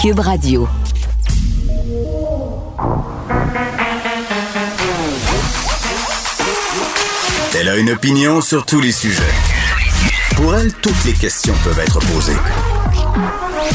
[0.00, 0.68] Cube Radio.
[7.58, 9.22] Elle a une opinion sur tous les sujets.
[10.36, 12.36] Pour elle, toutes les questions peuvent être posées.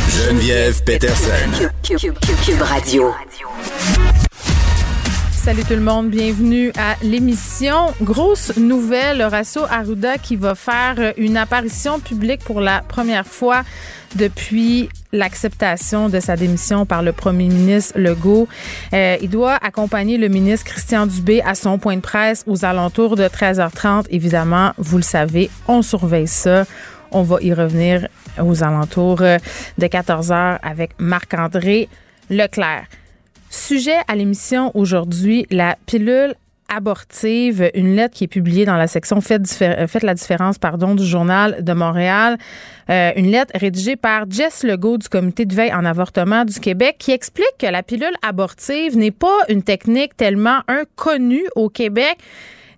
[0.09, 1.70] Geneviève Peterson.
[1.84, 3.11] Cube, Radio.
[5.31, 7.95] Salut tout le monde, bienvenue à l'émission.
[7.99, 13.63] Grosse nouvelle, Horacio Arruda qui va faire une apparition publique pour la première fois
[14.16, 18.48] depuis l'acceptation de sa démission par le premier ministre Legault.
[18.94, 23.16] Euh, il doit accompagner le ministre Christian Dubé à son point de presse aux alentours
[23.16, 24.05] de 13h30.
[24.09, 26.66] Évidemment, vous le savez, on surveille ça.
[27.12, 28.08] On va y revenir
[28.41, 31.90] aux alentours de 14h avec Marc-André
[32.30, 32.85] Leclerc.
[33.49, 36.35] Sujet à l'émission aujourd'hui, la pilule
[36.73, 41.63] abortive, une lettre qui est publiée dans la section Faites, la différence pardon, du Journal
[41.63, 42.38] de Montréal.
[42.89, 46.95] Euh, une lettre rédigée par Jess Legault du Comité de veille en avortement du Québec
[46.99, 52.18] qui explique que la pilule abortive n'est pas une technique tellement inconnue au Québec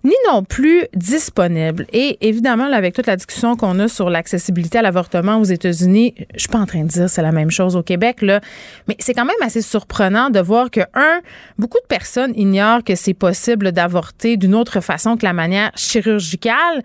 [0.04, 1.86] ni non plus disponible.
[1.92, 6.40] Et évidemment, avec toute la discussion qu'on a sur l'accessibilité à l'avortement aux États-Unis, je
[6.40, 8.40] suis pas en train de dire c'est la même chose au Québec, là,
[8.86, 11.20] mais c'est quand même assez surprenant de voir que, un,
[11.58, 16.82] beaucoup de personnes ignorent que c'est possible d'avorter d'une autre façon que la manière chirurgicale.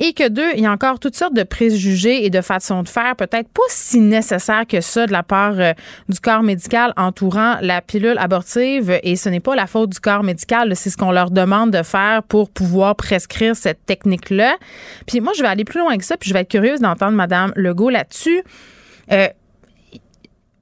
[0.00, 2.88] Et que deux, il y a encore toutes sortes de préjugés et de façons de
[2.88, 5.72] faire, peut-être pas si nécessaires que ça de la part euh,
[6.08, 8.98] du corps médical entourant la pilule abortive.
[9.02, 11.82] Et ce n'est pas la faute du corps médical, c'est ce qu'on leur demande de
[11.82, 14.56] faire pour pouvoir prescrire cette technique-là.
[15.06, 17.12] Puis moi, je vais aller plus loin que ça, puis je vais être curieuse d'entendre
[17.12, 18.42] Madame Legault là-dessus.
[19.10, 19.28] Euh,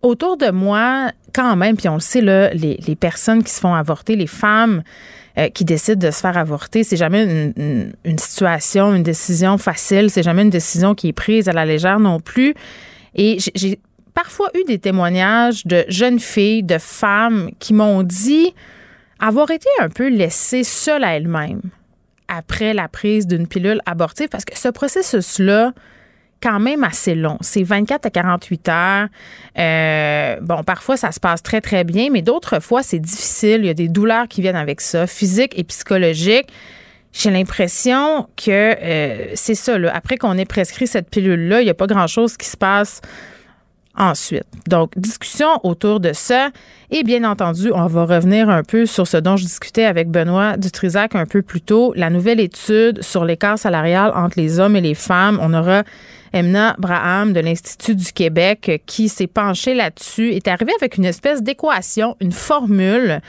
[0.02, 3.60] autour de moi, quand même, puis on le sait, là, les, les personnes qui se
[3.60, 4.82] font avorter, les femmes,
[5.38, 6.84] euh, qui décident de se faire avorter.
[6.84, 10.10] C'est jamais une, situation, une décision facile.
[10.10, 12.54] C'est jamais une décision qui est prise à la légère non plus.
[13.14, 13.78] Et j'ai
[14.14, 18.54] parfois eu des témoignages de jeunes filles, de femmes qui m'ont dit
[19.18, 21.62] avoir été un peu laissées seules à elles-mêmes
[22.28, 25.72] après la prise d'une pilule abortive parce que ce processus-là,
[26.42, 27.38] quand même assez long.
[27.40, 29.08] C'est 24 à 48 heures.
[29.58, 33.60] Euh, bon, parfois, ça se passe très, très bien, mais d'autres fois, c'est difficile.
[33.60, 36.48] Il y a des douleurs qui viennent avec ça, physiques et psychologiques.
[37.12, 39.78] J'ai l'impression que euh, c'est ça.
[39.78, 39.90] Là.
[39.94, 43.00] Après qu'on ait prescrit cette pilule-là, il n'y a pas grand-chose qui se passe
[43.96, 44.44] ensuite.
[44.68, 46.50] Donc, discussion autour de ça.
[46.90, 50.56] Et bien entendu, on va revenir un peu sur ce dont je discutais avec Benoît
[50.56, 54.80] Dutrisac un peu plus tôt, la nouvelle étude sur l'écart salarial entre les hommes et
[54.80, 55.38] les femmes.
[55.40, 55.82] On aura
[56.36, 61.42] Emna Braham de l'Institut du Québec qui s'est penchée là-dessus, est arrivée avec une espèce
[61.42, 63.22] d'équation, une formule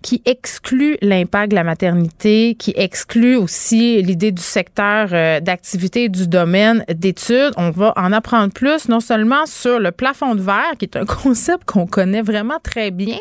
[0.00, 6.26] qui exclut l'impact de la maternité, qui exclut aussi l'idée du secteur euh, d'activité du
[6.26, 7.52] domaine d'études.
[7.56, 11.06] On va en apprendre plus, non seulement sur le plafond de verre, qui est un
[11.22, 13.18] concept qu'on connaît vraiment très bien,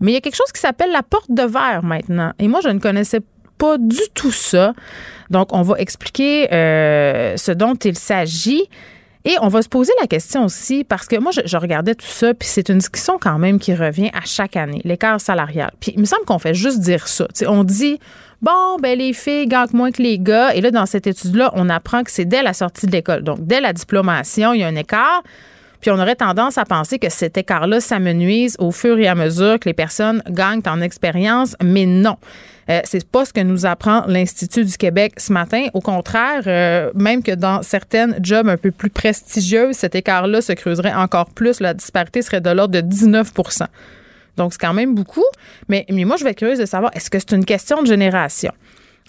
[0.00, 2.32] mais il y a quelque chose qui s'appelle la porte de verre maintenant.
[2.38, 3.26] Et moi, je ne connaissais pas
[3.78, 4.74] du tout ça.
[5.30, 8.68] Donc, on va expliquer euh, ce dont il s'agit.
[9.24, 12.32] Et on va se poser la question aussi, parce que moi, je, regardais tout ça,
[12.32, 15.72] puis c'est une discussion quand même qui revient à chaque année, l'écart salarial.
[15.80, 17.26] Puis il me semble qu'on fait juste dire ça.
[17.48, 17.98] on dit,
[18.40, 20.54] bon, ben les filles gagnent moins que les gars.
[20.54, 23.24] Et là, dans cette étude-là, on apprend que c'est dès la sortie de l'école.
[23.24, 25.24] Donc, dès la diplomation, il y a un écart.
[25.80, 29.58] Puis on aurait tendance à penser que cet écart-là s'amenuise au fur et à mesure
[29.58, 32.16] que les personnes gagnent en expérience, mais non.
[32.68, 35.66] Euh, c'est pas ce que nous apprend l'Institut du Québec ce matin.
[35.72, 40.52] Au contraire, euh, même que dans certaines jobs un peu plus prestigieuses, cet écart-là se
[40.52, 41.60] creuserait encore plus.
[41.60, 43.66] La disparité serait de l'ordre de 19%
[44.36, 45.24] donc, c'est quand même beaucoup.
[45.68, 47.86] Mais, mais moi, je vais être curieuse de savoir, est-ce que c'est une question de
[47.86, 48.52] génération?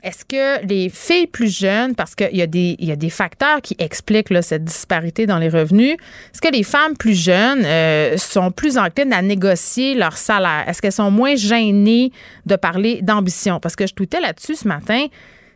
[0.07, 4.63] Est-ce que les filles plus jeunes, parce qu'il y, a des, facteurs qui expliquent cette
[4.63, 5.97] disparité dans les revenus,
[6.33, 10.63] est-ce que les femmes plus jeunes euh, sont plus enclines à négocier leur salaire?
[10.65, 12.13] Est-ce qu'elles sont moins gênées
[12.45, 13.59] de parler d'ambition?
[13.59, 15.07] Parce que je tweetais là-dessus ce matin.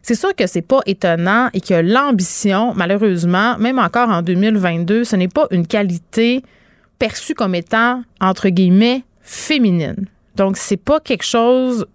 [0.01, 5.15] C'est sûr que c'est pas étonnant et que l'ambition, malheureusement, même encore en 2022, ce
[5.15, 6.43] n'est pas une qualité
[6.99, 10.07] perçue comme étant, entre guillemets, féminine.
[10.35, 11.85] Donc, c'est pas quelque chose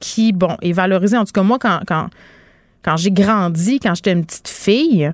[0.00, 1.16] qui, bon, est valorisé.
[1.16, 2.08] En tout cas, moi, quand, quand,
[2.82, 5.12] quand j'ai grandi, quand j'étais une petite fille,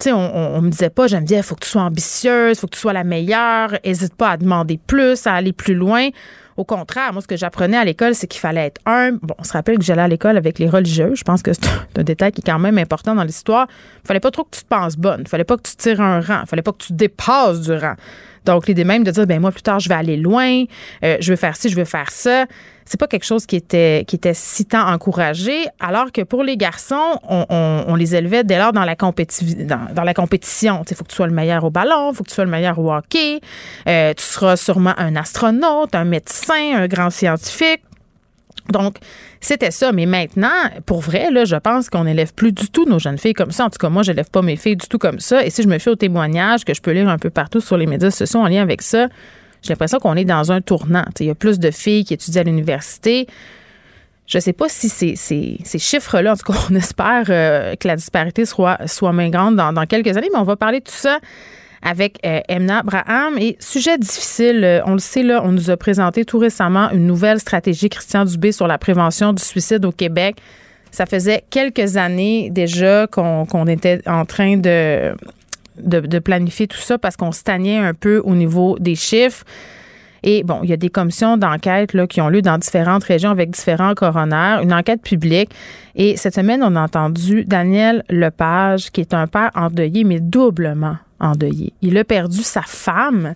[0.00, 2.60] tu on, on, me disait pas, j'aime bien, il faut que tu sois ambitieuse, il
[2.60, 6.08] faut que tu sois la meilleure, n'hésite pas à demander plus, à aller plus loin.
[6.56, 9.12] Au contraire, moi, ce que j'apprenais à l'école, c'est qu'il fallait être un.
[9.12, 11.12] Bon, on se rappelle que j'allais à l'école avec les religieux.
[11.14, 11.66] Je pense que c'est
[11.96, 13.66] un détail qui est quand même important dans l'histoire.
[14.04, 15.22] Il fallait pas trop que tu te penses bonne.
[15.22, 16.40] Il fallait pas que tu tires un rang.
[16.42, 17.94] Il fallait pas que tu dépasses du rang.
[18.44, 20.64] Donc, l'idée même de dire, ben moi, plus tard, je vais aller loin,
[21.04, 22.46] euh, je veux faire ci, je veux faire ça,
[22.84, 26.56] c'est pas quelque chose qui était, qui était si tant encouragé, alors que pour les
[26.56, 30.82] garçons, on, les élevait dès lors dans la, dans, la compétition.
[30.90, 32.50] Il faut que tu sois le meilleur au ballon, il faut que tu sois le
[32.50, 33.40] meilleur au hockey,
[33.88, 37.82] euh, tu seras sûrement un astronaute, un médecin, un grand scientifique.
[38.70, 38.96] Donc,
[39.40, 39.92] c'était ça.
[39.92, 40.48] Mais maintenant,
[40.86, 43.64] pour vrai, je pense qu'on n'élève plus du tout nos jeunes filles comme ça.
[43.64, 45.44] En tout cas, moi, je n'élève pas mes filles du tout comme ça.
[45.44, 47.76] Et si je me fie aux témoignages que je peux lire un peu partout sur
[47.76, 49.08] les médias sociaux en lien avec ça,
[49.62, 51.04] j'ai l'impression qu'on est dans un tournant.
[51.20, 53.26] Il y a plus de filles qui étudient à l'université.
[54.26, 57.96] Je ne sais pas si ces, chiffres-là, en tout cas, on espère euh, que la
[57.96, 61.18] disparité soit, moins grande dans quelques années, mais on va parler de tout ça
[61.82, 63.36] avec euh, Emna Braham.
[63.38, 67.06] Et sujet difficile, euh, on le sait, là, on nous a présenté tout récemment une
[67.06, 70.36] nouvelle stratégie Christian Dubé sur la prévention du suicide au Québec.
[70.90, 75.14] Ça faisait quelques années déjà qu'on était en train de,
[75.78, 79.44] de, planifier tout ça parce qu'on stagnait un peu au niveau des chiffres.
[80.22, 83.50] Et bon, il y a des commissions d'enquête qui ont lieu dans différentes régions avec
[83.50, 85.50] différents coronaires, une enquête publique.
[85.96, 90.96] Et cette semaine, on a entendu Daniel Lepage, qui est un père endeuillé, mais doublement
[91.22, 91.72] endeuillé.
[91.80, 93.34] Il a perdu sa femme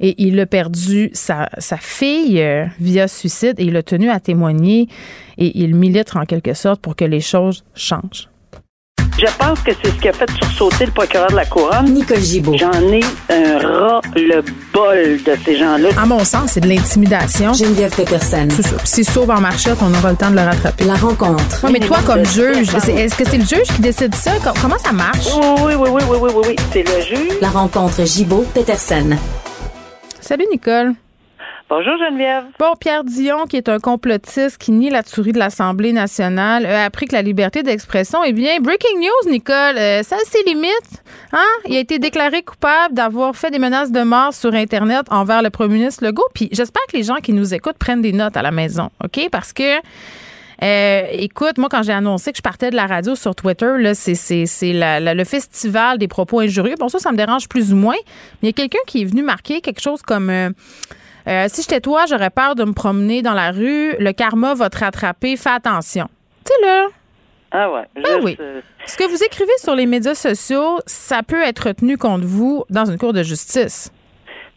[0.00, 4.18] et il a perdu sa, sa fille euh, via suicide et il a tenu à
[4.18, 4.88] témoigner
[5.38, 8.29] et il milite en quelque sorte pour que les choses changent.
[9.18, 11.92] Je pense que c'est ce qui a fait sursauter le procureur de la Couronne.
[11.92, 12.56] Nicole Gibault.
[12.56, 14.42] J'en ai un ras le
[14.72, 15.90] bol de ces gens-là.
[16.00, 17.52] À mon sens, c'est de l'intimidation.
[17.52, 18.48] Geneviève Peterson.
[18.50, 18.76] C'est ça.
[18.84, 20.84] S'il sauve en marchette, on aura le temps de le rattraper.
[20.84, 21.60] La rencontre.
[21.64, 24.32] Oui, mais toi, comme juge, est-ce que c'est le juge qui décide ça?
[24.62, 25.26] Comment ça marche?
[25.62, 26.56] Oui, oui, oui, oui, oui, oui, oui.
[26.72, 27.38] C'est le juge.
[27.42, 29.16] La rencontre Gibault-Peterson.
[30.20, 30.94] Salut, Nicole.
[31.70, 32.46] Bonjour Geneviève.
[32.58, 36.84] Bon, Pierre Dion, qui est un complotiste qui nie la tuerie de l'Assemblée nationale, a
[36.84, 41.04] appris que la liberté d'expression, eh bien, breaking news, Nicole, euh, ça c'est limite.
[41.32, 41.46] Hein?
[41.68, 45.50] Il a été déclaré coupable d'avoir fait des menaces de mort sur Internet envers le
[45.50, 46.26] premier ministre Legault.
[46.34, 49.28] Puis j'espère que les gens qui nous écoutent prennent des notes à la maison, OK?
[49.30, 49.76] Parce que
[50.64, 53.94] euh, écoute, moi, quand j'ai annoncé que je partais de la radio sur Twitter, là,
[53.94, 54.16] c'est,
[54.60, 56.74] le festival des propos injurieux.
[56.80, 57.96] Bon, ça, ça me dérange plus ou moins.
[58.42, 60.50] Mais il y a quelqu'un qui est venu marquer quelque chose comme euh,
[61.26, 63.94] euh, si j'étais toi, j'aurais peur de me promener dans la rue.
[63.98, 65.36] Le karma va te rattraper.
[65.36, 66.06] Fais attention.
[66.44, 66.86] Tu sais, là.
[67.52, 67.82] Ah ouais.
[67.96, 68.36] Ben oui.
[68.40, 72.64] Euh, Ce que vous écrivez sur les médias sociaux, ça peut être retenu contre vous
[72.70, 73.92] dans une cour de justice.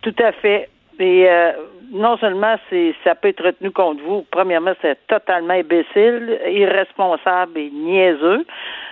[0.01, 0.69] Tout à fait.
[0.99, 1.51] Et euh,
[1.91, 7.69] non seulement c'est ça peut être retenu contre vous, premièrement, c'est totalement imbécile, irresponsable et
[7.71, 8.45] niaiseux.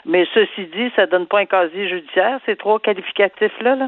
[0.05, 3.75] Mais ceci dit, ça donne pas un casier judiciaire, ces trois qualificatifs-là.
[3.75, 3.87] Là.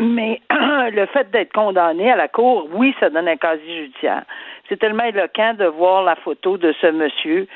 [0.00, 4.24] Mais le fait d'être condamné à la cour, oui, ça donne un casier judiciaire.
[4.68, 7.46] C'est tellement éloquent de voir la photo de ce monsieur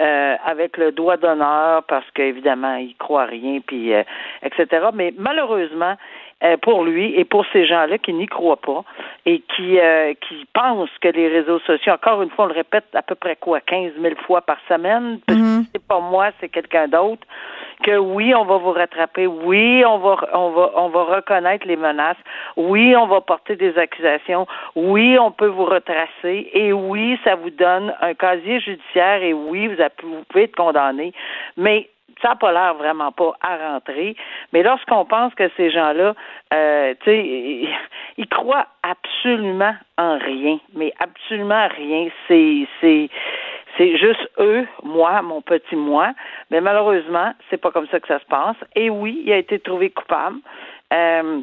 [0.00, 4.02] euh, avec le doigt d'honneur parce qu'évidemment il croit rien puis euh,
[4.42, 4.86] etc.
[4.94, 5.94] Mais malheureusement
[6.42, 8.82] euh, pour lui et pour ces gens-là qui n'y croient pas
[9.26, 9.78] et qui
[10.22, 13.36] qui pensent que les réseaux sociaux, encore une fois, on le répète à peu près
[13.36, 15.66] quoi, 15 000 fois par semaine, mm-hmm.
[15.70, 17.26] c'est pas moi, c'est quelqu'un d'autre
[17.82, 21.76] que oui, on va vous rattraper, oui, on va on va on va reconnaître les
[21.76, 22.16] menaces,
[22.56, 24.46] oui, on va porter des accusations,
[24.76, 26.50] oui, on peut vous retracer.
[26.52, 29.22] Et oui, ça vous donne un casier judiciaire.
[29.22, 31.12] Et oui, vous, vous pouvez être condamné,
[31.56, 31.88] mais
[32.22, 34.16] ça n'a pas l'air vraiment pas à rentrer.
[34.52, 36.14] Mais lorsqu'on pense que ces gens-là,
[36.52, 37.68] euh, tu sais,
[38.16, 42.08] ils croient absolument en rien, mais absolument rien.
[42.28, 43.08] C'est, c'est,
[43.76, 46.12] c'est juste eux, moi, mon petit moi.
[46.50, 48.56] Mais malheureusement, c'est pas comme ça que ça se passe.
[48.74, 50.38] Et oui, il a été trouvé coupable.
[50.92, 51.40] Euh,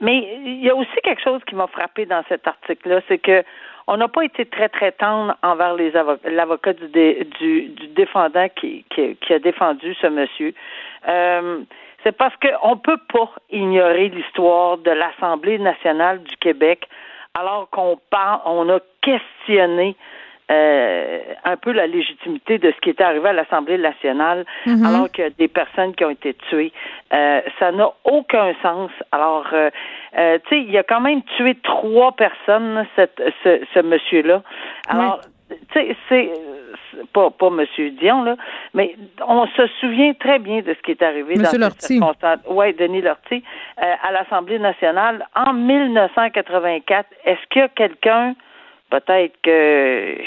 [0.00, 3.44] mais il y a aussi quelque chose qui m'a frappé dans cet article-là, c'est que
[3.86, 5.92] on n'a pas été très très tendre envers les
[6.24, 10.54] l'avocat du, du, du, défendant qui, qui, qui, a défendu ce monsieur.
[11.08, 11.60] Euh,
[12.04, 16.88] c'est parce qu'on ne peut pas ignorer l'histoire de l'Assemblée nationale du Québec
[17.34, 19.96] alors qu'on parle, on a questionné
[20.50, 24.84] euh, un peu la légitimité de ce qui est arrivé à l'Assemblée nationale, mhm.
[24.84, 26.72] alors qu'il y a des personnes qui ont été tuées.
[27.12, 28.90] Euh, ça n'a aucun sens.
[29.12, 29.70] Alors, euh,
[30.12, 34.42] tu sais, il a quand même tué trois personnes, cette, ce, ce monsieur-là.
[34.88, 36.30] Alors, tu sais, c'est
[37.12, 38.36] pas pas Monsieur Dion là,
[38.74, 42.00] mais on se souvient très bien de ce qui est arrivé Monsieur dans Lortie.
[42.48, 43.42] Ouais, Denis Lortie
[43.82, 47.08] euh, à l'Assemblée nationale en 1984.
[47.24, 48.34] Est-ce qu'il y a quelqu'un
[48.90, 50.18] peut-être que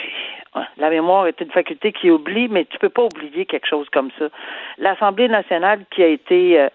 [0.77, 4.09] la mémoire est une faculté qui oublie, mais tu peux pas oublier quelque chose comme
[4.19, 4.25] ça.
[4.77, 6.67] L'Assemblée nationale qui a été, euh,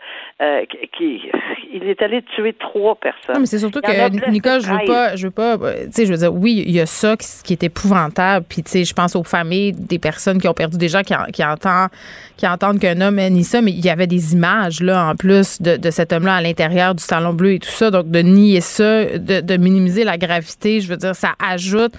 [0.42, 0.64] euh,
[0.97, 1.30] qui,
[1.73, 3.35] il est allé tuer trois personnes.
[3.35, 6.06] Non, mais c'est surtout que Nicole, je veux pas, je veux pas, euh, tu sais,
[6.06, 8.94] je veux dire, oui, il y a ça qui, est épouvantable, puis tu sais, je
[8.94, 11.90] pense aux familles des personnes qui ont perdu des gens qui, qui entendent,
[12.37, 15.14] qui entendent qu'un homme ait ni ça, mais il y avait des images là en
[15.14, 18.20] plus de, de cet homme-là à l'intérieur du salon bleu et tout ça, donc de
[18.20, 21.92] nier ça, de, de minimiser la gravité, je veux dire, ça ajoute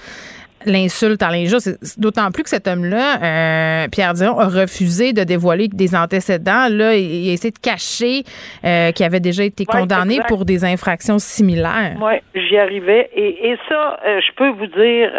[0.66, 1.60] l'insulte à l'injure.
[1.98, 6.68] D'autant plus que cet homme-là, euh, Pierre Dion, a refusé de dévoiler des antécédents.
[6.70, 8.24] Là, il, a essayé de cacher
[8.66, 11.96] euh, qu'il avait déjà été condamné pour des infractions similaires.
[12.01, 13.10] Oui, j'y arrivais.
[13.16, 15.12] Et, ça, euh, je peux vous dire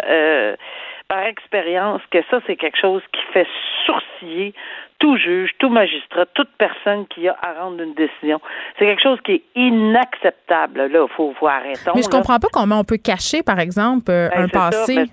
[1.07, 3.47] par expérience que ça, c'est quelque chose qui fait
[3.85, 4.53] sourciller
[5.01, 8.39] tout juge, tout magistrat, toute personne qui a à rendre une décision.
[8.77, 10.85] C'est quelque chose qui est inacceptable.
[10.85, 11.91] Là, il faut voir arrêter.
[11.95, 15.05] Mais je comprends pas comment on peut cacher, par exemple, ben, un passé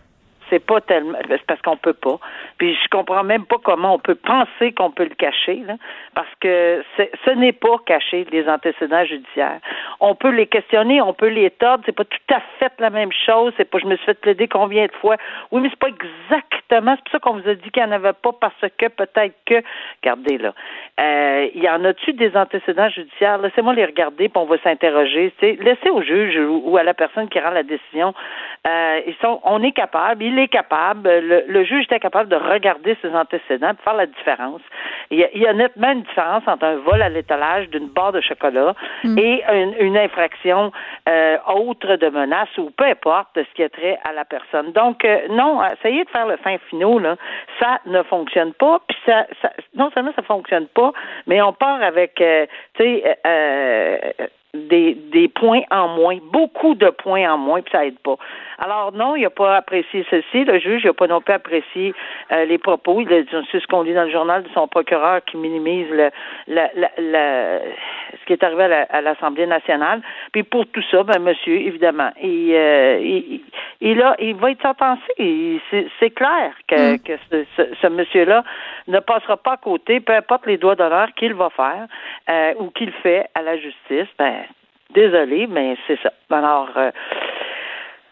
[0.50, 2.18] c'est pas tellement c'est parce qu'on peut pas.
[2.58, 5.74] Puis je comprends même pas comment on peut penser qu'on peut le cacher, là,
[6.14, 9.60] parce que ce n'est pas caché les antécédents judiciaires.
[10.00, 13.12] On peut les questionner, on peut les tordre, c'est pas tout à fait la même
[13.12, 13.52] chose.
[13.56, 15.16] C'est pas je me suis fait plaider combien de fois.
[15.50, 16.96] Oui, mais c'est pas exactement.
[16.96, 19.34] C'est pour ça qu'on vous a dit qu'il n'y en avait pas parce que peut-être
[19.46, 19.62] que.
[20.02, 20.54] Regardez là,
[21.00, 23.38] euh, il y en a-tu des antécédents judiciaires?
[23.38, 25.32] Laissez-moi les regarder, puis on va s'interroger.
[25.40, 28.14] Laissez au juge ou, à la personne qui rend la décision.
[28.66, 30.22] Euh, ils sont, on est capable.
[30.22, 34.60] Il est capable, le, juge était capable de regarder ses antécédents pour faire la différence.
[35.10, 38.74] Il y, a, nettement une différence entre un vol à l'étalage d'une barre de chocolat
[39.04, 39.18] mm.
[39.18, 39.44] et
[39.80, 40.72] une, infraction
[41.08, 44.72] euh, autre de menace ou peu importe ce qui est trait à la personne.
[44.72, 47.16] Donc, euh, non, essayez de faire le fin finaux, là,
[47.58, 48.80] ça ne fonctionne pas.
[48.86, 49.26] Puis ça,
[49.74, 50.92] non seulement ça fonctionne pas,
[51.26, 53.18] mais on part avec, euh, tu sais,
[54.68, 58.16] des, des points en moins, beaucoup de points en moins, puis ça aide pas.
[58.58, 60.44] Alors non, il n'a pas apprécié ceci.
[60.44, 61.94] Le juge n'a pas non plus apprécié
[62.32, 63.00] euh, les propos.
[63.00, 63.08] Il
[63.52, 66.10] c'est ce qu'on lit dans le journal de son procureur qui minimise le,
[66.48, 70.02] ce qui est arrivé à l'Assemblée nationale.
[70.32, 73.42] Puis pour tout ça, ben monsieur, évidemment, il, euh, il,
[73.80, 75.60] il, a, il va être sentencé.
[76.00, 76.98] C'est clair que, mm.
[77.00, 78.42] que ce, ce, monsieur-là
[78.88, 81.86] ne passera pas à côté, peu importe les doigts d'honneur qu'il va faire
[82.28, 84.08] euh, ou qu'il fait à la justice.
[84.18, 84.42] Ben,
[84.94, 86.12] désolé, mais c'est ça.
[86.30, 86.90] Alors, euh,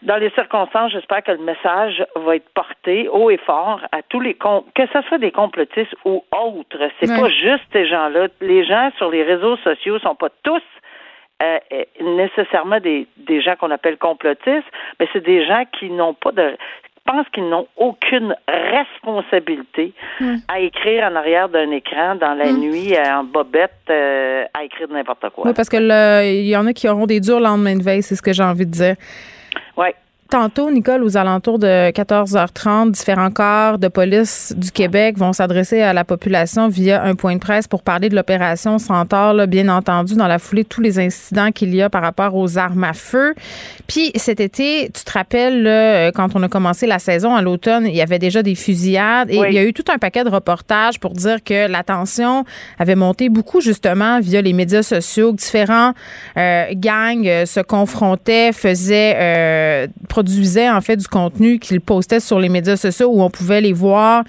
[0.03, 4.19] dans les circonstances, j'espère que le message va être porté haut et fort à tous
[4.19, 6.89] les que ce soit des complotistes ou autres.
[6.99, 8.27] C'est pas juste ces gens-là.
[8.41, 10.61] Les gens sur les réseaux sociaux sont pas tous
[11.41, 11.59] euh,
[12.01, 14.67] nécessairement des, des gens qu'on appelle complotistes,
[14.99, 16.57] mais c'est des gens qui n'ont pas de
[17.07, 19.93] pensent qu'ils n'ont aucune responsabilité
[20.47, 22.57] à écrire en arrière d'un écran dans la mm.
[22.59, 25.47] nuit en bobette euh, à écrire n'importe quoi.
[25.47, 28.15] Oui, parce que il y en a qui auront des durs lendemains de veille, c'est
[28.15, 28.95] ce que j'ai envie de dire.
[29.75, 29.87] Oui.
[30.29, 35.93] Tantôt, Nicole, aux alentours de 14h30, différents corps de police du Québec vont s'adresser à
[35.93, 40.15] la population via un point de presse pour parler de l'opération Centaure, là, bien entendu,
[40.15, 42.93] dans la foulée de tous les incidents qu'il y a par rapport aux armes à
[42.93, 43.35] feu.
[43.87, 47.85] Puis cet été, tu te rappelles, là, quand on a commencé la saison à l'automne,
[47.87, 50.29] il y avait déjà des fusillades et il y a eu tout un paquet de
[50.29, 52.43] reportages pour dire que la tension
[52.79, 55.93] avait monté beaucoup justement via les médias sociaux, que différents
[56.37, 62.39] euh, gangs euh, se confrontaient, faisaient euh, produisait en fait du contenu qu'il postait sur
[62.39, 64.23] les médias sociaux où on pouvait les voir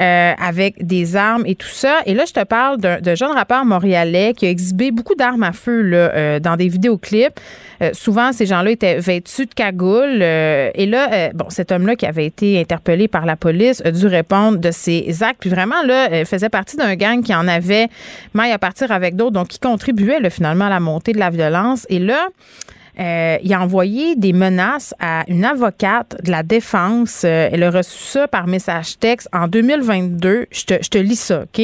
[0.00, 1.98] euh, avec des armes et tout ça.
[2.06, 5.52] Et là, je te parle d'un jeune rappeur montréalais qui a exhibé beaucoup d'armes à
[5.52, 7.38] feu là, euh, dans des vidéoclips.
[7.82, 10.22] Euh, souvent, ces gens-là étaient vêtus de cagoules.
[10.22, 14.58] et là, bon, cet homme-là qui avait été interpellé par la police a dû répondre
[14.58, 15.38] de ses actes.
[15.38, 17.86] Puis vraiment, là, faisait partie d'un gang qui en avait
[18.34, 21.86] maille à partir avec d'autres, donc qui contribuait finalement à la montée de la violence.
[21.90, 22.26] Et là,
[22.98, 27.22] euh, il a envoyé des menaces à une avocate de la défense.
[27.24, 30.46] Euh, elle a reçu ça par message texte en 2022.
[30.50, 31.58] Je te, je te lis ça, OK?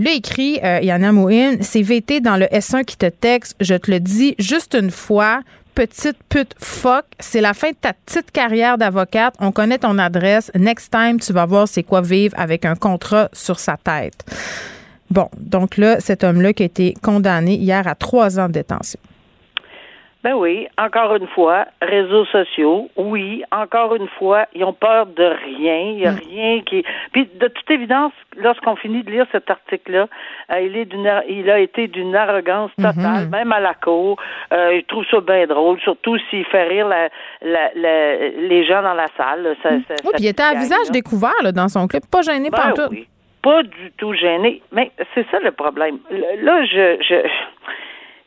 [0.00, 3.54] Il a écrit, euh, Yana Mouhin, c'est VT dans le S1 qui te texte.
[3.60, 5.40] Je te le dis juste une fois.
[5.74, 9.34] Petite pute fuck, c'est la fin de ta petite carrière d'avocate.
[9.40, 10.52] On connaît ton adresse.
[10.54, 14.24] Next time, tu vas voir c'est quoi vivre avec un contrat sur sa tête.
[15.10, 19.00] Bon, donc là, cet homme-là qui a été condamné hier à trois ans de détention.
[20.24, 25.22] Ben oui, encore une fois, réseaux sociaux, oui, encore une fois, ils ont peur de
[25.22, 26.20] rien, il n'y a mm.
[26.30, 26.82] rien qui.
[27.12, 30.08] Puis de toute évidence, lorsqu'on finit de lire cet article-là,
[30.50, 32.94] euh, il est d'une, il a été d'une arrogance mm-hmm.
[32.94, 34.16] totale, même à la cour.
[34.54, 37.10] Euh, il trouve ça bien drôle, surtout s'il fait rire la,
[37.42, 39.54] la, les gens dans la salle.
[39.62, 39.82] Ça, mm.
[40.04, 42.88] oui, puis il était à visage découvert là, dans son clip, pas gêné ben tout.
[42.90, 43.06] Oui.
[43.42, 44.62] Pas du tout gêné.
[44.72, 45.98] Mais c'est ça le problème.
[46.40, 47.28] Là, je, je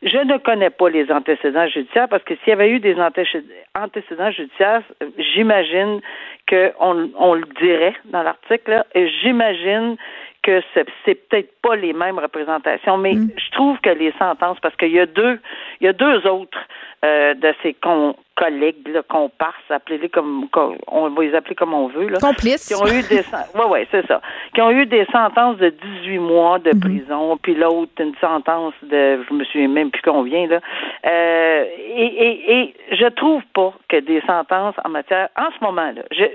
[0.02, 4.32] je ne connais pas les antécédents judiciaires parce que s'il y avait eu des antécédents
[4.32, 4.84] judiciaires,
[5.18, 6.02] j'imagine
[6.48, 9.98] qu'on on le dirait dans l'article, et j'imagine
[10.44, 10.86] que c'est
[11.28, 13.32] peut-être pas les mêmes représentations, mais mm.
[13.36, 15.40] je trouve que les sentences, parce qu'il y a deux,
[15.82, 16.60] il y a deux autres
[17.04, 20.48] euh, de ces con, collègues, là, comparses, appelez-les comme,
[20.88, 22.20] on va les appeler comme on veut, là.
[22.20, 22.68] Complices.
[22.68, 23.18] Qui ont eu des,
[23.56, 24.22] ouais, ouais, c'est ça.
[24.54, 25.70] Qui ont eu des sentences de
[26.04, 26.80] 18 mois de mhm.
[26.80, 30.60] prison, puis l'autre une sentence de, je me souviens même plus combien, là.
[31.06, 31.66] Euh,
[31.96, 36.26] et, et, et je trouve pas que des sentences en matière, en ce moment-là, je,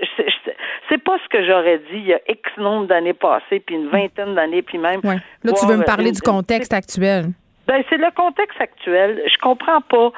[0.89, 3.87] c'est pas ce que j'aurais dit il y a X nombre d'années passées, puis une
[3.87, 4.99] vingtaine d'années, puis même.
[5.03, 5.17] Ouais.
[5.43, 7.27] Là, tu veux me parler du contexte actuel.
[7.65, 9.21] Ben, c'est le contexte actuel.
[9.25, 10.11] Je comprends pas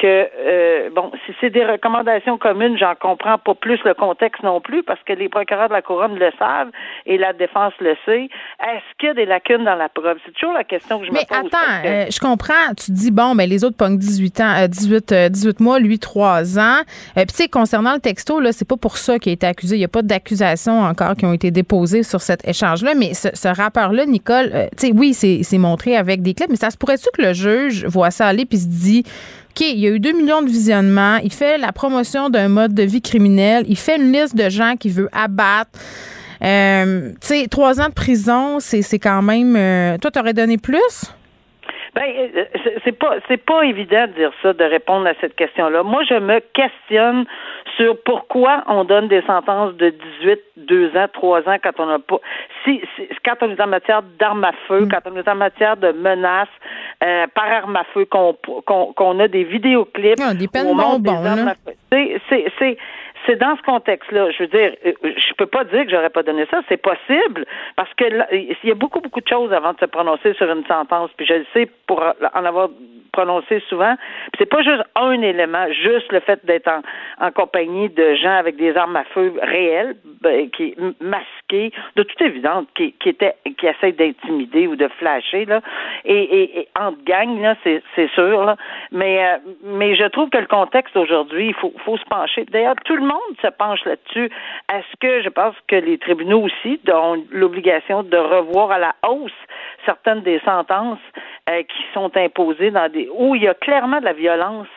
[0.00, 4.60] que euh, bon, si c'est des recommandations communes, j'en comprends pas plus le contexte non
[4.60, 6.70] plus, parce que les procureurs de la couronne le savent
[7.06, 8.28] et la défense le sait.
[8.60, 10.18] Est-ce qu'il y a des lacunes dans la preuve?
[10.24, 11.26] C'est toujours la question que je me pose.
[11.30, 12.74] Mais attends, euh, je comprends.
[12.76, 15.98] Tu dis bon, mais ben, les autres pognent 18 ans, 18, euh, 18 mois, lui
[15.98, 16.80] 3 ans.
[17.14, 19.76] Puis tu sais, concernant le texto, là, c'est pas pour ça qu'il a été accusé.
[19.76, 22.94] Il y a pas d'accusations encore qui ont été déposées sur cet échange-là.
[22.94, 26.70] Mais ce, ce rappeur-là, Nicole, tu sais, oui, c'est montré avec des clips, mais ça
[26.70, 29.04] se pourrait-tu que le juge voit ça aller puis se dit
[29.50, 32.72] OK, il y a eu 2 millions de visionnements, il fait la promotion d'un mode
[32.72, 35.70] de vie criminel, il fait une liste de gens qu'il veut abattre.
[36.42, 39.56] Euh, tu sais, trois ans de prison, c'est quand même.
[39.56, 41.12] Euh, toi, t'aurais donné plus?
[41.94, 42.44] Ben, euh,
[42.84, 45.82] c'est pas c'est pas évident de dire ça, de répondre à cette question-là.
[45.82, 47.24] Moi, je me questionne
[47.76, 51.98] sur pourquoi on donne des sentences de 18, 2 ans, 3 ans quand on n'a
[51.98, 52.20] pas
[52.64, 52.80] si,
[53.24, 54.88] quand on est en matière d'armes à feu, mm.
[54.88, 56.48] quand on est en matière de menaces
[57.02, 61.00] euh, par armes à feu, qu'on qu'on a des vidéoclips, ah, des peines bonbons,
[61.90, 62.76] c'est c'est c'est
[63.38, 64.30] dans ce contexte-là.
[64.30, 66.60] Je veux dire, euh, je peux pas dire que j'aurais pas donné ça.
[66.68, 67.46] C'est possible
[67.76, 70.64] parce que il y a beaucoup beaucoup de choses avant de se prononcer sur une
[70.66, 71.10] sentence.
[71.16, 72.68] Puis je le sais pour en avoir
[73.12, 73.94] prononcé souvent.
[74.38, 76.70] C'est pas juste un élément, juste le fait d'être
[77.20, 80.74] en, compagnie de gens avec des armes à feu réelles, ben, qui
[81.52, 85.60] de toute évidence, qui, qui étaient, qui essayent d'intimider ou de flasher là,
[86.04, 88.56] et, et, et entre gang là, c'est, c'est sûr là.
[88.92, 92.44] Mais euh, mais je trouve que le contexte aujourd'hui, il faut, faut se pencher.
[92.50, 94.30] D'ailleurs, tout le monde se penche là-dessus.
[94.72, 99.32] Est-ce que je pense que les tribunaux aussi ont l'obligation de revoir à la hausse
[99.84, 100.98] certaines des sentences
[101.48, 104.68] euh, qui sont imposées dans des où il y a clairement de la violence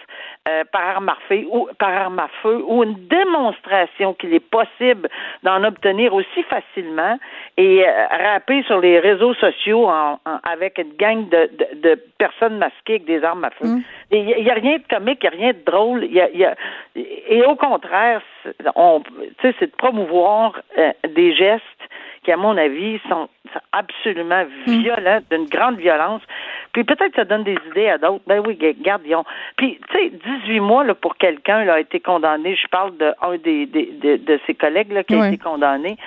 [0.45, 4.41] euh, par arme à feu ou par arme à feu ou une démonstration qu'il est
[4.41, 5.07] possible
[5.41, 7.17] d'en obtenir aussi facilement
[7.55, 13.05] et euh, sur les réseaux sociaux en, avec une gang de, de, personnes masquées avec
[13.05, 13.67] des armes à feu.
[13.67, 13.83] Mm.
[14.11, 16.03] Il n'y a, rien de comique, il n'y a rien de drôle.
[16.05, 16.55] Y a, y a,
[16.95, 18.21] et au contraire,
[18.75, 19.01] on,
[19.41, 21.63] c'est de promouvoir euh, des gestes
[22.23, 23.29] qui, à mon avis, sont
[23.71, 26.21] absolument violents, d'une grande violence.
[26.71, 28.23] Puis peut-être ça donne des idées à d'autres.
[28.25, 29.23] Ben oui, gardions.
[29.57, 30.11] Puis, tu sais,
[30.45, 32.55] 18 mois là, pour quelqu'un a été condamné.
[32.55, 35.97] Je parle de un des, des de, ses collègues là, qui a été condamné.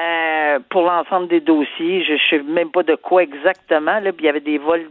[0.00, 2.02] Euh, pour l'ensemble des dossiers.
[2.04, 4.00] Je ne sais même pas de quoi exactement.
[4.00, 4.86] Là, il y avait des vols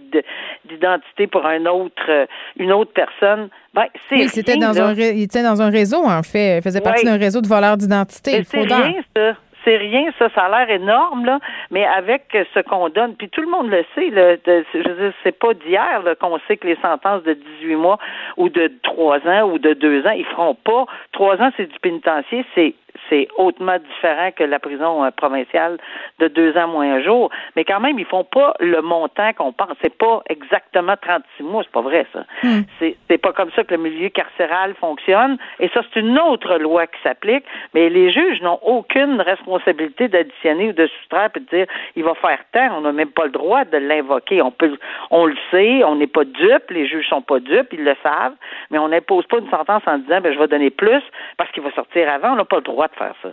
[0.63, 3.49] d'identité pour un autre, euh, une autre personne.
[3.73, 6.59] Ben, oui, c'était dans un, il était dans un réseau en fait.
[6.59, 8.43] Il faisait partie d'un réseau de voleurs d'identité.
[8.45, 11.39] C'est rien ça c'est rien, ça, ça a l'air énorme, là,
[11.71, 12.23] mais avec
[12.53, 15.53] ce qu'on donne, puis tout le monde le sait, là, je veux dire, c'est pas
[15.53, 17.97] d'hier qu'on sait que les sentences de 18 mois
[18.37, 20.85] ou de 3 ans ou de 2 ans, ils feront pas.
[21.13, 22.75] 3 ans, c'est du pénitencier, c'est
[23.13, 25.77] c'est hautement différent que la prison euh, provinciale
[26.19, 27.29] de deux ans moins un jour.
[27.55, 29.75] Mais quand même, ils font pas le montant qu'on pense.
[29.81, 32.25] C'est pas exactement 36 mois, c'est pas vrai, ça.
[32.41, 32.61] Hmm.
[32.79, 35.37] C'est, pas comme ça que le milieu carcéral fonctionne.
[35.59, 37.45] Et ça, c'est une autre loi qui s'applique.
[37.73, 42.15] Mais les juges n'ont aucune responsabilité d'additionner ou de soustraire et de dire il va
[42.15, 42.77] faire tant.
[42.77, 44.41] On n'a même pas le droit de l'invoquer.
[44.41, 44.77] On peut,
[45.11, 48.33] on le sait, on n'est pas dupes, les juges sont pas dupes, ils le savent,
[48.71, 51.03] mais on n'impose pas une sentence en disant ben je vais donner plus
[51.37, 52.33] parce qu'il va sortir avant.
[52.33, 53.29] On n'a pas le droit de faire ça.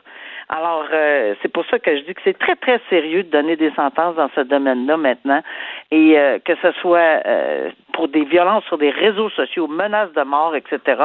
[0.49, 3.57] Alors, euh, c'est pour ça que je dis que c'est très, très sérieux de donner
[3.57, 5.43] des sentences dans ce domaine-là maintenant,
[5.91, 10.23] et euh, que ce soit euh, pour des violences sur des réseaux sociaux, menaces de
[10.23, 11.03] mort, etc.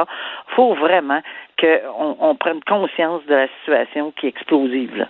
[0.54, 1.20] faut vraiment
[1.60, 5.06] qu'on on prenne conscience de la situation qui est explosive.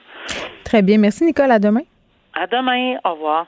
[0.64, 0.98] Très bien.
[0.98, 1.50] Merci, Nicole.
[1.50, 1.82] À demain.
[2.34, 2.96] À demain.
[3.04, 3.46] Au revoir.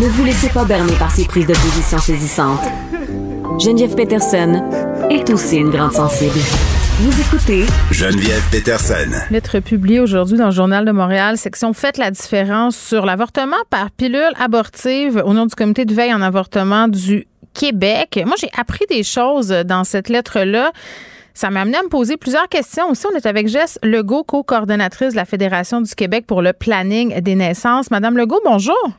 [0.00, 2.64] Ne vous laissez pas berner par ces prises de position saisissantes.
[3.60, 4.62] Geneviève Peterson
[5.10, 6.71] est aussi une grande sensible.
[7.02, 9.10] Vous écoutez Geneviève Peterson.
[9.32, 13.90] Lettre publiée aujourd'hui dans le Journal de Montréal, section Faites la différence sur l'avortement par
[13.90, 18.22] pilule abortive au nom du comité de veille en avortement du Québec.
[18.24, 20.70] Moi, j'ai appris des choses dans cette lettre-là.
[21.34, 23.04] Ça m'a amené à me poser plusieurs questions aussi.
[23.12, 27.34] On est avec Jess Legault, co-coordonnatrice de la Fédération du Québec pour le planning des
[27.34, 27.90] naissances.
[27.90, 28.92] Madame Legault, bonjour.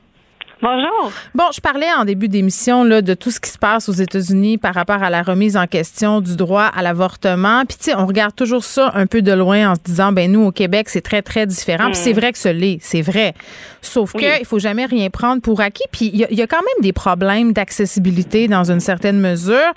[0.63, 1.11] Bonjour.
[1.35, 4.57] Bon, je parlais en début d'émission là, de tout ce qui se passe aux États-Unis
[4.57, 7.65] par rapport à la remise en question du droit à l'avortement.
[7.65, 10.31] Puis, tu sais, on regarde toujours ça un peu de loin en se disant, ben
[10.31, 11.87] nous, au Québec, c'est très, très différent.
[11.87, 12.15] Puis, c'est hmm.
[12.15, 13.33] vrai que ce l'est, c'est vrai.
[13.81, 15.83] Sauf que il faut jamais rien prendre pour acquis.
[15.91, 19.73] Puis, il y, a quand même des problèmes d'accessibilité dans une certaine mesure.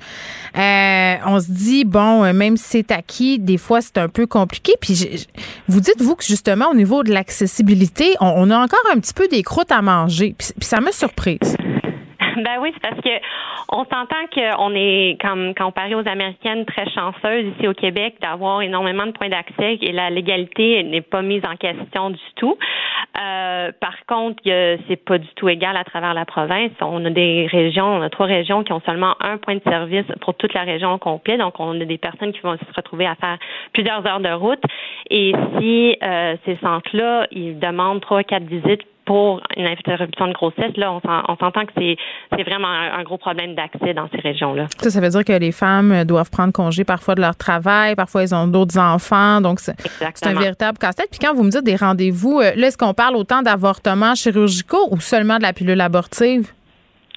[0.57, 4.29] Euh, on se dit, bon, euh, même si c'est acquis, des fois, c'est un peu
[4.29, 4.75] compliqué.
[4.81, 5.27] Puis,
[5.66, 9.27] vous dites, vous, que justement, au niveau de l'accessibilité, on, a encore un petit peu
[9.27, 10.37] des croûtes à manger.
[10.38, 11.56] puis ça m'a surprise.
[12.36, 13.18] Ben oui, c'est parce que
[13.72, 19.06] on s'entend qu'on est, comme parle aux Américaines, très chanceuses ici au Québec d'avoir énormément
[19.06, 22.56] de points d'accès et la légalité n'est pas mise en question du tout.
[23.18, 26.72] Euh, par contre, c'est pas du tout égal à travers la province.
[26.80, 30.06] On a des régions, on a trois régions qui ont seulement un point de service
[30.20, 31.38] pour toute la région au complet.
[31.38, 33.38] Donc, on a des personnes qui vont se retrouver à faire
[33.72, 34.62] plusieurs heures de route.
[35.10, 40.77] Et si euh, ces centres-là, ils demandent trois, quatre visites pour une interruption de grossesse,
[40.77, 44.66] là, on s'entend que c'est, vraiment un, gros problème d'accès dans ces régions-là.
[44.79, 48.23] Ça, ça veut dire que les femmes doivent prendre congé parfois de leur travail, parfois
[48.23, 49.75] ils ont d'autres enfants, donc c'est,
[50.23, 51.09] un véritable casse-tête.
[51.11, 54.88] Puis quand vous me dites des rendez-vous, euh, là, est-ce qu'on parle autant d'avortements chirurgicaux
[54.90, 56.53] ou seulement de la pilule abortive?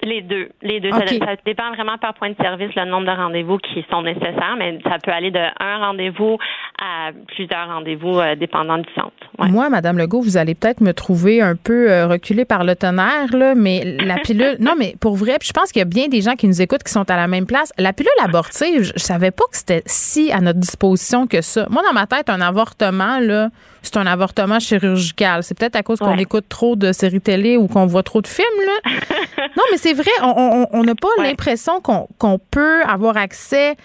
[0.04, 0.50] Les deux.
[0.62, 0.92] Les deux.
[0.92, 4.80] Ça, dépend vraiment par point de service le nombre de rendez-vous qui sont nécessaires, mais
[4.84, 6.38] ça peut aller de un rendez-vous
[6.82, 9.12] à plusieurs rendez-vous euh, dépendant du centre.
[9.38, 13.36] Moi, Madame Legault, vous allez peut-être me trouver un peu euh, reculée par le tonnerre,
[13.36, 14.58] là, mais la pilule.
[14.60, 16.84] non, mais pour vrai, je pense qu'il y a bien des gens qui nous écoutent
[16.84, 17.74] qui sont à la même place.
[17.78, 21.68] La pilule abortive, je, je savais pas que c'était si à notre disposition que ça.
[21.70, 23.50] Moi, dans ma tête, un avortement, là,
[23.82, 25.44] c'est un avortement chirurgical.
[25.44, 28.28] C'est peut-être à cause qu'on écoute trop de séries télé ou qu'on voit trop de
[28.28, 28.46] films.
[28.66, 28.92] Là.
[29.58, 33.76] non, mais c'est vrai, on n'a pas l'impression qu'on peut avoir accès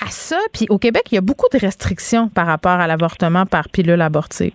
[0.00, 0.38] à ça.
[0.52, 4.00] Puis au Québec, il y a beaucoup de restrictions par rapport à l'avortement par pilule
[4.00, 4.52] abortive.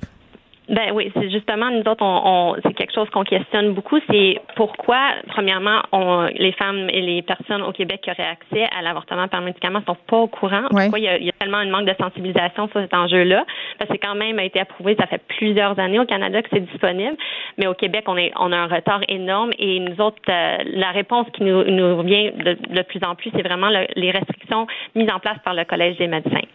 [0.73, 3.99] Ben oui, c'est justement nous autres, on, c'est quelque chose qu'on questionne beaucoup.
[4.09, 8.81] C'est pourquoi, premièrement, on, les femmes et les personnes au Québec qui auraient accès à
[8.81, 10.63] l'avortement par médicament sont pas au courant.
[10.71, 13.45] Pourquoi il y, a, il y, a, tellement un manque de sensibilisation sur cet enjeu-là?
[13.77, 16.65] Parce que quand même a été approuvé, ça fait plusieurs années au Canada que c'est
[16.65, 17.17] disponible,
[17.59, 20.89] mais au Québec, on est, on a un retard énorme et nous autres, euh, la
[20.89, 25.11] réponse qui nous, nous vient de, de plus en plus, c'est vraiment les restrictions mises
[25.13, 26.47] en place par le Collège des médecins.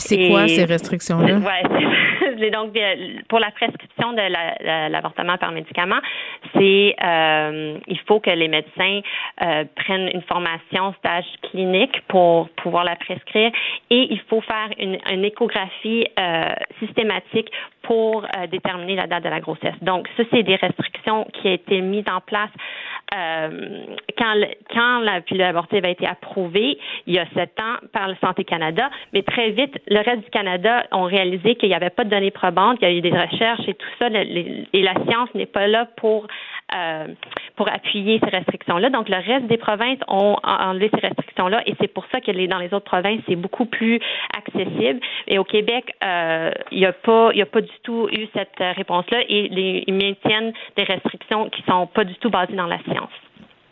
[0.00, 1.38] C'est quoi ces restrictions-là?
[1.50, 1.62] Ouais,
[2.50, 2.76] donc
[3.28, 6.00] pour la prescription de l'avortement par médicament,
[6.54, 9.00] c'est euh, il faut que les médecins
[9.42, 13.50] euh, prennent une formation stage clinique pour pouvoir la prescrire
[13.90, 17.50] et il faut faire une, une échographie euh, systématique
[17.82, 19.74] pour euh, déterminer la date de la grossesse.
[19.82, 22.50] Donc, ça, c'est des restrictions qui ont été mises en place
[23.14, 24.34] euh, quand,
[24.72, 28.44] quand la pilule abortive a été approuvée il y a sept ans par le Santé
[28.44, 32.10] Canada, mais très vite, le reste du Canada ont réalisé qu'il n'y avait pas de
[32.10, 35.46] données probantes, qu'il y a eu des recherches et tout ça, et la science n'est
[35.46, 36.26] pas là pour
[37.56, 38.90] pour appuyer ces restrictions-là.
[38.90, 42.58] Donc, le reste des provinces ont enlevé ces restrictions-là et c'est pour ça que dans
[42.58, 44.00] les autres provinces, c'est beaucoup plus
[44.36, 45.00] accessible.
[45.28, 49.50] Et au Québec, euh, il n'y a pas, du tout eu cette réponse-là et
[49.86, 53.10] ils maintiennent des restrictions qui sont pas du tout basées dans la science.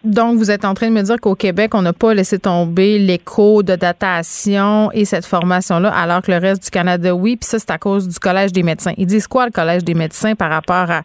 [0.04, 3.00] Donc, vous êtes en train de me dire qu'au Québec, on n'a pas laissé tomber
[3.00, 7.36] l'écho de datation et cette formation-là, alors que le reste du Canada, oui.
[7.36, 8.92] Puis ça, c'est à cause du Collège des médecins.
[8.96, 11.02] Ils disent quoi, le Collège des médecins, par rapport à,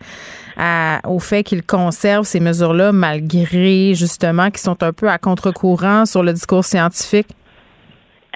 [1.06, 6.24] au fait qu'ils conservent ces mesures-là, malgré, justement, qu'ils sont un peu à contre-courant sur
[6.24, 7.28] le discours scientifique?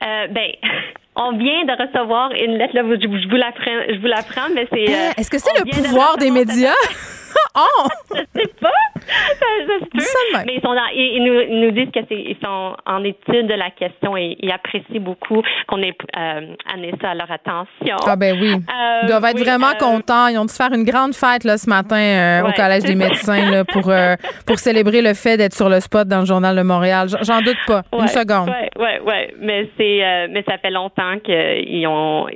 [0.03, 0.51] Euh, ben,
[1.15, 4.49] on vient de recevoir une lettre, là, je, vous la prends, je vous la prends,
[4.53, 4.89] mais c'est.
[4.89, 6.73] Euh, Est-ce que c'est le pouvoir des médias?
[7.55, 7.87] oh!
[8.13, 8.69] Je sais pas.
[9.07, 14.17] Ça, Mais ils, sont ils, nous, nous, disent qu'ils sont en étude de la question
[14.17, 17.95] et ils apprécient beaucoup qu'on ait euh, amené ça à leur attention.
[18.05, 18.53] Ah ben oui.
[18.53, 20.27] Euh, ils doivent être vraiment euh, contents.
[20.27, 23.49] Ils ont dû faire une grande fête là, ce matin euh, au Collège des médecins
[23.49, 23.91] là, pour,
[24.45, 27.07] pour célébrer le fait d'être sur le spot dans le Journal de Montréal.
[27.21, 27.83] J'en doute pas.
[27.93, 28.49] une seconde.
[28.49, 29.33] Oui, oui, oui.
[29.39, 32.27] Mais, c'est, mais ça fait longtemps qu'ils ont,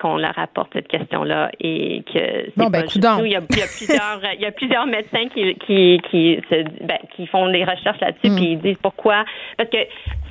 [0.00, 3.40] qu'on leur apporte cette question-là et que bon, ben, il, y a, il y a
[3.40, 8.00] plusieurs il y a plusieurs médecins qui, qui, qui, se, ben, qui font des recherches
[8.00, 8.36] là-dessus, mm.
[8.36, 9.24] puis ils disent pourquoi.
[9.56, 9.78] Parce que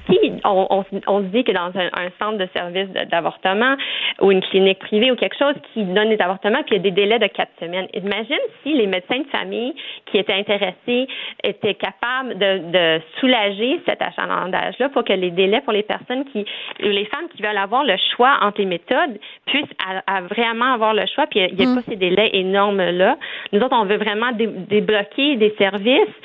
[0.08, 3.76] si on, on, se dit que dans un, centre de service d'avortement
[4.22, 6.84] ou une clinique privée ou quelque chose qui donne des avortements, puis il y a
[6.84, 9.74] des délais de quatre semaines, imagine si les médecins de famille
[10.06, 11.08] qui étaient intéressés
[11.43, 16.46] étaient capables de, de soulager cet achalandage-là pour que les délais pour les personnes qui,
[16.80, 19.65] les femmes qui veulent avoir le choix entre les méthodes puissent
[20.08, 21.76] à, vraiment avoir le choix, puis il n'y a, mm.
[21.76, 23.17] pas ces délais énormes-là.
[23.52, 26.15] Nous autres, on veut vraiment débloquer des services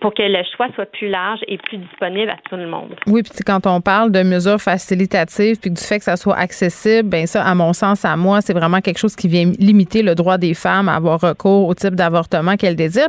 [0.00, 2.94] pour que le choix soit plus large et plus disponible à tout le monde.
[3.06, 7.26] Oui, quand on parle de mesures facilitatives puis du fait que ça soit accessible, ben
[7.26, 10.38] ça, à mon sens, à moi, c'est vraiment quelque chose qui vient limiter le droit
[10.38, 13.08] des femmes à avoir recours au type d'avortement qu'elles désirent.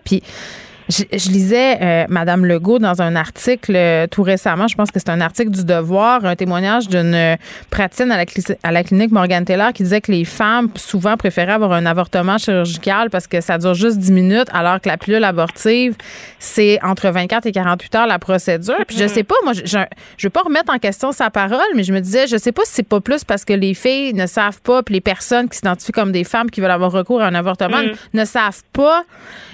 [0.91, 5.09] Je, lisais euh, Madame Legault dans un article euh, tout récemment, je pense que c'est
[5.09, 7.37] un article du Devoir, un témoignage d'une
[7.69, 8.25] praticienne à la,
[8.63, 12.37] à la clinique Morgan Taylor qui disait que les femmes souvent préféraient avoir un avortement
[12.37, 15.95] chirurgical parce que ça dure juste 10 minutes, alors que la pilule abortive,
[16.39, 18.83] c'est entre 24 et 48 heures la procédure.
[18.87, 21.83] Puis je sais pas, moi, je, je, veux pas remettre en question sa parole, mais
[21.83, 24.25] je me disais, je sais pas si c'est pas plus parce que les filles ne
[24.25, 27.27] savent pas, puis les personnes qui s'identifient comme des femmes qui veulent avoir recours à
[27.27, 28.17] un avortement mm.
[28.17, 29.05] ne savent pas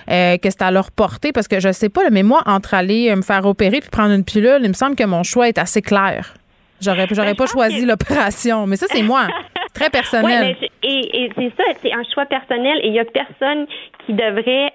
[0.10, 3.14] euh, que c'est à leur portée, parce que je sais pas, mais moi, entre aller
[3.16, 5.82] me faire opérer puis prendre une pilule, il me semble que mon choix est assez
[5.82, 6.34] clair.
[6.80, 9.28] J'aurais, j'aurais pas choisi l'opération, mais ça, c'est moi.
[9.74, 10.56] Très personnel.
[10.84, 13.66] et, et c'est ça, c'est un choix personnel et il y a personne
[14.06, 14.72] qui devrait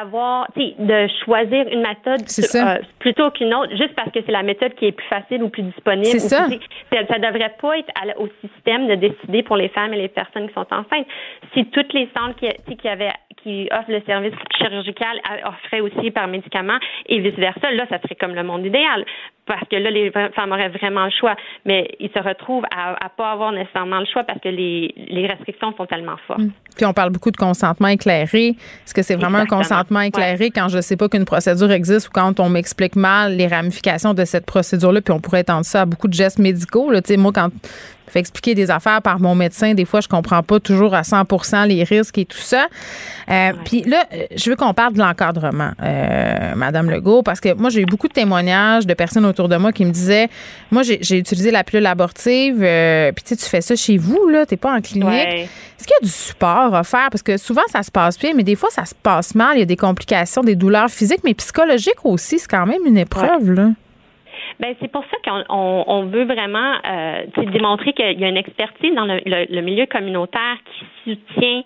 [0.00, 2.22] avoir, de choisir une méthode
[2.54, 5.48] euh, plutôt qu'une autre, juste parce que c'est la méthode qui est plus facile ou
[5.48, 6.06] plus disponible.
[6.06, 6.46] C'est ça.
[6.46, 10.54] ça devrait pas être au système de décider pour les femmes et les personnes qui
[10.54, 11.06] sont enceintes.
[11.54, 16.28] Si toutes les centres qui, qui avaient qui offrent le service chirurgical offraient aussi par
[16.28, 19.04] médicament et vice-versa, là, ça serait comme le monde idéal
[19.50, 21.34] parce que là, les femmes auraient vraiment le choix.
[21.64, 25.26] Mais ils se retrouvent à ne pas avoir nécessairement le choix parce que les, les
[25.26, 26.38] restrictions sont tellement fortes.
[26.38, 26.52] Mm.
[26.76, 28.50] Puis on parle beaucoup de consentement éclairé.
[28.50, 32.08] Est-ce que c'est vraiment un consentement éclairé quand je ne sais pas qu'une procédure existe
[32.08, 35.00] ou quand on m'explique mal les ramifications de cette procédure-là?
[35.00, 36.92] Puis on pourrait étendre ça à beaucoup de gestes médicaux.
[36.92, 37.00] Là.
[37.18, 37.50] Moi, quand
[38.10, 39.74] fait expliquer des affaires par mon médecin.
[39.74, 42.66] Des fois, je comprends pas toujours à 100% les risques et tout ça.
[43.30, 47.70] Euh, puis là, je veux qu'on parle de l'encadrement, euh, Madame Legault, parce que moi,
[47.70, 50.28] j'ai eu beaucoup de témoignages de personnes autour de moi qui me disaient,
[50.70, 54.28] moi, j'ai utilisé la pilule abortive, euh, puis tu sais, tu fais ça chez vous,
[54.28, 55.48] là, t'es pas en clinique.
[55.80, 57.08] Est-ce qu'il y a du support à faire?
[57.10, 59.56] Parce que souvent, ça se passe bien, mais des fois, ça se passe mal.
[59.56, 62.38] Il y a des complications, des douleurs physiques, mais psychologiques aussi.
[62.38, 63.70] C'est quand même une épreuve, là.
[64.60, 68.94] Ben c'est pour ça qu'on on, veut vraiment euh, démontrer qu'il y a une expertise
[68.94, 70.58] dans le, le milieu communautaire
[71.04, 71.62] qui soutient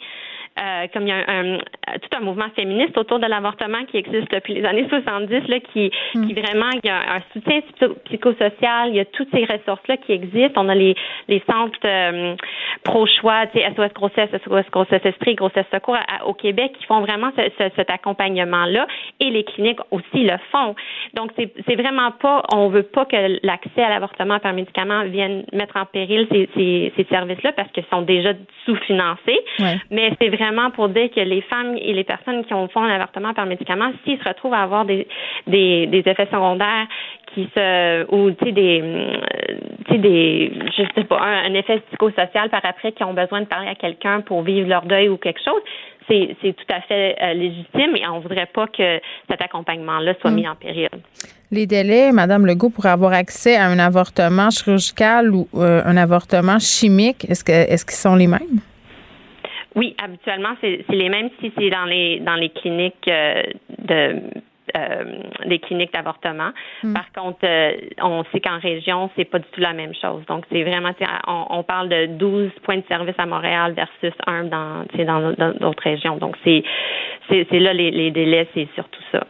[0.57, 1.59] euh, comme il y a un,
[1.99, 5.91] tout un mouvement féministe autour de l'avortement qui existe depuis les années 70, là, qui,
[6.15, 6.27] hmm.
[6.29, 7.61] qui vraiment, il y a un soutien
[8.05, 10.63] psychosocial, il y a toutes ces ressources-là qui existent.
[10.63, 10.95] On a les,
[11.27, 12.37] les centres euh,
[12.85, 17.33] pro-choix, tu sais, SOS grossesse, SOS grossesse esprit, grossesse secours au Québec qui font vraiment
[17.59, 18.87] cet accompagnement-là
[19.19, 20.77] et les cliniques aussi le font.
[21.15, 25.77] Donc, c'est vraiment pas, on veut pas que l'accès à l'avortement par médicament vienne mettre
[25.77, 29.41] en péril ces, ces, ces services-là parce qu'ils sont déjà sous-financés.
[29.91, 32.83] Mais c'est vraiment vraiment pour dire que les femmes et les personnes qui ont font
[32.83, 35.07] un avortement par médicament, s'ils se retrouvent à avoir des,
[35.47, 36.87] des, effets secondaires
[37.35, 38.83] qui se ou tu sais des
[39.87, 43.47] tu sais des je sais pas un, effet psychosocial par après qui ont besoin de
[43.47, 45.63] parler à quelqu'un pour vivre leur deuil ou quelque chose
[46.09, 50.35] c'est, tout à fait euh, légitime et on voudrait pas que cet accompagnement-là soit mm.
[50.35, 50.91] mis en péril.
[51.51, 56.59] Les délais, Madame Legault, pour avoir accès à un avortement chirurgical ou euh, un avortement
[56.59, 58.61] chimique, est-ce que est-ce qu'ils sont les mêmes?
[59.75, 63.43] Oui, habituellement, c'est les mêmes si c'est dans les dans les cliniques euh,
[63.79, 64.21] de
[64.77, 65.05] euh,
[65.47, 66.51] des cliniques d'avortement.
[66.83, 66.95] Hmm.
[66.95, 70.25] Par contre, euh, on sait qu'en région, c'est pas du tout la même chose.
[70.27, 70.91] Donc, c'est vraiment,
[71.29, 75.83] on, on, parle de 12 points de service à Montréal versus un dans dans d'autres
[75.83, 76.17] régions.
[76.17, 76.65] Donc, c'est
[77.29, 79.27] c'est là les, les délais, c'est surtout ça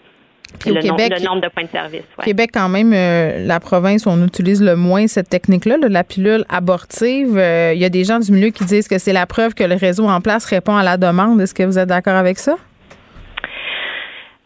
[0.67, 2.03] le, Québec, nombre, le nombre de points de service.
[2.19, 2.25] Ouais.
[2.25, 6.45] Québec, quand même, euh, la province où on utilise le moins cette technique-là, la pilule
[6.49, 7.37] abortive.
[7.37, 9.65] Euh, il y a des gens du milieu qui disent que c'est la preuve que
[9.65, 11.41] le réseau en place répond à la demande.
[11.41, 12.57] Est-ce que vous êtes d'accord avec ça?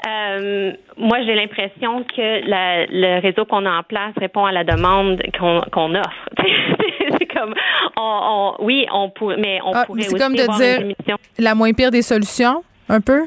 [0.06, 4.64] Euh, moi, j'ai l'impression que la, le réseau qu'on a en place répond à la
[4.64, 6.28] demande qu'on offre.
[7.18, 7.54] c'est comme,
[7.96, 11.90] on, oui, on pourrait, mais on ah, pourrait aussi comme de dire la moins pire
[11.90, 13.22] des solutions, un peu?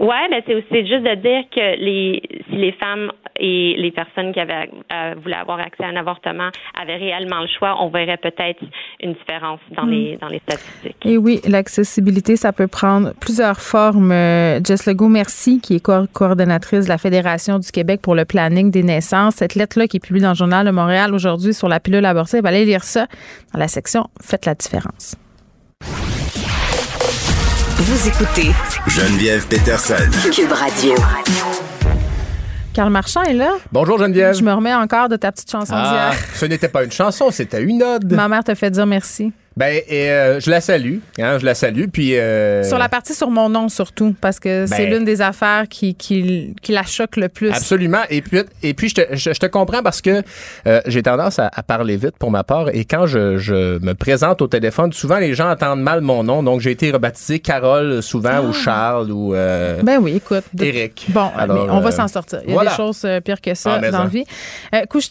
[0.00, 4.32] Oui, mais c'est aussi juste de dire que les si les femmes et les personnes
[4.32, 6.48] qui avaient euh, voulu avoir accès à un avortement
[6.80, 8.60] avaient réellement le choix, on verrait peut-être
[9.00, 10.18] une différence dans les hmm.
[10.18, 10.96] dans les statistiques.
[11.04, 14.12] Et oui, l'accessibilité, ça peut prendre plusieurs formes.
[14.12, 18.70] Euh, Jess Legault, merci, qui est coordonnatrice de la Fédération du Québec pour le planning
[18.70, 19.36] des naissances.
[19.36, 22.44] Cette lettre-là qui est publiée dans le Journal de Montréal aujourd'hui sur la pilule abortive,
[22.46, 23.06] allez lire ça
[23.52, 25.16] dans la section Faites la différence.
[27.84, 28.52] Vous écoutez
[28.86, 30.08] Geneviève Peterson.
[30.32, 30.94] Cube Radio.
[32.72, 33.54] Carl Marchand est là.
[33.72, 34.36] Bonjour Geneviève.
[34.36, 36.24] Je me remets encore de ta petite chanson ah, d'hier.
[36.36, 38.12] Ce n'était pas une chanson, c'était une ode.
[38.12, 39.32] Ma mère te fait dire merci.
[39.56, 40.98] Ben, euh, je la salue.
[41.18, 41.84] Hein, je la salue.
[41.92, 45.20] Puis, euh, Sur la partie sur mon nom, surtout, parce que c'est ben l'une des
[45.20, 47.50] affaires qui, qui, qui, la choque le plus.
[47.50, 48.02] Absolument.
[48.08, 50.22] Et puis, et puis je, te, je, te comprends parce que
[50.66, 52.70] euh, j'ai tendance à, parler vite pour ma part.
[52.70, 56.42] Et quand je, je, me présente au téléphone, souvent les gens entendent mal mon nom.
[56.42, 58.64] Donc, j'ai été rebaptisé Carole souvent ou ah.
[58.64, 59.32] Charles ou.
[59.32, 60.44] ben oui, écoute.
[60.60, 61.06] Eric.
[61.08, 62.40] Bon, mais on va s'en sortir.
[62.46, 64.24] Il y a des choses pires que ça ah, dans la vie.
[64.88, 65.10] couche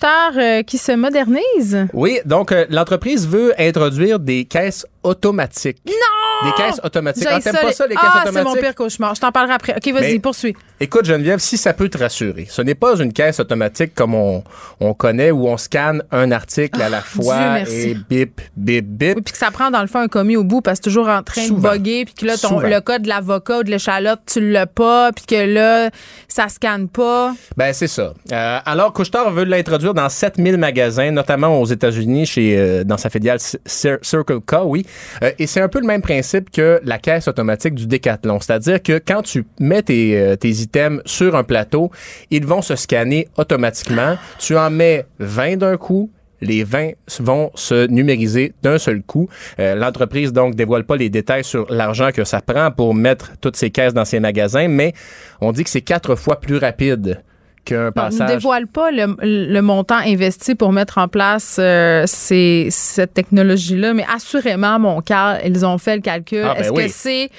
[0.66, 1.88] qui se modernise?
[1.94, 5.78] Oui, donc l'entreprise veut introduire des des caisses automatiques.
[5.86, 6.50] Non!
[6.50, 7.28] Des caisses automatiques.
[7.30, 8.56] Ah, t'aimes pas ça, les caisses ah, c'est automatiques?
[8.56, 9.14] mon pire cauchemar.
[9.14, 9.76] Je t'en parlerai après.
[9.76, 10.56] OK, vas-y, poursuis.
[10.80, 14.44] Écoute, Geneviève, si ça peut te rassurer, ce n'est pas une caisse automatique comme on,
[14.80, 17.74] on connaît où on scanne un article à la Ah, Dieu fois merci.
[17.90, 19.16] et bip, bip, bip.
[19.18, 20.90] Oui, puis que ça prend dans le fond un commis au bout parce que c'est
[20.90, 21.74] toujours en train Souvent.
[21.74, 24.66] de bugger puis que là ton, le code de l'avocat ou de l'échalote tu l'as
[24.66, 25.92] pas puis que là
[26.28, 27.34] ça scanne pas.
[27.58, 28.14] Ben, c'est ça.
[28.32, 33.10] Euh, alors, Couchetard veut l'introduire dans 7000 magasins, notamment aux États-Unis, chez euh, dans sa
[33.10, 34.86] filiale Circle K, oui.
[35.24, 38.40] Euh, et c'est un peu le même principe que la caisse automatique du Decathlon.
[38.40, 41.92] C'est-à-dire que quand tu mets tes, euh, tes items sur un plateau,
[42.30, 44.18] ils vont se scanner automatiquement.
[44.40, 46.12] Tu en mets 20 d'un coup.
[46.44, 49.30] Les 20 vont se numériser d'un seul coup.
[49.60, 53.56] Euh, L'entreprise, donc, dévoile pas les détails sur l'argent que ça prend pour mettre toutes
[53.56, 54.94] ces caisses dans ses magasins, mais
[55.40, 57.22] on dit que c'est quatre fois plus rapide
[57.66, 62.68] qu'un On ne dévoile pas le, le montant investi pour mettre en place euh, ces-
[62.72, 66.44] cette technologie-là, mais assurément, mon cas, ils ont fait le calcul.
[66.46, 66.86] Ah, ben Est-ce oui.
[66.88, 67.30] que c'est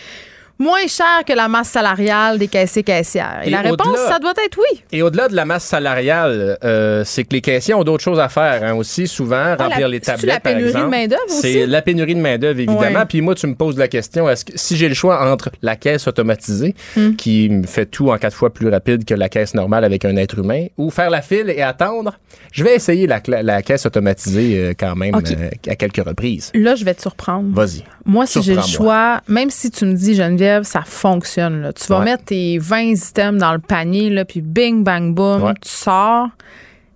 [0.63, 3.41] moins cher que la masse salariale des caissiers caissières?
[3.45, 4.83] Et, Et la réponse, ça doit être oui.
[4.93, 8.29] Et au-delà de la masse salariale, euh, c'est que les caissiers ont d'autres choses à
[8.29, 10.91] faire hein, aussi, souvent, remplir Ah, la- les tablettes, la par pénurie de exemple.
[10.91, 11.41] main-d'œuvre aussi?
[11.41, 12.81] C'est la pénurie de main-d'œuvre, évidemment.
[13.01, 13.07] Ouais.
[13.09, 15.77] Puis moi, tu me poses la question, est-ce que si j'ai le choix entre la
[15.77, 17.15] caisse automatisée, Hmm.
[17.17, 20.17] qui me fait tout en quatre fois plus rapide que la caisse normale avec un
[20.17, 22.19] être humain, ou faire la file et attendre,
[22.53, 26.51] je vais essayer la, la caisse automatisée euh, quand même euh, à quelques reprises.
[26.55, 27.49] Là, je vais te surprendre.
[27.55, 27.85] Vas-y.
[28.05, 31.73] Moi, si j'ai le choix, même si tu me dis, Geneviève, ça fonctionne, là.
[31.73, 32.05] tu vas Ouais.
[32.05, 35.55] mettre tes 20 items dans le panier, là, puis bing, bang, boum, Ouais.
[35.61, 36.29] tu sors,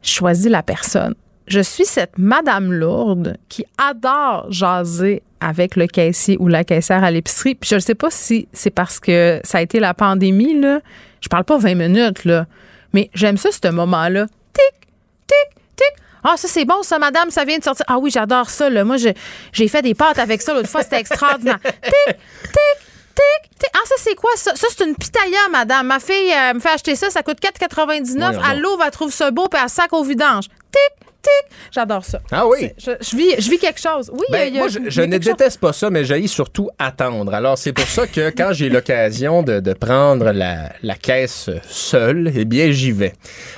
[0.03, 1.15] choisis la personne.
[1.49, 7.11] Je suis cette madame lourde qui adore jaser avec le caissier ou la caissière à
[7.11, 7.55] l'épicerie.
[7.55, 10.81] Puis je ne sais pas si c'est parce que ça a été la pandémie, là.
[11.21, 12.47] Je parle pas 20 minutes, là.
[12.93, 14.27] Mais j'aime ça, ce moment-là.
[14.53, 14.89] Tic,
[15.27, 16.03] tic, tic.
[16.25, 17.85] Ah, ça, c'est bon, ça, madame, ça vient de sortir.
[17.89, 18.85] Ah oui, j'adore ça, là.
[18.85, 21.61] Moi, j'ai fait des pâtes avec ça l'autre fois, c'était extraordinaire.
[21.63, 22.86] tic, tic,
[23.17, 23.71] tic, tic.
[23.75, 24.55] Ah, ça, c'est quoi, ça?
[24.55, 25.87] Ça, c'est une pitaya, madame.
[25.87, 28.17] Ma fille euh, me fait acheter ça, ça coûte 4,99.
[28.19, 30.45] Voyons Elle l'ouvre, elle trouve ça beau, puis elle sac au vidange.
[30.71, 31.57] Tic, tic.
[31.73, 32.21] J'adore ça.
[32.31, 32.71] Ah oui?
[32.79, 34.11] Je, je vis, je vis quelque chose.
[34.13, 35.09] Oui, Ben, il y a- moi, je, ne chose.
[35.21, 37.35] déteste pas ça, mais j'ai surtout attendre.
[37.35, 42.33] Alors, c'est pour ça que quand j'ai l'occasion de, de prendre la, la caisse seule,
[42.35, 43.13] eh bien, j'y vais.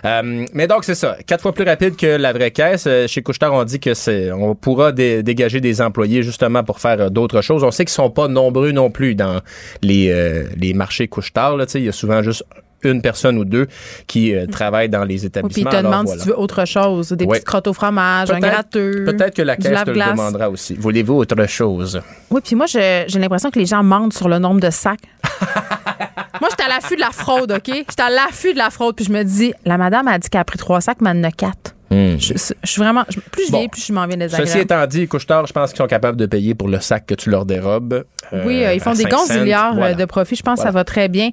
[0.04, 1.16] Euh, mais donc, c'est ça.
[1.26, 2.85] Quatre fois plus rapide que la vraie caisse.
[2.87, 6.81] Euh, Chez Couchetard, on dit que c'est, on pourra dé- dégager des employés justement pour
[6.81, 7.64] faire euh, d'autres choses.
[7.64, 9.40] On sait qu'ils sont pas nombreux non plus dans
[9.83, 11.57] les, euh, les marchés Couchetard.
[11.57, 12.44] Là, il y a souvent juste
[12.82, 13.66] une personne ou deux
[14.06, 15.70] qui euh, travaillent dans les Oui, puis établissements.
[15.70, 16.20] il te Alors, demande voilà.
[16.22, 17.08] si tu veux autre chose.
[17.10, 17.32] Des Ouais.
[17.36, 19.04] petites crottes au fromage, un gratteux.
[19.04, 20.74] Peut-être que la caisse te le demandera aussi.
[20.74, 22.00] Voulez-vous autre chose?
[22.30, 25.00] Oui, puis moi, j'ai l'impression que les gens mentent sur le nombre de sacs.
[26.40, 27.66] moi, j'étais à l'affût de la fraude, OK?
[27.74, 30.40] J'étais à l'affût de la fraude, puis je me dis, la madame a dit qu'elle
[30.40, 31.74] a pris trois sacs, mais elle en a quatre.
[31.90, 33.05] Je, je suis vraiment.
[33.09, 33.59] je- plus je Bon.
[33.59, 34.48] vieillis, plus je m'en viens désagréable.
[34.48, 37.14] Ceci étant dit, Couchetard, je pense qu'ils sont capables de payer pour le sac que
[37.14, 38.05] tu leur dérobes.
[38.33, 39.94] euh, Oui, euh, ils font des 5 gonziliards euh, Voilà.
[39.94, 40.37] de profit.
[40.37, 41.31] Je pense que ça va très bien.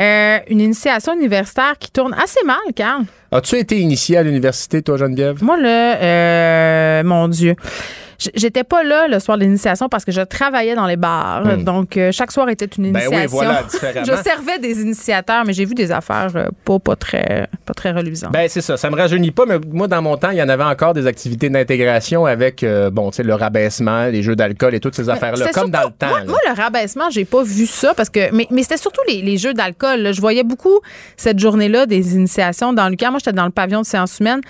[0.00, 3.02] Euh, une initiation universitaire qui tourne assez mal, Carl.
[3.30, 5.42] As-tu été initié à l'université, toi, Geneviève?
[5.42, 7.54] Moi, là, euh, mon Dieu.
[8.34, 11.56] J'étais pas là le soir de l'initiation parce que je travaillais dans les bars.
[11.58, 12.92] Donc, euh, chaque soir était une Hmm.
[12.92, 13.36] Ben oui, initiation.
[13.36, 14.06] voilà, différemment.
[14.06, 17.90] je servais des initiateurs, mais j'ai vu des affaires euh, pas, pas, très, pas très
[17.92, 18.32] reluisantes.
[18.32, 18.76] Ben, c'est ça.
[18.76, 21.06] Ça me rajeunit pas, mais moi, dans mon temps, il y en avait encore des
[21.06, 25.08] activités d'intégration avec, euh, bon, tu sais, le rabaissement, les jeux d'alcool et toutes ces
[25.08, 26.24] affaires-là, comme dans le temps.
[26.26, 28.32] Moi, le rabaissement, j'ai pas vu ça parce que.
[28.34, 30.12] Mais, mais c'était surtout les, les jeux d'alcool.
[30.12, 30.80] Je voyais beaucoup
[31.16, 33.10] cette journée-là des initiations dans le camp.
[33.10, 34.40] Moi, j'étais dans le pavillon de séance humaine.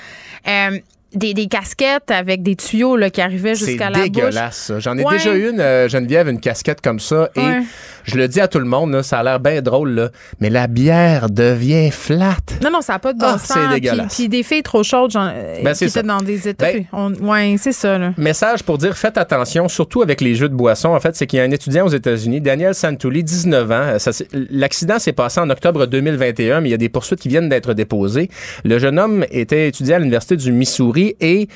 [1.14, 4.11] Des, des casquettes avec des tuyaux là, qui arrivaient C'est jusqu'à la bouche.
[4.11, 4.79] dégueulasse, ça.
[4.81, 5.14] J'en ai Ouais.
[5.18, 7.29] déjà une, euh, Geneviève, une casquette comme ça.
[7.37, 7.62] Et Ouais.
[8.05, 10.09] je le dis à tout le monde, là, ça a l'air bien drôle, là,
[10.40, 12.37] mais la bière devient flat.
[12.62, 13.53] Non, non, ça n'a pas de bon Ah, sens.
[13.55, 14.14] c'est Puis- dégueulasse.
[14.14, 16.72] Puis, des filles trop chaudes genre, euh, Ben, qui c'est étaient dans des états.
[16.72, 17.98] Ben- on- ouais, c'est ça.
[17.98, 18.12] Là.
[18.16, 20.90] Message pour dire faites attention, surtout avec les jeux de boissons.
[20.94, 23.96] En fait, c'est qu'il y a un étudiant aux États-Unis, Daniel Santulli, 19 ans.
[23.96, 23.98] Euh,
[24.51, 27.75] L'accident s'est passé en octobre 2021, mais il y a des poursuites qui viennent d'être
[27.75, 28.31] déposées.
[28.64, 31.49] Le jeune homme était étudiant à l'Université du Missouri et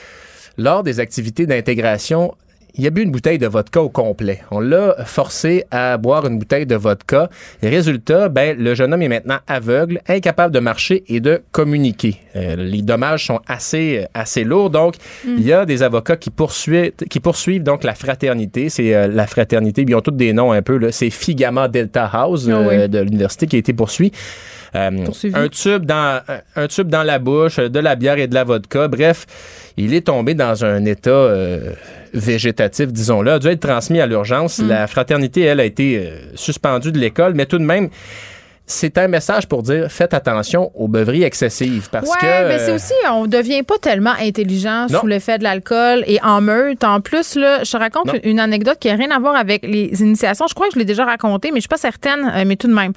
[0.58, 2.34] lors des activités d'intégration,
[2.78, 4.40] il a bu une bouteille de vodka au complet.
[4.50, 7.30] On l'a forcé à boire une bouteille de vodka.
[7.62, 12.16] Et résultat, ben, le jeune homme est maintenant aveugle, incapable de marcher et de communiquer.
[12.36, 14.68] Euh, les dommages sont assez, euh, assez lourds.
[14.68, 18.68] Donc, il y a des avocats qui poursuivent, qui poursuivent donc la fraternité.
[18.68, 19.84] C'est euh, la fraternité.
[19.86, 20.90] Ils ont tous des noms un peu.
[20.90, 24.12] C'est Figama Delta House Ah euh, de l'université qui a été poursuivi.
[24.74, 25.34] Euh, Poursuivi.
[25.36, 28.44] un tube dans un, un tube dans la bouche, de la bière et de la
[28.44, 28.88] vodka.
[28.88, 29.26] Bref,
[29.76, 31.72] il est tombé dans un état euh,
[32.14, 34.58] végétatif, disons-le, a dû être transmis à l'urgence.
[34.58, 37.90] La fraternité, elle, a été euh, suspendue de l'école, mais tout de même,
[38.66, 42.72] c'est un message pour dire faites attention aux beuveries excessives parce ouais, que mais c'est
[42.72, 45.00] euh, aussi, on devient pas tellement intelligent Non.
[45.00, 46.82] sous l'effet de l'alcool et en meute.
[46.82, 48.14] En plus, là, je te raconte Non.
[48.24, 50.46] une anecdote qui a rien à voir avec les initiations.
[50.48, 52.66] Je crois que je l'ai déjà racontée, mais je suis pas certaine, euh, mais tout
[52.66, 52.92] de même.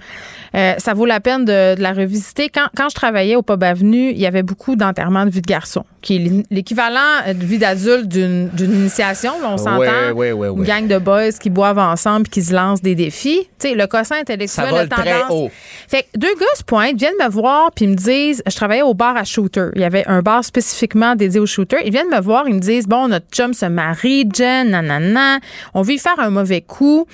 [0.55, 2.49] Euh, ça vaut la peine de, de la revisiter.
[2.49, 5.47] Quand, quand je travaillais au Pub Avenue, il y avait beaucoup d'enterrements de vie de
[5.47, 10.11] garçon, qui est l'équivalent euh, de vie d'adulte d'une initiation, on s'entend.
[10.13, 13.47] Ouais, ouais, Une gang de boys qui boivent ensemble puis qui se lancent des défis.
[13.59, 15.03] Tu sais, le ça intellectuel vole a tendance...
[15.05, 15.51] très haut.
[15.87, 18.81] Fait que deux gars se pointent, viennent me voir, puis ils me disent, je travaillais
[18.81, 19.69] au bar à shooter.
[19.75, 21.81] Il y avait un bar spécifiquement dédié aux shooters.
[21.85, 25.39] Ils viennent me voir, ils me disent, bon, notre chum se marie, Jen, nanana.
[25.73, 27.07] On veut y faire un mauvais coup.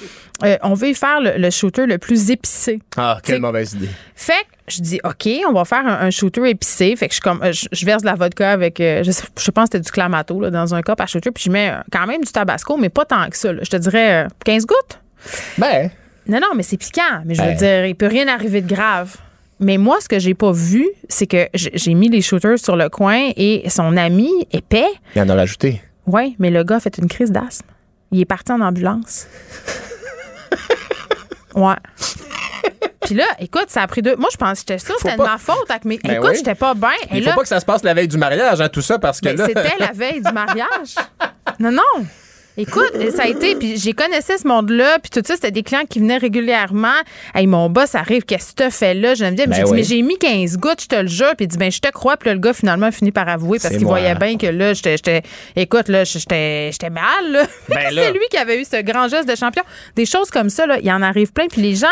[0.43, 2.79] Euh, on veut y faire le, le shooter le plus épicé.
[2.97, 3.89] Ah, quelle mauvaise idée.
[4.15, 6.95] Fait que je dis, OK, on va faire un, un shooter épicé.
[6.95, 9.11] Fait que je, comme, euh, je, je verse de la vodka avec, euh, je,
[9.51, 11.81] pense que c'était du clamato là, dans un cup à shooter, puis je mets euh,
[11.91, 13.53] quand même du tabasco, mais pas tant que ça.
[13.53, 13.59] là.
[13.63, 14.99] Je te dirais euh, 15 gouttes.
[15.57, 15.89] Ben,
[16.27, 17.21] Non, non, mais c'est piquant.
[17.25, 17.57] Mais je veux Ben.
[17.57, 19.17] dire, il peut rien arriver de grave.
[19.59, 22.89] Mais moi, ce que j'ai pas vu, c'est que j'ai mis les shooters sur le
[22.89, 25.81] coin et son ami épais, il en a rajouté.
[26.07, 27.67] ouais, mais le gars a fait une crise d'asthme.
[28.11, 29.27] Il est parti en ambulance.
[31.55, 31.75] ouais.
[33.01, 34.15] Puis là, écoute, ça a pris deux.
[34.15, 35.69] Moi, je pense que j'étais que c'était de ma faute.
[35.69, 35.99] Avec mes...
[36.03, 36.35] Ben écoute, oui.
[36.37, 36.89] j'étais pas bien.
[37.11, 38.99] Il faut là, pas que ça se passe la veille du mariage, hein, tout ça,
[38.99, 39.45] parce que ben, là.
[39.45, 40.95] c'était la veille du mariage.
[41.59, 42.05] Non, non.
[42.57, 45.83] Écoute, ça a été, puis j'ai connaissé ce monde-là, puis tout ça, c'était des clients
[45.89, 46.87] qui venaient régulièrement.
[47.33, 49.13] Hey, mon boss arrive, qu'est-ce que tu fait là?
[49.13, 49.77] Geneviève, Ben j'ai dit, oui.
[49.77, 51.89] mais j'ai mis 15 gouttes, je te le jure, puis il dit, ben, je te
[51.89, 54.47] crois, puis là, le gars, finalement, a fini par avouer parce qu'il voyait bien que
[54.47, 55.23] là, j'étais, j'étais-
[55.57, 57.43] écoute, là, j'étais, j'étais mal, là.
[57.69, 58.03] Ben là.
[58.05, 59.63] C'est lui qui avait eu ce grand geste de champion.
[59.97, 61.87] Des choses comme ça, là, il en arrive plein, puis les gens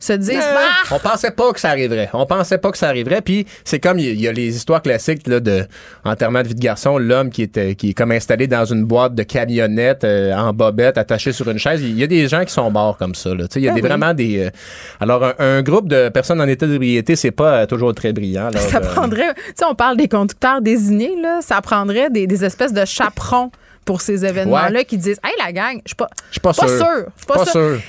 [0.00, 2.08] se disent, Euh, bah, On pensait pas que ça arriverait.
[2.12, 3.20] On pensait pas que ça arriverait.
[3.22, 5.66] Puis c'est comme il y, y a les histoires classiques là, de
[6.04, 9.14] enterrement de vie de garçon, l'homme qui était qui est comme installé dans une boîte
[9.14, 11.80] de camionnette euh, en bobette, attaché sur une chaise.
[11.82, 13.30] Il y a des gens qui sont morts comme ça.
[13.34, 13.48] là.
[13.48, 13.88] Tu sais, Il y a Ah des, oui.
[13.88, 14.38] vraiment des.
[14.46, 14.50] euh,
[15.00, 18.50] alors un, un groupe de personnes en état d'ébriété, c'est pas euh, toujours très brillant.
[18.54, 22.44] Ça Euh, prendrait, tu sais, on parle des conducteurs désignés, là, ça prendrait des, des
[22.44, 23.50] espèces de chaperons
[23.84, 24.84] pour ces événements-là Ouais.
[24.84, 26.68] qui disent Hey, la gang, je suis pas, Je suis pas sûr.
[26.68, 26.76] sûr.
[26.78, 27.52] je suis pas, Pas sûr.
[27.52, 27.80] sûr.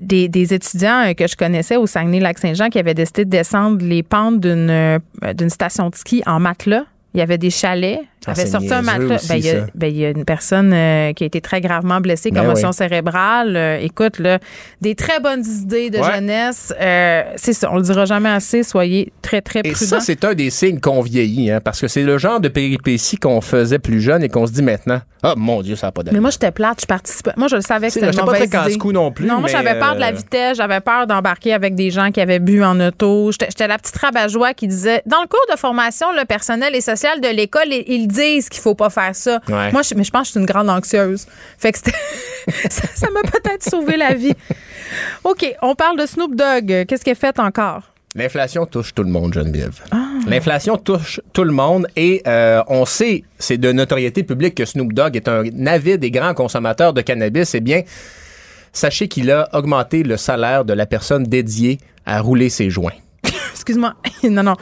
[0.00, 4.02] Des, des étudiants euh, que je connaissais au Saguenay-Lac-Saint-Jean qui avaient décidé de descendre les
[4.02, 4.98] pentes d'une euh,
[5.34, 6.84] d'une station de ski en matelas.
[7.14, 8.00] Il y avait des chalets.
[8.26, 9.14] Il avait sorti un matelas.
[9.16, 9.66] aussi, Ben, il, y a, ça.
[9.74, 12.68] ben, il y a une personne euh, qui a été très gravement blessée, Ben commotion
[12.68, 12.74] oui.
[12.74, 13.56] cérébrale.
[13.56, 14.38] Euh, écoute, là,
[14.80, 16.14] des très bonnes idées de Ouais.
[16.14, 16.72] jeunesse.
[16.80, 18.62] Euh, c'est ça, on le dira jamais assez.
[18.62, 19.86] Soyez très, très Et prudents.
[19.86, 23.16] ça, c'est un des signes qu'on vieillit, hein, parce que c'est le genre de péripéties
[23.16, 26.00] qu'on faisait plus jeune et qu'on se dit maintenant, ah mon Dieu, ça n'a pas
[26.02, 26.20] Mais d'allure.
[26.22, 27.32] moi, j'étais plate, je participais.
[27.36, 28.70] Moi, je le savais que c'était une j'étais pas mauvaise très idée.
[28.72, 31.74] casse-cou non plus, Non, moi, mais, j'avais peur de la vitesse, j'avais peur d'embarquer avec
[31.74, 33.30] des gens qui avaient bu en auto.
[33.32, 37.20] J'étais la petite rabat-joie qui disait, dans le cours de formation, le personnel et social
[37.20, 39.40] de l'école, ils disent qu'il faut pas faire ça.
[39.48, 39.72] Ouais.
[39.72, 41.26] Moi, je, mais je pense que je suis une grande anxieuse.
[41.58, 41.92] Fait que c'était-
[42.70, 44.34] ça ça m'a peut-être sauvé la vie.
[45.24, 46.86] OK, on parle de Snoop Dogg.
[46.86, 47.82] Qu'est-ce qu'il a fait encore?
[48.16, 49.80] L'inflation touche tout le monde, Geneviève.
[49.90, 50.06] Ah.
[50.28, 54.92] L'inflation touche tout le monde et euh, on sait, c'est de notoriété publique que Snoop
[54.92, 57.54] Dogg est un avide et grand consommateur de cannabis.
[57.56, 57.82] Eh bien,
[58.72, 62.92] sachez qu'il a augmenté le salaire de la personne dédiée à rouler ses joints.
[63.52, 63.94] Excuse-moi.
[64.22, 64.54] non, non.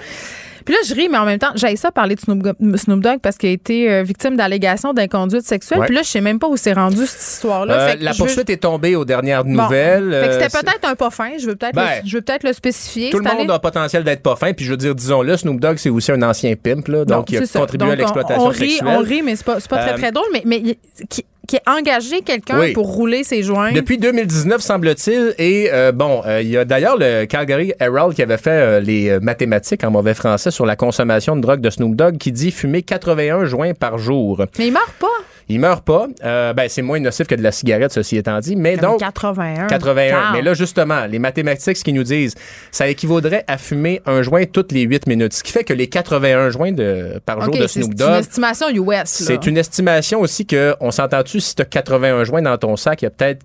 [0.65, 3.37] Puis là, je ris, mais en même temps, j'ai ça parler de Snoop, Dogg parce
[3.37, 5.81] qu'il a été euh, victime d'allégations d'inconduite sexuelle.
[5.81, 5.87] Ouais.
[5.87, 7.75] Puis là, je sais même pas où c'est rendu cette histoire-là.
[7.75, 9.51] Euh, la veux- poursuite est tombée aux dernières Bon.
[9.63, 10.11] nouvelles.
[10.13, 11.31] Fait que Euh, c'était peut-être un pas fin.
[11.39, 13.11] Je veux peut-être Ben, le, je veux peut-être le spécifier.
[13.11, 13.51] Tout le monde année.
[13.53, 16.23] a potentiel d'être pas fin, puis je veux dire, disons-le, Snoop Dogg, c'est aussi un
[16.23, 18.89] ancien pimp, là, donc il a contribué à Donc, l'exploitation on, rit, sexuelle.
[18.89, 20.27] On rit, mais c'est pas, pas très, Euh, très drôle.
[20.33, 20.63] Mais, mais
[21.09, 22.73] qui, qui a engagé quelqu'un Oui.
[22.73, 23.73] pour rouler ses joints.
[23.73, 25.35] Depuis 2019, semble-t-il.
[25.39, 28.81] Et euh, bon, euh, il y a d'ailleurs le Calgary Herald qui avait fait euh,
[28.81, 32.51] les mathématiques en mauvais français sur la consommation de drogue de Snoop Dogg qui dit
[32.51, 34.45] fumer 81 joints par jour.
[34.59, 35.07] Mais il meurt pas.
[35.49, 36.07] Il meurt pas.
[36.25, 38.57] Euh, ben, c'est moins nocif que de la cigarette, ceci étant dit.
[38.57, 39.67] Mais donc, 81.
[39.67, 40.11] 81.
[40.11, 40.33] Calme.
[40.33, 42.35] Mais là, justement, les mathématiques, ce qu'ils nous disent,
[42.71, 45.33] ça équivaudrait à fumer un joint toutes les 8 minutes.
[45.33, 48.21] Ce qui fait que les 81 joints de, par jour de Snoop c'est une Dogg,
[48.21, 49.03] estimation US.
[49.05, 53.03] c'est une estimation aussi que, on s'entend-tu, si tu as 81 joints dans ton sac,
[53.03, 53.45] il y a peut-être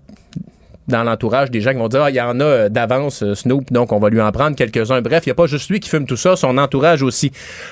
[0.88, 3.34] dans l'entourage des gens qui vont dire, ah, il y en a euh, d'avance, euh,
[3.34, 5.00] Snoop, donc on va lui en prendre quelques-uns.
[5.02, 7.30] Bref, il n'y a pas juste lui qui fume tout ça, son entourage aussi.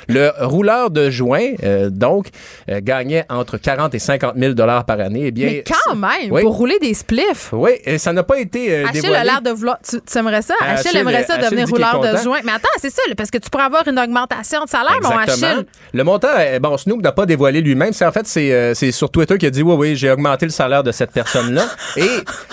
[0.09, 2.29] Le rouleur de joints, euh, donc,
[2.71, 5.25] euh, gagnait entre 40 et 50 000 dollars par année.
[5.27, 6.43] Eh bien, Mais quand même, Oui.
[6.43, 7.51] pour rouler des spliffs.
[7.53, 9.17] Oui, et ça n'a pas été euh, Achille dévoilé.
[9.21, 9.79] a l'air de vouloir.
[9.89, 10.55] Tu, tu aimerais ça?
[10.61, 12.41] Achille, Achille, aimerait ça Achille devenir rouleur de joint.
[12.45, 15.11] Mais attends, c'est ça, parce que tu pourrais avoir une augmentation de salaire, mon.
[15.17, 15.65] Achille.
[15.93, 16.29] Le montant,
[16.61, 17.93] bon, Snoop n'a pas dévoilé lui-même.
[17.93, 20.53] C'est en fait, c'est c'est sur Twitter qu'il a dit, oui, oui, j'ai augmenté le
[20.53, 21.65] salaire de cette personne-là.
[21.97, 22.09] Et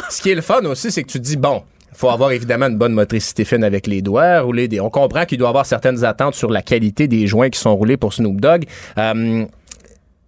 [0.09, 2.68] ce qui est le fun aussi, c'est que tu te dis, bon, faut avoir évidemment
[2.68, 4.80] une bonne motricité fine avec les doigts, rouler des.
[4.80, 7.97] On comprend qu'il doit avoir certaines attentes sur la qualité des joints qui sont roulés
[7.97, 8.66] pour Snoop Dogg.
[8.97, 9.45] Euh,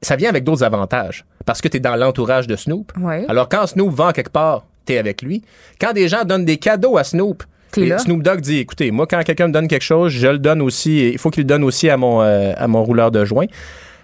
[0.02, 2.92] ça vient avec d'autres avantages parce que tu es dans l'entourage de Snoop.
[3.28, 5.42] Alors quand Snoop vend quelque part, tu es avec lui.
[5.80, 7.44] Quand des gens donnent des cadeaux à Snoop.
[7.78, 10.62] Et Snoop Dogg dit, écoutez, moi, quand quelqu'un me donne quelque chose, je le donne
[10.62, 11.10] aussi.
[11.10, 13.48] Il faut qu'il le donne aussi à mon, euh, à mon rouleur de joint.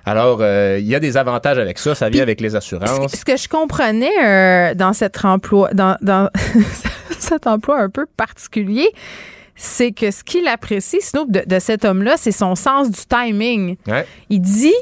[0.05, 1.93] Alors, euh, il y a des avantages avec ça.
[1.95, 3.11] Ça vient avec les Ce, assurances.
[3.15, 6.29] ce que je comprenais euh, dans cet emploi, dans, dans
[7.19, 8.89] cet emploi un peu particulier,
[9.55, 13.75] c'est que ce qu'il apprécie, Snoop, de, de cet homme-là, c'est son sens du timing.
[13.87, 14.05] Ouais.
[14.29, 14.73] Il dit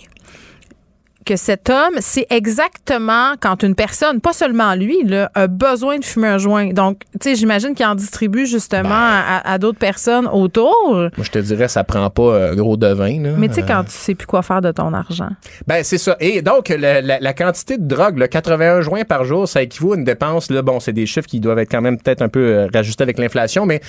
[1.30, 6.04] que cet homme, c'est exactement quand une personne, pas seulement lui, là, a besoin de
[6.06, 6.74] fumer un joint.
[6.74, 10.74] Donc, tu sais, j'imagine qu'il en distribue justement à, à d'autres personnes autour.
[10.94, 13.22] Moi, je te dirais, ça prend pas euh, gros de vin.
[13.22, 13.32] Là.
[13.38, 15.30] Mais tu sais, Euh, quand tu sais plus quoi faire de ton argent.
[15.68, 16.16] Ben, c'est ça.
[16.20, 19.94] Et donc, la, la- la quantité de drogue, le 81 joints par jour, ça équivaut
[19.94, 20.50] à une dépense.
[20.50, 23.04] Là, bon, c'est des chiffres qui doivent être quand même peut-être un peu euh, rajustés
[23.04, 23.82] avec l'inflation, mais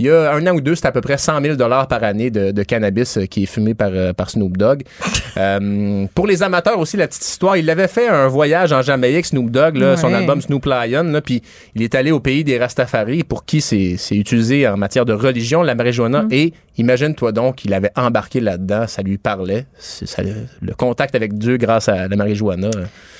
[0.00, 2.30] il y a un an ou deux, c'est à peu près 100 000 par année
[2.30, 4.82] de, de cannabis euh, qui est fumé par, euh, par Snoop Dogg.
[5.36, 9.26] Euh, pour les amateurs aussi, la petite histoire, il avait fait un voyage en Jamaïque,
[9.26, 11.40] Snoop Dogg, là, son album Snoop Lion, là, puis
[11.76, 15.62] il est allé au pays des Rastafari, pour qui c'est utilisé en matière de religion,
[15.62, 20.22] la marijuana, et imagine-toi donc, il avait embarqué là-dedans, ça lui parlait, ça-
[20.60, 22.68] le contact avec Dieu grâce à la marijuana.
[22.70, 22.78] Tu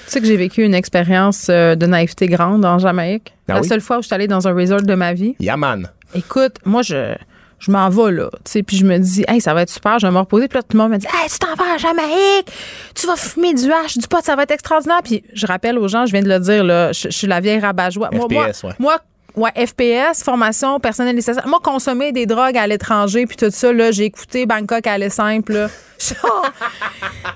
[0.09, 3.33] sais que j'ai vécu une expérience de naïveté grande en Jamaïque.
[3.49, 3.69] Ah la oui?
[3.69, 5.37] seule fois où je suis allée dans un resort de ma vie.
[5.39, 5.89] Yaman.
[6.15, 7.15] Écoute, moi, je,
[7.59, 8.31] je m'en vais là.
[8.45, 10.49] Tu sais, puis je me dis, hey, ça va être super, je vais me reposer.
[10.49, 12.51] Puis là, tout le monde me dit, hey, tu t'en vas à Jamaïque,
[12.95, 15.01] tu vas fumer du hache, du pot, ça va être extraordinaire.
[15.05, 17.41] Puis je rappelle aux gens, je viens de le dire, là, je, je suis la
[17.41, 18.11] vieille rabat-joie.
[18.13, 18.73] Moi, moi, FPS, ouais.
[18.79, 18.99] moi,
[19.37, 21.47] ouais, FPS, formation personnelle nécessaire.
[21.47, 25.11] Moi, consommer des drogues à l'étranger, puis tout ça, là, j'ai écouté Bangkok à aller
[25.11, 25.69] simple, là.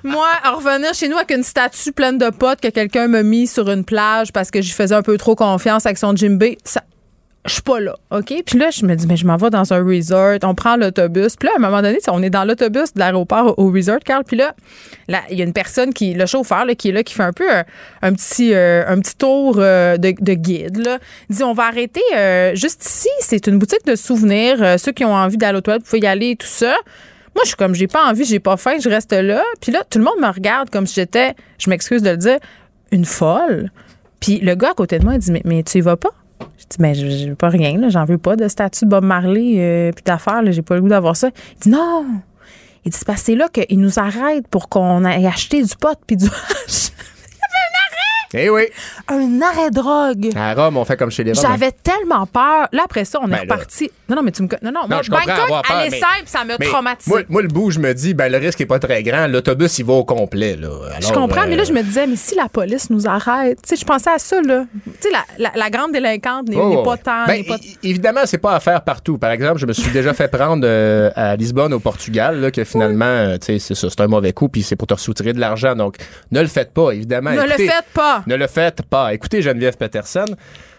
[0.04, 3.46] Moi, en revenir chez nous avec une statue pleine de potes que quelqu'un m'a mis
[3.46, 6.82] sur une plage parce que j'y faisais un peu trop confiance avec son Jimbe, ça,
[7.46, 8.32] je suis pas là, OK?
[8.46, 11.36] Puis là, je me dis, mais je m'en vais dans un resort, on prend l'autobus.
[11.36, 14.24] Puis là, à un moment donné, on est dans l'autobus de l'aéroport au, resort, Carl.
[14.24, 14.54] Puis là,
[15.08, 17.22] là, il y a une personne qui, le chauffeur, là, qui est là, qui fait
[17.22, 17.64] un peu un,
[18.00, 20.98] un petit, euh, un petit tour euh, de, de guide, là.
[21.28, 23.10] Il dit, on va arrêter euh, juste ici.
[23.20, 24.62] C'est une boutique de souvenirs.
[24.62, 26.74] Euh, ceux qui ont envie d'aller aux toilettes, vous pouvez y aller et tout ça.
[27.34, 29.42] Moi, je suis comme, j'ai pas envie, j'ai pas faim, je reste là.
[29.60, 32.38] Puis là, tout le monde me regarde comme si j'étais, je m'excuse de le dire,
[32.90, 33.70] une folle.
[34.18, 36.14] Puis le gars à côté de moi, il dit, mais, mais tu y vas pas?
[36.58, 37.88] Je dis, mais je je veux pas rien, là.
[37.88, 40.50] J'en veux pas de statut de Bob Marley, euh, puis d'affaires, là.
[40.50, 41.30] J'ai pas le goût d'avoir ça.
[41.56, 42.06] Il dit, non!
[42.84, 45.74] Il dit, c'est parce que c'est là qu'ils nous arrêtent pour qu'on aille acheter du
[45.76, 46.90] pot puis du hache.
[48.36, 48.62] Eh oui.
[49.08, 50.30] Un arrêt drogue.
[50.36, 51.48] À Rome, on fait comme chez les Romains.
[51.50, 52.68] J'avais tellement peur.
[52.72, 53.90] Là, après ça, on est Ben reparti.
[54.08, 54.48] Non, non, mais tu me.
[54.62, 57.10] Non, non, Non, moi, je comprends Bangkok, peur, aller mais- simple, ça m'a traumatisé.
[57.10, 59.26] Moi, moi, le bout, je me dis, ben, le risque est pas très grand.
[59.28, 60.56] L'autobus, il va au complet.
[60.56, 60.68] Là.
[61.00, 63.68] Je comprends, euh, mais là, je me disais, mais si la police nous arrête, tu
[63.70, 64.64] sais, je pensais à ça, là.
[64.84, 67.26] Tu sais, la, la, la grande délinquante n'est oh, n'est pas tant.
[67.26, 69.16] Ben, n'est pas- évidemment, c'est pas à faire partout.
[69.18, 72.64] Par exemple, je me suis déjà fait prendre euh, à Lisbonne, au Portugal, là, que
[72.64, 75.32] finalement, euh, tu sais, c'est ça, c'est un mauvais coup, puis c'est pour te soutirer
[75.32, 75.74] de l'argent.
[75.74, 75.96] Donc,
[76.32, 77.30] ne le faites pas, évidemment.
[77.30, 78.22] Ne le faites pas.
[78.26, 79.12] Ne le faites pas.
[79.14, 80.24] Écoutez Geneviève Peterson.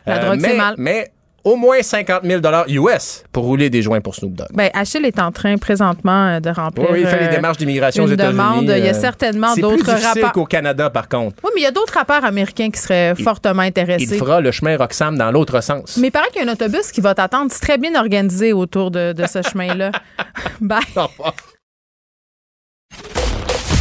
[0.05, 0.75] La drogue, mais, c'est mal.
[0.77, 1.11] Mais
[1.43, 4.47] au moins 50 000 US pour rouler des joints pour Snoop Dogg.
[4.53, 6.89] Ben, Achille est en train présentement euh, de remplir.
[6.89, 8.33] Oui, il fait les euh, démarches d'immigration aux une États-Unis.
[8.33, 8.63] demande.
[8.63, 10.31] Il y a euh, certainement c'est d'autres plus difficile rapports.
[10.31, 11.35] qu'au Canada, par contre.
[11.43, 14.17] Oui, mais il y a d'autres rappeurs américains qui seraient fortement Il intéressés.
[14.17, 15.97] fera le chemin Roxham dans l'autre sens.
[15.97, 17.51] Mais il paraît qu'il y a un autobus qui va t'attendre.
[17.53, 19.91] C'est très bien organisé autour de, de ce chemin-là.
[20.61, 20.79] Bye.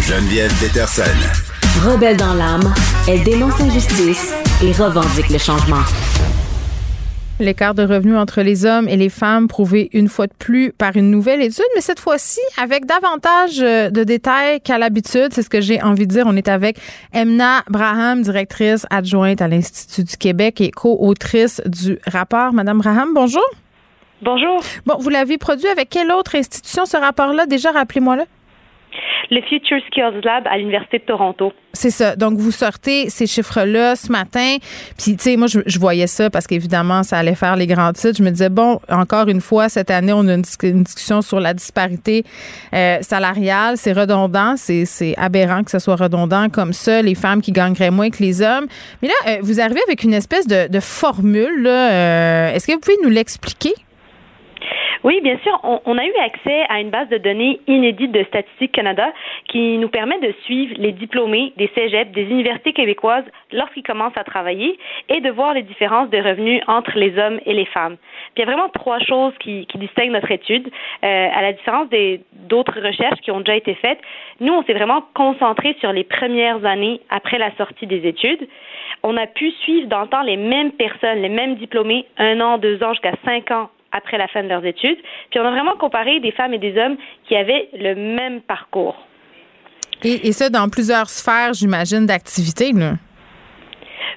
[0.07, 1.54] Geneviève Peterson.
[1.83, 2.73] Rebelle dans l'âme,
[3.09, 5.83] elle dénonce l'injustice et revendique le changement.
[7.41, 10.97] L'écart de revenus entre les hommes et les femmes prouvé une fois de plus par
[10.97, 15.29] une nouvelle étude, mais cette fois-ci avec davantage euh, de détails qu'à l'habitude.
[15.33, 16.25] C'est ce que j'ai envie de dire.
[16.27, 16.79] On est avec
[17.13, 22.53] Emna Braham, directrice adjointe à l'Institut du Québec et co-autrice du rapport.
[22.53, 23.45] Madame Braham, bonjour.
[24.23, 24.63] Bonjour.
[24.87, 27.47] Bon, vous l'avez produit avec quelle autre institution ce rapport-là?
[27.47, 28.25] Déjà, rappelez-moi là.
[29.31, 31.53] Le Future Skills Lab à l'Université de Toronto.
[31.73, 32.15] C'est ça.
[32.15, 34.57] Donc, vous sortez ces chiffres-là ce matin.
[34.97, 38.17] Puis, tu sais, moi, je, voyais ça parce qu'évidemment, ça allait faire les grands titres.
[38.19, 41.21] Je me disais, bon, encore une fois, cette année, on a une, dis- une discussion
[41.21, 42.25] sur la disparité
[42.73, 43.77] euh, salariale.
[43.77, 44.55] C'est redondant.
[44.57, 47.03] C'est aberrant que ce soit redondant comme ça.
[47.03, 48.67] Les femmes qui gagneraient moins que les hommes.
[49.03, 51.67] Mais là, euh, vous arrivez avec une espèce de, formule.
[51.67, 53.73] Euh, Est-ce que vous pouvez nous l'expliquer?
[55.03, 55.59] Oui, bien sûr.
[55.63, 59.13] On, a eu accès à une base de données inédite de Statistique Canada
[59.49, 64.25] qui nous permet de suivre les diplômés des cégeps, des universités québécoises lorsqu'ils commencent à
[64.25, 64.79] travailler
[65.11, 67.97] et de voir les différences de revenus entre les hommes et les femmes.
[68.35, 70.71] Il y a vraiment trois choses qui, qui distinguent notre étude.
[71.05, 74.01] Euh, à la différence des d'autres recherches qui ont déjà été faites,
[74.41, 78.49] nous, on s'est vraiment concentré sur les premières années après la sortie des études.
[79.03, 82.59] On a pu suivre dans le temps les mêmes personnes, les mêmes diplômés, un an,
[82.59, 84.99] deux ans, jusqu'à cinq ans après la fin de leurs études.
[85.31, 88.97] Puis on a vraiment comparé des femmes et des hommes qui avaient le même parcours.
[90.03, 92.73] Et, et ça, dans plusieurs sphères, j'imagine, d'activité.
[92.73, 92.95] là.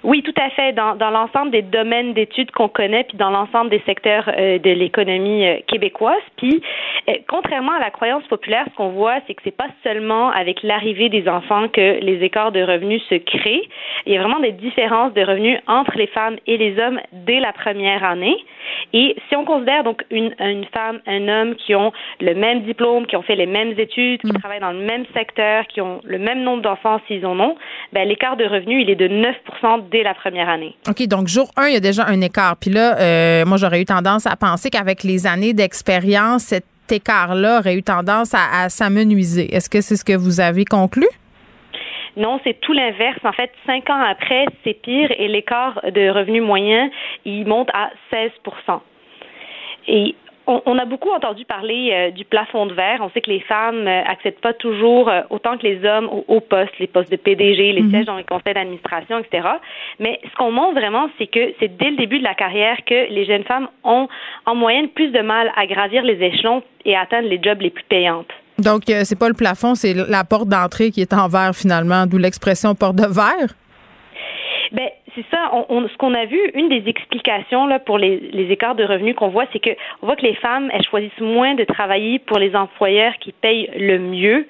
[0.04, 0.74] Oui, tout à fait.
[0.74, 4.70] Dans, dans l'ensemble des domaines d'études qu'on connaît, puis dans l'ensemble des secteurs euh, de
[4.72, 6.22] l'économie euh, québécoise.
[6.38, 6.62] Puis,
[7.10, 10.64] euh, contrairement à la croyance populaire, ce qu'on voit, c'est que c'est pas seulement avec
[10.64, 13.68] l'arrivée des enfants que les écarts de revenus se créent.
[14.06, 17.39] Il y a vraiment des différences de revenus entre les femmes et les hommes dès
[17.39, 18.38] la première année.
[18.93, 23.06] Et si on considère donc une, une femme, un homme qui ont le même diplôme,
[23.06, 24.39] qui ont fait les mêmes études, qui mm.
[24.39, 27.56] travaillent dans le même secteur, qui ont le même nombre d'enfants s'ils en ont,
[27.93, 29.36] ben, l'écart de revenus, il est de 9
[29.91, 30.76] dès la première année.
[30.88, 32.58] OK, donc jour 1, il y a déjà un écart.
[32.58, 37.60] Puis là, euh, moi, j'aurais eu tendance à penser qu'avec les années d'expérience, cet écart-là
[37.60, 39.54] aurait eu tendance à, à s'amenuiser.
[39.54, 41.08] Est-ce que c'est ce que vous avez conclu?
[42.18, 43.20] Non, c'est tout l'inverse.
[43.24, 46.89] En fait, cinq ans après, c'est pire et l'écart de revenu moyen,
[47.26, 48.32] il monte à 16
[49.88, 50.16] Et
[50.48, 53.00] on, a beaucoup entendu parler euh, du plafond de verre.
[53.02, 56.39] On sait que les femmes n'accèdent euh, pas toujours euh, autant que les hommes aux,
[56.39, 57.89] postes, les postes de PDG, les mhm.
[57.91, 59.48] sièges dans les conseils d'administration, etc.
[60.00, 63.10] Mais ce qu'on montre vraiment, c'est que c'est dès le début de la carrière que
[63.12, 64.08] les jeunes femmes ont
[64.45, 67.70] en moyenne plus de mal à gravir les échelons et à atteindre les jobs les
[67.70, 68.32] plus payantes.
[68.58, 72.18] Donc, c'est pas le plafond, c'est la porte d'entrée qui est en verre finalement, d'où
[72.18, 73.54] l'expression porte de verre?
[74.72, 75.51] Ben, c'est ça.
[75.70, 79.30] On, ce qu'on a vu, une des explications pour les, les écarts de revenus qu'on
[79.30, 82.55] voit, c'est que on voit que les femmes elles choisissent moins de travailler pour les
[82.55, 84.47] employeurs qui payent le mieux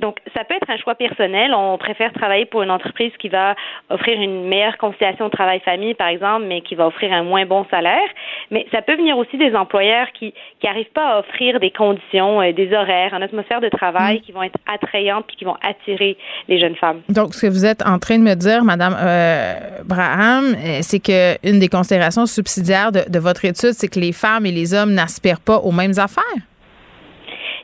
[0.00, 1.54] donc, ça peut être un choix personnel.
[1.54, 3.54] On préfère travailler pour une entreprise qui va
[3.88, 8.08] offrir une meilleure conciliation travail-famille, par exemple, mais qui va offrir un moins bon salaire.
[8.50, 12.52] Mais ça peut venir aussi des employeurs qui n'arrivent pas à offrir des conditions, euh,
[12.52, 14.20] des horaires, une atmosphère de travail mm.
[14.20, 16.16] qui vont être attrayantes puis qui vont attirer
[16.48, 17.00] les jeunes femmes.
[17.08, 21.00] Donc, ce que vous êtes en train de me dire, Madame euh, Braham, euh, c'est
[21.00, 24.92] que une des considérations subsidiaires de votre étude, c'est que les femmes et les hommes
[24.92, 26.42] n'aspirent pas aux mêmes affaires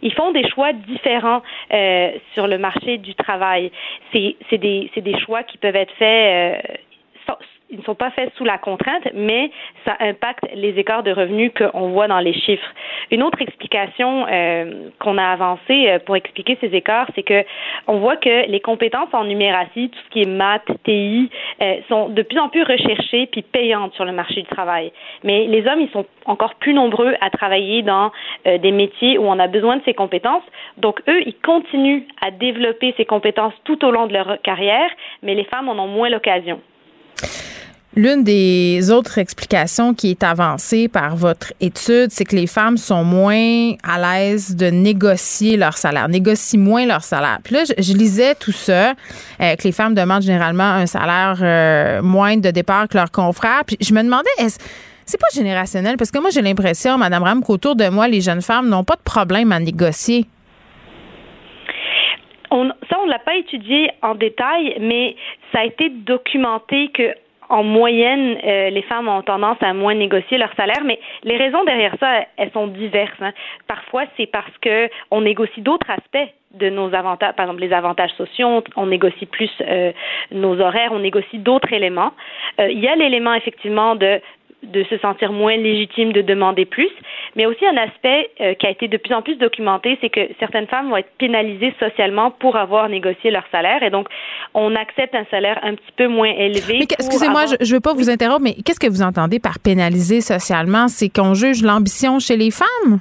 [0.02, 1.42] ils font des choix différents
[1.72, 3.70] euh, sur le marché du travail.
[4.12, 6.74] C'est des, des choix qui peuvent être faits euh,
[7.72, 9.50] ils ne sont pas faits sous la contrainte, mais
[9.86, 12.68] ça impacte les écarts de revenus qu'on voit dans les chiffres.
[13.10, 17.44] Une autre explication euh, qu'on a avancée euh, pour expliquer ces écarts, c'est que
[17.86, 21.30] on voit que les compétences en numératie, tout ce qui est maths, TI,
[21.62, 24.92] euh, sont de plus en plus recherchées puis payantes sur le marché du travail.
[25.24, 28.12] Mais les hommes, ils sont encore plus nombreux à travailler dans
[28.44, 30.42] des métiers où on a besoin de ces compétences.
[30.76, 34.90] Donc eux, ils continuent à développer ces compétences tout au long de leur carrière,
[35.22, 36.60] mais les femmes en ont moins l'occasion.
[37.94, 43.04] L'une des autres explications qui est avancée par votre étude, c'est que les femmes sont
[43.04, 47.40] moins à l'aise de négocier leur salaire, négocient moins leur salaire.
[47.44, 52.00] Puis là, je, lisais tout ça, euh, que les femmes demandent généralement un salaire euh,
[52.00, 53.62] moindre de départ que leurs confrères.
[53.66, 54.58] Puis je me demandais, est-ce
[55.04, 55.96] c'est pas générationnel?
[55.98, 58.96] Parce que moi j'ai l'impression, Madame Ram, qu'autour de moi, les jeunes femmes n'ont pas
[58.96, 60.24] de problème à négocier.
[62.50, 65.16] On, ça, on l'a pas étudié en détail, mais
[65.52, 67.14] ça a été documenté que
[67.52, 71.62] en moyenne, euh, les femmes ont tendance à moins négocier leur salaire, mais les raisons
[71.64, 73.20] derrière ça, elles sont diverses.
[73.20, 73.32] Hein.
[73.68, 78.12] Parfois, c'est parce que on négocie d'autres aspects de nos avantages, par exemple les avantages
[78.12, 79.92] sociaux, on négocie plus euh,
[80.30, 82.12] nos horaires, on négocie d'autres éléments.
[82.58, 84.20] Euh, il y a l'élément effectivement de
[84.62, 86.90] de se sentir moins légitime de demander plus,
[87.36, 90.20] mais aussi un aspect euh, qui a été de plus en plus documenté, c'est que
[90.38, 94.08] certaines femmes vont être pénalisées socialement pour avoir négocié leur salaire, et donc
[94.54, 96.80] on accepte un salaire un petit peu moins élevé.
[96.82, 100.88] Excusez-moi, je ne veux pas vous interrompre, mais qu'est-ce que vous entendez par pénaliser socialement?
[100.88, 103.00] C'est qu'on juge l'ambition chez les femmes?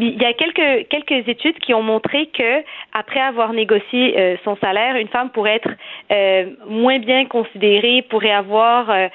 [0.00, 4.56] Il y a quelques quelques études qui ont montré que après avoir négocié euh, son
[4.56, 5.70] salaire, une femme pourrait être
[6.12, 9.08] euh, moins bien considérée, pourrait avoir euh,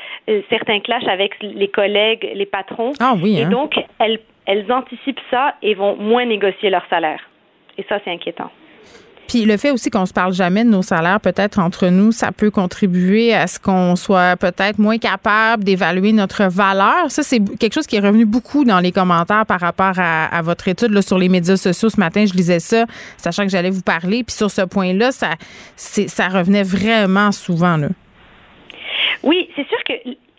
[0.49, 2.93] certains clashs avec les collègues, les patrons.
[2.99, 3.39] Ah oui.
[3.39, 3.49] Et hein.
[3.49, 7.21] donc elles elles anticipent ça et vont moins négocier leur salaire.
[7.77, 8.51] Et ça, c'est inquiétant.
[9.27, 12.31] Puis le fait aussi qu'on se parle jamais de nos salaires, peut-être entre nous, ça
[12.31, 17.09] peut contribuer à ce qu'on soit peut-être moins capable d'évaluer notre valeur.
[17.09, 20.67] Ça, c'est quelque chose qui est revenu beaucoup dans les commentaires par rapport à, votre
[20.67, 21.89] étude sur les médias sociaux.
[21.89, 22.85] Ce matin, je lisais ça,
[23.17, 24.23] sachant que j'allais vous parler.
[24.23, 27.79] Puis sur ce point-là, ça, revenait vraiment souvent.
[29.23, 29.93] Oui, c'est sûr que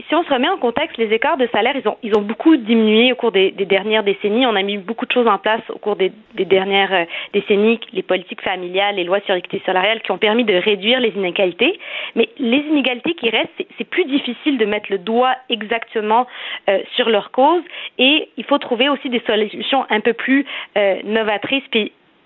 [0.08, 3.16] si on se remet en contexte, les écarts de salaire, ils ont, beaucoup diminué au
[3.16, 4.46] cours des, dernières décennies.
[4.46, 8.02] On a mis beaucoup de choses en place au cours des, dernières euh, décennies, les
[8.02, 11.78] politiques familiales, les lois sur l'équité salariale qui ont permis de réduire les inégalités.
[12.14, 16.26] Mais les inégalités qui restent, c'est plus difficile de mettre le doigt exactement
[16.68, 17.62] euh, sur leur cause
[17.98, 20.44] et il faut trouver aussi des solutions un peu plus
[20.76, 21.66] euh, novatrices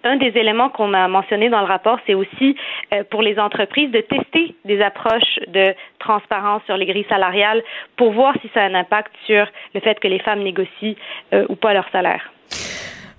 [0.08, 2.56] un des éléments qu'on a mentionné dans le rapport, c'est aussi
[2.92, 7.62] euh, pour les entreprises de tester des approches de transparence sur les grilles salariales
[7.96, 10.94] pour voir si ça a un impact sur le fait que les femmes négocient
[11.32, 12.32] euh, ou pas leur salaire.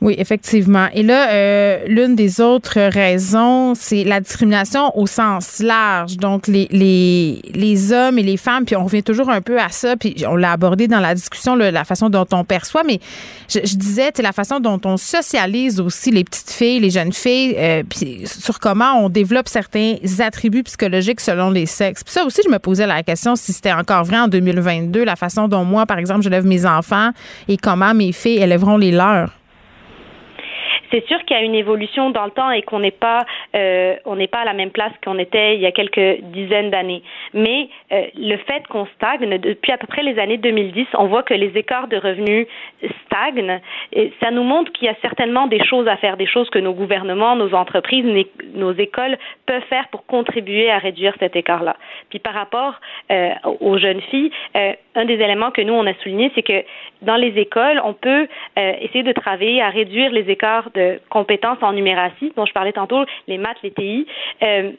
[0.02, 0.88] Oui, effectivement.
[0.94, 6.16] Et là, euh, l'une des autres raisons, c'est la discrimination au sens large.
[6.16, 9.68] Donc, les, les, les hommes et les femmes, puis on revient toujours un peu à
[9.70, 13.02] ça, puis on l'a abordé dans la discussion, la façon dont on perçoit, mais
[13.50, 17.12] je, je disais, c'est la façon dont on socialise aussi les petites filles, les jeunes
[17.12, 22.06] filles, euh, puis sur comment on développe certains attributs psychologiques selon les sexes.
[22.06, 25.18] Puis ça aussi, je me posais la question si c'était encore vrai en 2022, la
[25.18, 27.10] façon dont moi, par exemple, je lève mes enfants
[27.50, 29.39] et comment mes filles élèveront les leurs.
[30.92, 33.26] C'est sûr qu'il y a une évolution dans le temps et qu'on n'est pas
[33.56, 36.70] euh, on n'est pas à la même place qu'on était il y a quelques dizaines
[36.70, 37.04] d'années.
[37.34, 41.24] Mais euh, le fait qu'on stagne depuis à peu près les années 2010, on voit
[41.24, 42.48] que les écarts de revenus
[43.06, 43.60] stagnent.
[43.94, 46.60] Et ça nous montre qu'il y a certainement des choses à faire, des choses que
[46.60, 48.06] nos gouvernements, nos entreprises,
[48.54, 51.76] nos écoles peuvent faire pour contribuer à réduire cet écart-là.
[52.10, 52.76] Puis par rapport
[53.12, 56.64] euh, aux jeunes filles, un des éléments que nous on a souligné, c'est que
[57.02, 58.28] dans les écoles, on peut
[58.58, 60.70] essayer de travailler à réduire les écarts
[61.10, 64.08] compétences en numératie, dont je parlais tantôt, les maths, les TI.
[64.44, 64.72] Euh,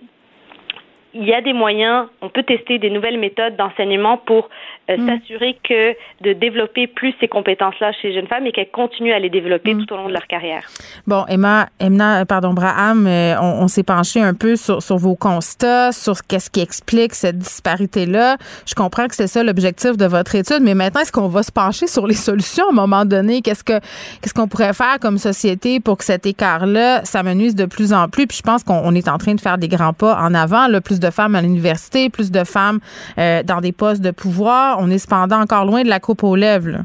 [1.13, 4.49] il y a des moyens, on peut tester des nouvelles méthodes d'enseignement pour
[4.91, 5.09] euh, mm.
[5.09, 9.19] s'assurer que de développer plus ces compétences-là chez les jeunes femmes et qu'elles continuent à
[9.19, 9.85] les développer mm.
[9.85, 10.63] tout au long de leur carrière.
[11.07, 15.93] Bon, Emma, Emma pardon, Braham, euh, on, s'est penché un peu sur, sur vos constats,
[15.93, 18.37] sur qu'est-ce qui explique cette disparité-là.
[18.67, 21.53] Je comprends que c'est ça l'objectif de votre étude, mais maintenant, est-ce qu'on va se
[21.53, 23.43] pencher sur les solutions à un moment donné?
[23.43, 23.79] Qu'est-ce que
[24.21, 28.27] qu'est-ce qu'on pourrait faire comme société pour que cet écart-là s'amenuise de plus en plus?
[28.27, 30.81] Puis je pense qu'on est en train de faire des grands pas en avant, là,
[30.81, 32.81] plus de femmes à l'université, plus de femmes
[33.19, 34.80] euh, dans des postes de pouvoir.
[34.81, 36.85] On est cependant encore loin de la coupe aux lèvres.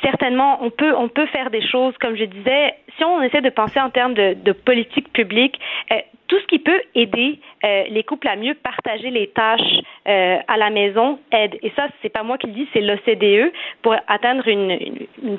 [0.00, 3.50] Certainement, on peut, on peut faire des choses, comme je disais, si on essaie de
[3.50, 5.58] penser en termes de, politique publique,
[5.92, 5.96] euh,
[6.32, 9.60] tout ce qui peut aider euh, les couples à mieux partager les tâches
[10.08, 11.58] euh, à la maison aide.
[11.62, 13.52] Et ça, c'est pas moi qui le dis, c'est l'OCDE.
[13.82, 14.78] Pour atteindre une,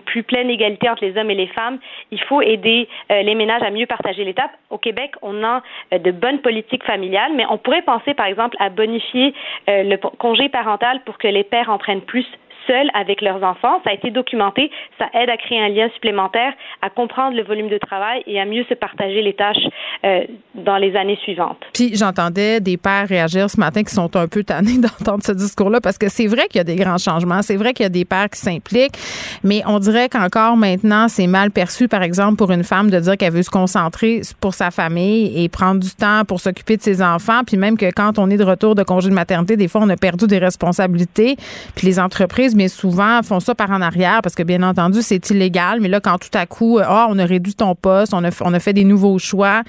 [0.06, 1.80] plus pleine égalité entre les hommes et les femmes,
[2.12, 4.52] il faut aider les ménages à mieux partager les tâches.
[4.70, 8.70] Au Québec, on a de bonnes politiques familiales, mais on pourrait penser, par exemple, à
[8.70, 9.34] bonifier
[9.68, 12.28] le congé parental pour que les pères en plus
[12.68, 13.82] seuls avec leurs enfants.
[13.84, 14.72] Ça a été documenté.
[14.99, 18.45] Ça aide à créer un lien supplémentaire, à comprendre le volume de travail et à
[18.45, 19.66] mieux se partager les tâches
[20.05, 20.24] euh,
[20.55, 21.59] dans les années suivantes.
[21.74, 25.82] Puis j'entendais des pères réagir ce matin qui sont un peu tannés d'entendre ce discours-là
[25.82, 27.41] parce que c'est vrai qu'il y a des grands changements.
[27.41, 28.97] C'est vrai qu'il y a des pères qui s'impliquent,
[29.43, 33.18] mais on dirait qu'encore maintenant, c'est mal perçu, par exemple, pour une femme de dire
[33.18, 37.01] qu'elle veut se concentrer pour sa famille et prendre du temps pour s'occuper de ses
[37.01, 37.41] enfants.
[37.45, 39.89] Puis même que quand on est de retour de congé de maternité, des fois, on
[39.89, 41.36] a perdu des responsabilités.
[41.76, 45.30] Puis les entreprises mais souvent font ça par en arrière parce que, bien entendu, c'est
[45.30, 45.80] illégal.
[45.82, 48.54] Mais là, quand tout à coup, ah, on a réduit ton poste, on a, on
[48.54, 49.64] a fait des nouveaux choix.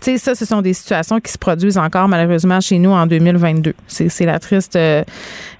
[0.00, 3.06] Tu sais, ça, ce sont des situations qui se produisent encore malheureusement chez nous en
[3.06, 3.74] 2022.
[3.86, 5.02] C'est la triste euh,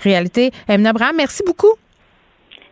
[0.02, 0.50] réalité.
[0.68, 1.72] Emna Abraham, merci beaucoup.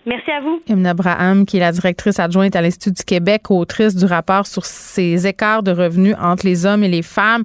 [0.04, 0.60] Merci à vous.
[0.68, 4.64] Emna Abraham, qui est la directrice adjointe à l'Institut du Québec, autrice du rapport sur
[4.64, 7.44] ces écarts de revenus entre les hommes et les femmes.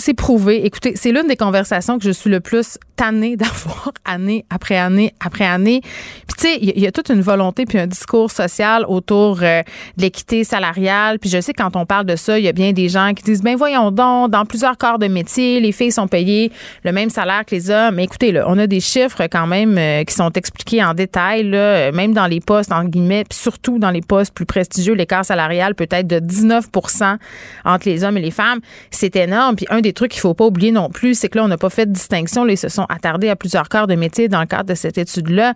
[0.00, 0.64] C'est prouvé.
[0.64, 5.12] Écoutez, c'est l'une des conversations que je suis le plus tannée d'avoir année après année
[5.18, 5.80] après année.
[5.82, 9.62] Puis tu sais, il y, a toute une volonté puis un discours social autour euh,
[9.96, 11.18] de l'équité salariale.
[11.18, 13.24] Puis je sais quand on parle de ça, il y a bien des gens qui
[13.24, 16.52] disent ben voyons donc, dans plusieurs corps de métier, les filles sont payées
[16.84, 17.96] le même salaire que les hommes.
[17.96, 21.42] Mais écoutez, là, on a des chiffres quand même euh, qui sont expliqués en détail
[21.42, 25.24] là, même dans les postes en guillemets, puis surtout dans les postes plus prestigieux, l'écart
[25.24, 27.16] salarial peut être de 19%
[27.64, 28.60] entre les hommes et les femmes.
[28.92, 29.56] C'est énorme.
[29.56, 31.58] Puis un des trucs qu'il faut pas oublier non plus, c'est que là, on n'a
[31.58, 32.44] pas fait de distinction.
[32.44, 34.98] Là, ils se sont attardés à plusieurs corps de métier dans le cadre de cette
[34.98, 35.54] étude-là.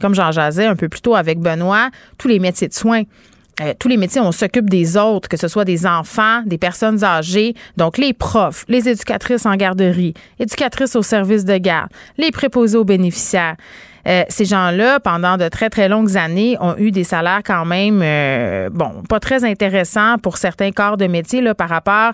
[0.00, 3.02] Comme j'en jasais un peu plus tôt avec Benoît, tous les métiers de soins.
[3.60, 7.04] Euh, tous les métiers, on s'occupe des autres, que ce soit des enfants, des personnes
[7.04, 12.76] âgées, donc les profs, les éducatrices en garderie, éducatrices au service de garde, les préposés
[12.76, 13.54] aux bénéficiaires.
[14.08, 18.00] Euh, ces gens-là, pendant de très, très longues années, ont eu des salaires quand même,
[18.02, 22.12] euh, bon, pas très intéressants pour certains corps de métier là, par rapport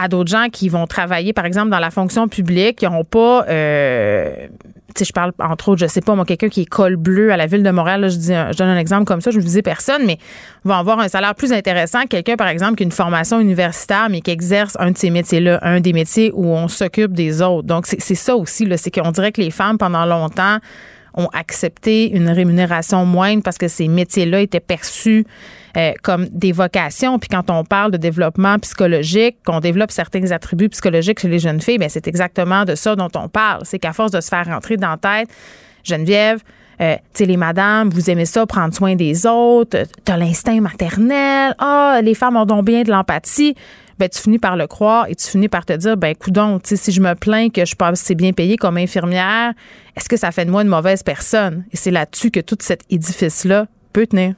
[0.00, 3.44] à d'autres gens qui vont travailler, par exemple, dans la fonction publique, qui n'ont pas,
[3.48, 4.48] euh,
[4.94, 7.36] tu je parle entre autres, je sais pas, moi, quelqu'un qui est col bleu à
[7.36, 10.02] la ville de Montréal, je, dis, donne un exemple comme ça, je ne visais personne,
[10.06, 10.18] mais
[10.64, 14.08] va avoir un salaire plus intéressant que quelqu'un, par exemple, qui a une formation universitaire,
[14.10, 17.66] mais qui exerce un de ces métiers-là, un des métiers où on s'occupe des autres.
[17.66, 20.58] Donc, c'est ça aussi, c'est qu'on dirait que les femmes, pendant longtemps,
[21.14, 25.24] ont accepté une rémunération moindre parce que ces métiers-là étaient perçus
[25.76, 27.18] euh, comme des vocations.
[27.18, 31.60] Puis quand on parle de développement psychologique, qu'on développe certains attributs psychologiques chez les jeunes
[31.60, 33.62] filles, bien c'est exactement de ça dont on parle.
[33.64, 35.28] C'est qu'à force de se faire rentrer dans la tête,
[35.84, 36.40] Geneviève,
[36.80, 41.54] euh, tu sais, les madames, vous aimez ça, prendre soin des autres, t'as l'instinct maternel,
[41.58, 43.54] ah, les femmes ont donc bien de l'empathie
[44.00, 46.90] ben, tu finis par le croire et tu finis par te dire, ben, coudon, si
[46.90, 49.52] je me plains que je suis pas assez bien payée comme infirmière,
[49.94, 51.64] est-ce que ça fait de moi une mauvaise personne?
[51.70, 54.34] Et c'est là-dessus que tout cet édifice-là peut tenir.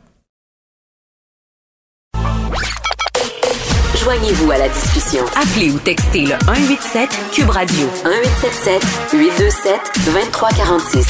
[4.03, 5.25] Joignez-vous à la discussion.
[5.41, 11.07] Appelez ou textez le 187 Cube Radio 1877 827 2346.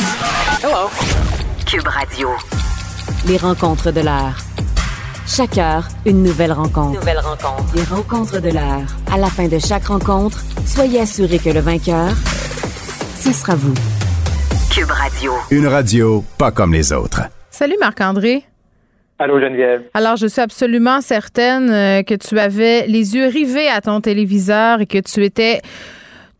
[0.63, 0.91] Hello.
[1.65, 2.29] Cube Radio.
[3.27, 4.52] Les rencontres de l'art.
[5.27, 6.99] Chaque heure, une nouvelle rencontre.
[6.99, 7.75] Nouvelle rencontre.
[7.75, 8.87] Les rencontres de l'heure.
[9.11, 12.11] À la fin de chaque rencontre, soyez assurés que le vainqueur,
[13.17, 13.75] ce sera vous.
[14.75, 15.33] Cube Radio.
[15.51, 17.23] Une radio pas comme les autres.
[17.51, 18.45] Salut Marc-André.
[19.19, 19.83] Allô Geneviève.
[19.95, 24.81] Alors, je suis absolument certaine euh, que tu avais les yeux rivés à ton téléviseur
[24.81, 25.63] et que tu étais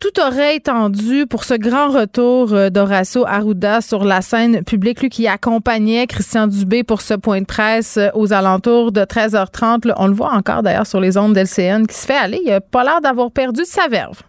[0.03, 5.07] tout oreille tendue pour ce grand retour euh, d'Horacio Arruda sur la scène publique, lui
[5.07, 9.93] qui accompagnait Christian Dubé pour ce point de presse euh, aux alentours de 13h30.
[9.95, 12.41] on le voit encore d'ailleurs sur les ondes d'LCN qui se fait aller.
[12.43, 14.21] Il a pas l'air d'avoir perdu sa verve.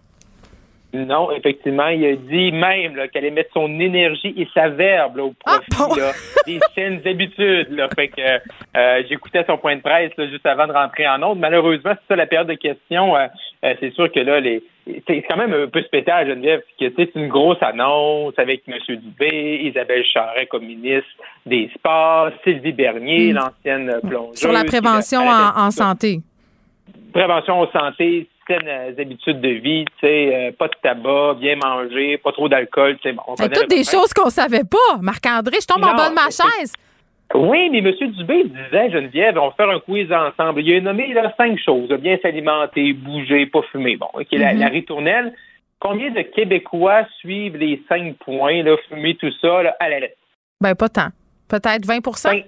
[0.94, 5.34] Non, effectivement, il a dit même qu'elle allait mettre son énergie et sa verbe au
[5.44, 6.00] Ah, profit
[6.46, 7.68] des saines habitudes.
[7.70, 7.88] Là.
[7.96, 11.40] Fait que euh, j'écoutais son point de presse juste avant de rentrer en ondes.
[11.40, 13.16] Malheureusement, c'est ça la période de questions.
[13.16, 13.26] Euh,
[13.64, 14.62] euh, c'est sûr que là, les
[15.08, 18.74] c'est quand même un peu spécial, Geneviève, que c'est une grosse annonce avec M.
[18.88, 21.08] Dubé, Isabelle Charret comme ministre
[21.46, 23.36] des Sports, Sylvie Bernier, Mm.
[23.36, 24.36] l'ancienne plongeuse.
[24.38, 26.18] Sur la prévention en, en santé.
[27.14, 31.56] prévention en santé, saines euh, habitudes de vie, tu sais, euh, pas de tabac, bien
[31.56, 34.98] manger, pas trop d'alcool, tu sais, bon, on C'est toutes des choses qu'on savait pas.
[35.00, 36.72] Marc-André, je tombe en bas de ma chaise.
[37.34, 37.92] Oui, mais M.
[38.12, 40.60] Dubé disait, Geneviève, on va faire un quiz ensemble.
[40.62, 41.88] Il a nommé là, cinq choses.
[41.88, 43.96] Bien s'alimenter, bouger, pas fumer.
[43.96, 44.60] Bon, OK, la, Mhm.
[44.60, 45.34] la ritournelle.
[45.80, 50.16] Combien de Québécois suivent les cinq points, là, fumer tout ça, là, à la lettre?
[50.60, 51.08] Ben, pas tant.
[51.48, 52.44] Peut-être 20 5,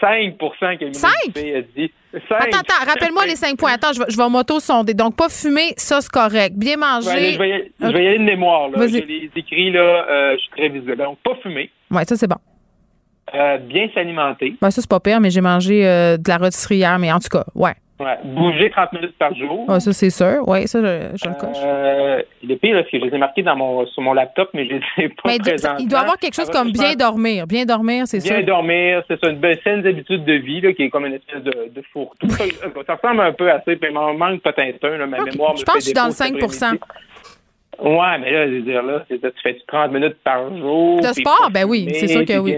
[0.00, 0.38] 5
[0.78, 0.94] que M.
[0.94, 1.12] Cinq?
[1.26, 1.92] Dubé a dit.
[2.28, 2.40] Cinq.
[2.40, 3.72] Attends, attends, rappelle-moi les cinq points.
[3.72, 4.94] Attends, je vais, je vais m'auto-sonder.
[4.94, 6.56] Donc, pas fumer, ça, c'est correct.
[6.56, 7.32] Bien Ouais, manger.
[7.34, 8.68] je, vais y aller, je vais y aller de mémoire.
[8.70, 8.86] Là.
[8.86, 10.96] Je les écrits, là, euh, je suis très visuel.
[10.98, 12.36] Donc, pas fumer, Ouais, ça, c'est bon.
[13.34, 16.76] euh, bien s'alimenter, Ben, ça, c'est pas pire, mais j'ai mangé euh, de la rôtisserie
[16.78, 17.74] hier, mais en tout cas, ouais.
[18.00, 19.68] Ouais, bouger 30 minutes par jour.
[19.68, 20.46] Ouais, ça, c'est sûr.
[20.48, 21.56] Ouais, ça, je, je le coche.
[21.64, 24.50] Euh, le pire, là, c'est que je les ai marqués dans mon, sur mon laptop,
[24.54, 25.78] mais je les ai pas mais il- présentement.
[25.78, 27.46] il doit y avoir quelque chose Ça comme bien pense, dormir.
[27.46, 28.46] Bien dormir, c'est Bien sûr.
[28.46, 31.42] dormir, c'est ça, une belle saine habitude de vie, là, qui est comme une espèce
[31.42, 32.28] de, de fourre-tout.
[32.30, 32.44] Ça,
[32.86, 35.58] ça ressemble un peu à ça, il m'en manque peut-être un, là, ma mémoire me
[35.58, 36.84] je pense que je suis dans le défaut cet 5 après-midi.
[37.82, 41.00] Ouais, mais là, je veux dire, là, c'est ça, tu fais 30 minutes par jour.
[41.00, 42.56] De sport, pas ben oui, c'est sûr que oui.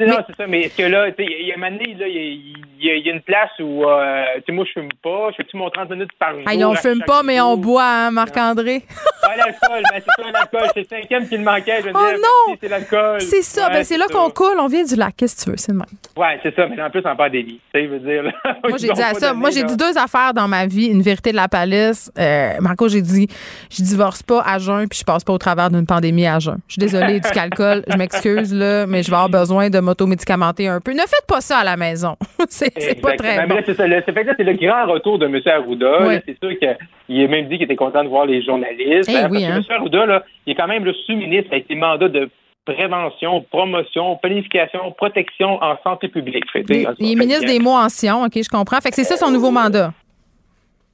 [0.00, 1.94] Non, c'est ça, mais est-ce que là, tu sais, il y a un moment donné,
[1.94, 5.36] là, il y a- une place où, euh, tu sais, moi, je fume pas, je
[5.36, 6.42] fais-tu mon 30 minutes par jour?
[6.46, 8.82] On fume pas, mais on boit, hein, Marc-André.
[9.22, 11.98] Ah, l'alcool, ben, c'est ça, l'alcool, c'est le cinquième qui me manquait, je veux Oh
[12.16, 12.56] non!
[12.60, 13.20] C'est l'alcool.
[13.20, 13.68] C'est ça.
[13.68, 14.58] Ben, c'est là qu'on coule.
[14.58, 15.14] On vient du lac.
[15.16, 15.56] Qu'est-ce que tu veux?
[15.56, 15.86] C'est le même.
[16.16, 17.60] Ouais, c'est ça, mais en plus, on parle des lits.
[17.74, 18.22] Tu sais, je veux dire.
[18.68, 19.32] Moi, j'ai dit à ça.
[19.34, 20.86] Moi, j'ai dit deux affaires dans ma vie.
[20.86, 22.10] Une vérité de la palisse.
[22.18, 23.28] Euh, Marco, j'ai dit,
[23.70, 26.58] je divorce pas à jeun puis je passe pas au travers d'une pandémie à jeun.
[26.68, 27.82] Je suis désolée du calcul.
[27.88, 30.92] Je m'excuse, là, mais je vais avoir besoin de m'automédicamenter un peu.
[30.92, 32.16] Ne faites pas ça à la maison.
[32.48, 33.56] c'est pas très bon.
[33.64, 33.86] c'est ça.
[33.86, 35.40] le- grand retour de M.
[35.46, 36.06] Arruda.
[36.06, 36.14] Oui.
[36.26, 39.08] C'est sûr qu'il a même dit qu'il était content de voir les journalistes.
[39.08, 39.62] Eh Hein, oui, parce hein.
[39.68, 39.80] que M.
[39.80, 42.30] Arruda, là, il est quand même le sous-ministre avec des mandats de
[42.64, 46.44] prévention, promotion, planification, protection en santé publique.
[46.52, 48.80] Fait, Il, est ministre des mots anciens, OK, je comprends.
[48.80, 49.92] Fait que c'est ça son nouveau mandat.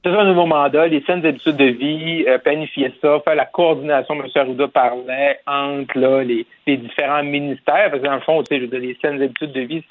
[0.03, 4.15] C'est un nouveau mandat, les saines habitudes de vie, euh, planifier ça, faire la coordination,
[4.15, 4.27] M.
[4.35, 7.89] Arruda parlait, entre là, les, les différents ministères.
[7.89, 9.83] Parce que dans le fond, tu sais, je veux dire, les saines habitudes de vie,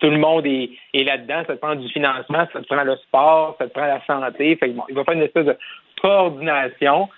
[0.00, 1.44] tout le monde est, est là-dedans.
[1.46, 4.56] Ça te prend du financement, ça te prend le sport, ça te prend la santé.
[4.56, 5.56] Fait que bon, il va faire une espèce de
[6.02, 7.08] coordination.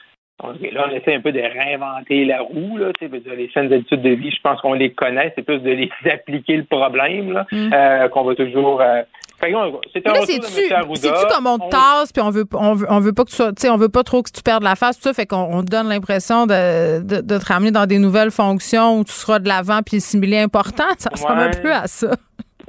[0.43, 2.77] Là, on essaie un peu de réinventer la roue.
[2.77, 5.33] Là, dire, les saines habitudes de vie, je pense qu'on les connaît.
[5.35, 8.83] C'est plus de les appliquer le problème là, euh, qu'on va toujours...
[8.83, 9.03] euh,
[9.93, 10.03] c'est
[10.97, 13.37] c'est-tu comme on te tasse puis on veut, on veut, on veut pas que tu
[13.37, 15.63] sois, on veut pas trop que tu perdes la face, tout ça, fait qu'on on
[15.63, 19.39] te donne l'impression de, de, de te ramener dans des nouvelles fonctions où tu seras
[19.39, 20.85] de l'avant puis similé important.
[20.99, 22.11] Ça ressemble un peu à ça.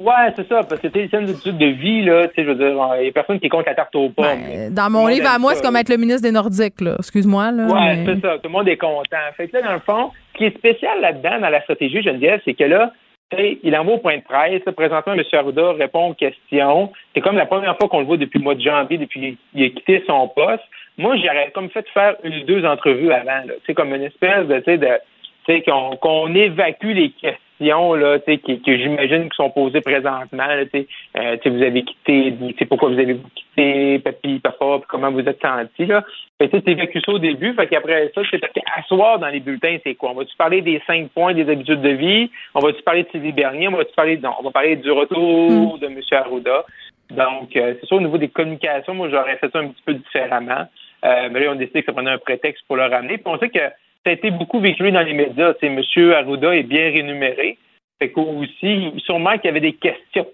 [0.00, 2.54] Ouais, c'est ça, parce que les scènes d'études de vie, là, tu sais, je veux
[2.54, 4.26] dire, il y a personne qui compte la tarte aux pommes.
[4.46, 6.94] Ben, dans mon livre à moi, c'est comme être le ministre des Nordiques, là.
[7.00, 7.64] Excuse-moi, là.
[7.66, 8.34] Ouais, mais- c'est ça.
[8.34, 9.16] Tout le monde est content.
[9.36, 12.40] Fait que là, dans le fond, ce qui est spécial là-dedans, dans la stratégie Geneviève,
[12.44, 12.92] c'est que là,
[13.30, 14.62] tu sais, il envoie au point de presse.
[14.74, 15.22] présentement, M.
[15.32, 16.92] Arruda répond aux questions.
[17.14, 19.64] C'est comme la première fois qu'on le voit depuis le mois de janvier, depuis qu'il
[19.64, 20.64] a quitté son poste.
[20.96, 24.58] Moi, j'aurais comme fait faire une ou deux entrevues avant, sais, comme une espèce de,
[24.58, 29.80] tu sais, de, qu'on qu'on évacue les questions, là, qui- que j'imagine qui sont posées
[29.80, 30.86] présentement, là, tu sais,
[31.16, 35.20] Euh, vous avez quitté, tu sais, pourquoi vous avez quitté, papi, papa, puis comment vous
[35.20, 36.04] êtes senti, là.
[36.38, 39.78] Fait que, t'évacues ça au début, fait qu'après ça, c'est parce qu'asseoir dans les bulletins,
[39.82, 40.10] c'est quoi?
[40.10, 42.30] On va-tu parler des cinq points des habitudes de vie?
[42.54, 43.68] On va-tu parler de Sylvie Bernier?
[43.68, 46.00] On va-tu parler, non, on va parler du retour de M.
[46.12, 46.64] Arruda.
[47.10, 49.94] Donc, euh, c'est sûr, au niveau des communications, moi, j'aurais fait ça un petit peu
[49.94, 50.68] différemment.
[51.04, 53.18] Euh, mais là, on a décidé que ça prenait un prétexte pour le ramener.
[53.18, 53.58] Puis on sait que
[54.04, 55.54] ça a été beaucoup véhiculé dans les médias.
[55.60, 55.82] Sais, M.
[56.12, 57.58] Arruda est bien rémunéré.
[57.98, 60.26] Fait qu'aussi, sûrement qu'il y avait des questions.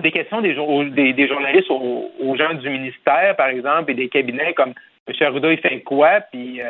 [0.00, 4.72] des questions des, des, journalistes aux, gens du ministère, par exemple, et des cabinets comme
[5.08, 5.14] M.
[5.20, 6.64] Arruda, il fait quoi, puis euh,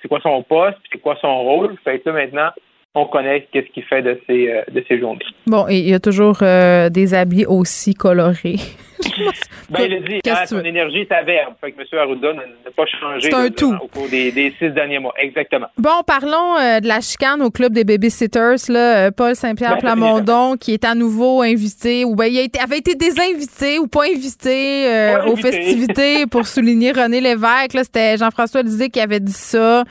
[0.00, 1.76] c'est quoi son poste, puis c'est quoi son rôle?
[1.84, 2.50] Fait que maintenant,
[2.94, 5.24] on connaît qu'est-ce qu'il fait de ces, euh, de ces journées.
[5.46, 8.56] Bon, et il y a toujours euh, des habits aussi colorés.
[9.70, 11.54] ben, il a dit, hein, son énergie est à verbe.
[11.60, 11.86] Fait que M.
[11.98, 12.42] Arruda n'a
[12.76, 15.14] pas changé au cours des, des, six derniers mois.
[15.18, 15.66] Exactement.
[15.78, 18.68] Bon, parlons euh, de la chicane au club des babysitters.
[18.68, 22.94] Là, Paul Saint-Pierre ben, Plamondon, qui est à nouveau invité, ou ben, il avait été
[22.94, 27.78] désinvité ou pas invité aux festivités pour souligner René Lévesque.
[27.82, 29.82] C'était Jean-François Lisée qui avait dit ça.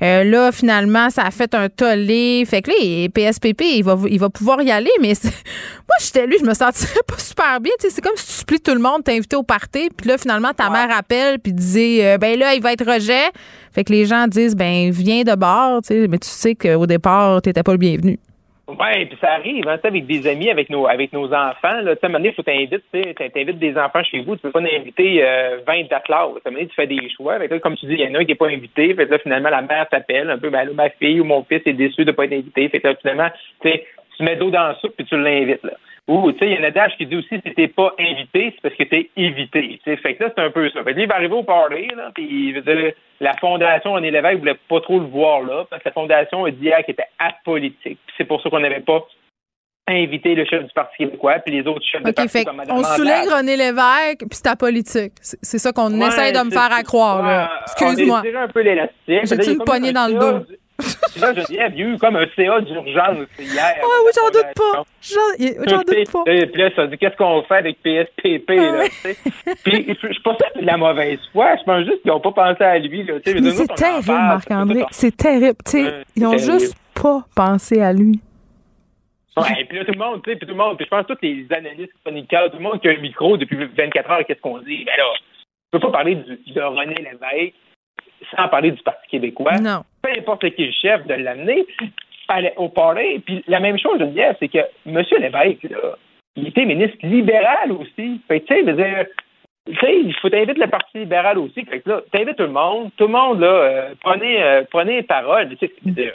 [0.00, 2.45] là, finalement, ça a fait un tollé.
[2.46, 6.38] Fait que là, PSPP, il va, il va pouvoir y aller, mais moi, j'étais lui,
[6.38, 7.72] je me sentirais pas super bien.
[7.78, 10.52] C'est comme si tu splits tout le monde, t'es invité au party, puis là, finalement,
[10.52, 13.30] ta mère appelle, puis disait, euh, ben là, il va être rejet.
[13.72, 17.62] Fait que les gens disent, ben, viens de bord, mais tu sais qu'au départ, t'étais
[17.62, 18.18] pas le bienvenu.
[18.68, 21.80] Oui, puis ça arrive, hein, avec des amis, avec nos avec nos enfants.
[21.82, 22.80] Là, à un moment donné, faut t'inviter,
[23.14, 26.34] tu des enfants chez vous, tu peux pas inviter euh, 20 de.
[26.44, 27.38] À un moment donné, tu fais des choix.
[27.38, 28.92] Fait comme tu dis, il y en a un qui n'est pas invité.
[28.94, 31.62] Fait là, finalement, la mère t'appelle un peu, ben là, ma fille ou mon fils
[31.64, 32.68] est déçu de pas être invité.
[32.68, 33.30] Fait là, finalement,
[33.62, 35.62] tu mets d'eau dans la soupe puis tu l'invites.
[35.62, 35.74] Là.
[36.08, 38.54] Ou, tu sais, il y a un adage qui dit aussi, si t'es pas invité,
[38.54, 39.80] c'est parce que t'es évité.
[39.82, 39.96] T'sais.
[39.96, 40.84] Fait que là, c'est un peu ça.
[40.84, 42.54] Fait que il va arriver au party, là, puis
[43.20, 46.50] la fondation en élève voulait pas trop le voir là, parce que la fondation a
[46.52, 47.98] dit qu'elle était apolitique.
[48.16, 49.04] c'est pour ça qu'on n'avait pas
[49.88, 53.28] invité le chef du Parti québécois, puis les autres chefs de parti comme On souligne
[53.28, 55.12] René Lévesque, puis c'est apolitique.
[55.20, 57.50] C'est ça qu'on essaie de me faire à croire.
[57.62, 58.22] Excuse-moi.
[59.08, 60.46] J'ai-tu une poignée dans le dos?
[61.20, 63.76] Là, je dis, il y a eu comme un CA d'urgence hier.
[63.80, 64.84] Ah oui, j'en doute pas.
[65.66, 66.24] J'en doute pas.
[66.24, 69.16] Puis là, ça dit, qu'est-ce qu'on fait avec PSPP, là, ah tu sais?
[69.64, 71.56] Puis, je suis pas de la mauvaise foi.
[71.56, 73.40] Je pense juste qu'ils n'ont pas pensé à lui, là, tu sais.
[73.40, 74.84] Mais c'est terrible, Marc-André.
[74.90, 75.56] C'est terrible.
[75.64, 78.20] Tu sais, ils n'ont juste pas pensé à lui.
[79.36, 80.90] Ouais, et puis là, tout le monde, tu sais, puis tout le monde, puis je
[80.90, 84.10] pense que tous les analystes chroniqueurs, tout le monde qui a un micro depuis 24
[84.10, 84.84] heures, qu'est-ce qu'on dit?
[84.84, 87.54] Ben là, je peux pas parler de René Lévesque
[88.34, 89.58] sans parler du Parti québécois.
[89.60, 89.82] Non.
[90.02, 91.66] Peu importe qui est le chef, de l'amener
[92.56, 93.20] au parler.
[93.24, 95.02] Puis la même chose, je veux dire, c'est que M.
[95.18, 95.96] Lévesque, là,
[96.36, 98.20] il était ministre libéral aussi.
[98.28, 98.54] Fait tu
[99.80, 101.64] sais, il faut t'inviter le Parti libéral aussi.
[101.64, 102.90] Fait que là, t'invites tout le monde.
[102.96, 105.48] Tout le monde, là, euh, prenez, euh, prenez parole.
[105.56, 106.12] Tu sais,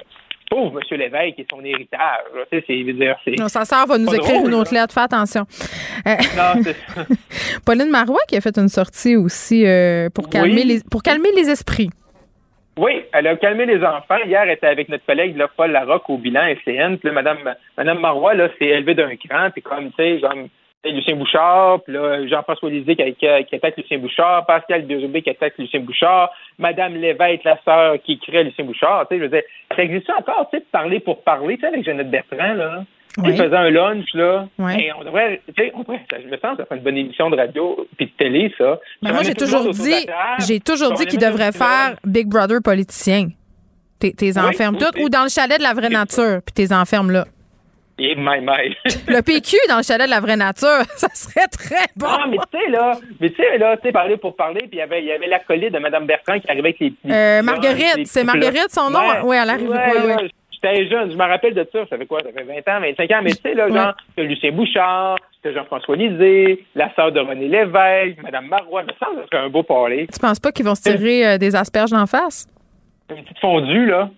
[0.49, 0.97] pauvre M.
[0.97, 2.24] Lévesque et son héritage.
[2.51, 4.93] Tu sais, c'est, dire, c'est non, sa sœur va nous écrire une autre lettre.
[4.93, 5.45] Fais attention.
[6.07, 6.76] Euh, non, c'est
[7.66, 9.66] Pauline Marois qui a fait une sortie aussi
[10.14, 11.89] pour, calmer les, pour calmer les esprits.
[12.78, 14.17] Oui, elle a calmé les enfants.
[14.26, 16.97] Hier, elle était avec notre collègue là, Paul Larocque au bilan SCN.
[16.97, 17.38] Puis là, Madame,
[17.78, 19.49] Madame Marois là, s'est élevée d'un cran.
[19.51, 20.47] Puis comme, tu sais, comme
[20.86, 25.57] Lucien Bouchard, puis là, Jean-François Lisée qui, qui, attaque Lucien Bouchard, Pascal Bérubé qui attaque
[25.57, 29.07] Lucien Bouchard, Madame Lévesque, la sœur qui crée Lucien Bouchard.
[29.07, 29.43] Tu sais, je veux dire,
[29.76, 32.84] ça existe encore, tu sais, de parler pour parler, tu sais, avec Jeannette Bertrand, là?
[33.18, 33.36] Oui.
[33.36, 34.47] faisait un lunch, là.
[34.78, 37.30] Et on devrait, tu sais, on devrait, je me sens, ça fait une bonne émission
[37.30, 38.80] de radio puis de télé, ça.
[39.01, 40.07] Mais moi, j'ai toujours dit,
[40.39, 43.30] j'ai toujours dit qu'il devrait faire Big Brother politicien.
[43.99, 47.26] T'es enfermes toutes, ou dans le chalet de la vraie nature, puis t'es enfermes là.
[47.99, 48.76] Et my, my.
[49.07, 52.07] le PQ dans le chalet de la vraie nature, ça serait très bon.
[52.09, 54.70] Ah, mais tu sais, là, mais tu sais, là, tu sais, parler pour parler, puis
[54.74, 57.14] il y avait, il y avait l'acolyte de Mme Bertrand qui arrivait avec les petits.
[57.14, 59.01] Euh, Marguerite, c'est Marguerite son nom?
[59.24, 59.70] Oui, elle arrive.
[59.70, 60.32] Ouais,
[60.64, 62.20] J'étais jeune, je me rappelle de ça, ça fait quoi?
[62.22, 64.24] Ça fait 20 ans, 25 ans, mais tu sais, là, genre, ouais.
[64.26, 69.49] Lucien Bouchard, Jean-François Lisée, la sœur de René Lévesque, Mme Marois, ça, ça serait un
[69.49, 70.07] beau parler.
[70.12, 72.47] Tu penses pas qu'ils vont se tirer euh, des asperges d'en face?
[73.09, 74.09] Une petite fondue, là.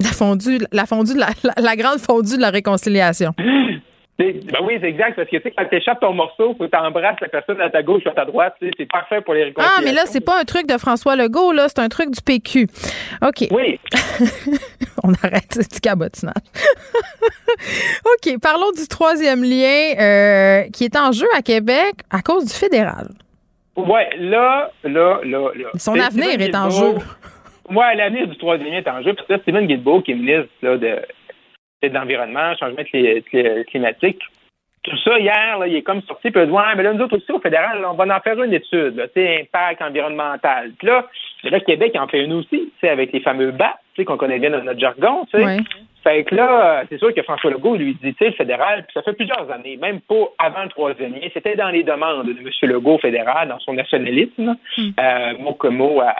[0.00, 3.32] La fondue, la fondue, la, la, grande fondue de la réconciliation.
[4.20, 6.70] Ben oui, c'est exact, parce que tu sais, quand tu échappes ton morceau, faut que
[6.70, 8.54] tu embrasses la personne à ta gauche ou à ta droite.
[8.60, 9.78] C'est parfait pour les réconciliations.
[9.78, 12.20] Ah, mais là, c'est pas un truc de François Legault, là, c'est un truc du
[12.20, 12.66] PQ.
[13.22, 13.48] OK.
[13.50, 13.80] Oui.
[15.04, 16.34] On arrête ce petit cabotinage.
[18.04, 22.52] OK, parlons du troisième lien euh, qui est en jeu à Québec à cause du
[22.52, 23.08] fédéral.
[23.76, 25.70] Oui, là, là, là, là.
[25.76, 26.98] Son avenir est en jeu.
[27.70, 30.48] Moi, l'avenir du troisième lien est en jeu, parce que Stephen Guilbeault, qui est ministre
[30.60, 30.98] là, de,
[31.82, 34.20] de l'environnement, changement climatique,
[34.82, 37.18] tout ça, hier, là, il est comme sorti, puis il a mais là, nous autres
[37.18, 40.72] aussi, au fédéral, on va en faire une étude, là, impact environnemental.
[40.78, 41.06] Puis là,
[41.44, 44.80] le Québec en fait une aussi, avec les fameux BAT, qu'on connaît bien dans notre
[44.80, 45.58] jargon, tu sais.
[46.02, 49.12] Fait que là, c'est sûr que François Legault lui dit, le fédéral, puis ça fait
[49.12, 52.48] plusieurs années, même pas avant le troisième lien, c'était dans les demandes de M.
[52.62, 54.88] Legault fédéral, dans son nationalisme, mm.
[54.98, 56.14] euh, mot que mot à,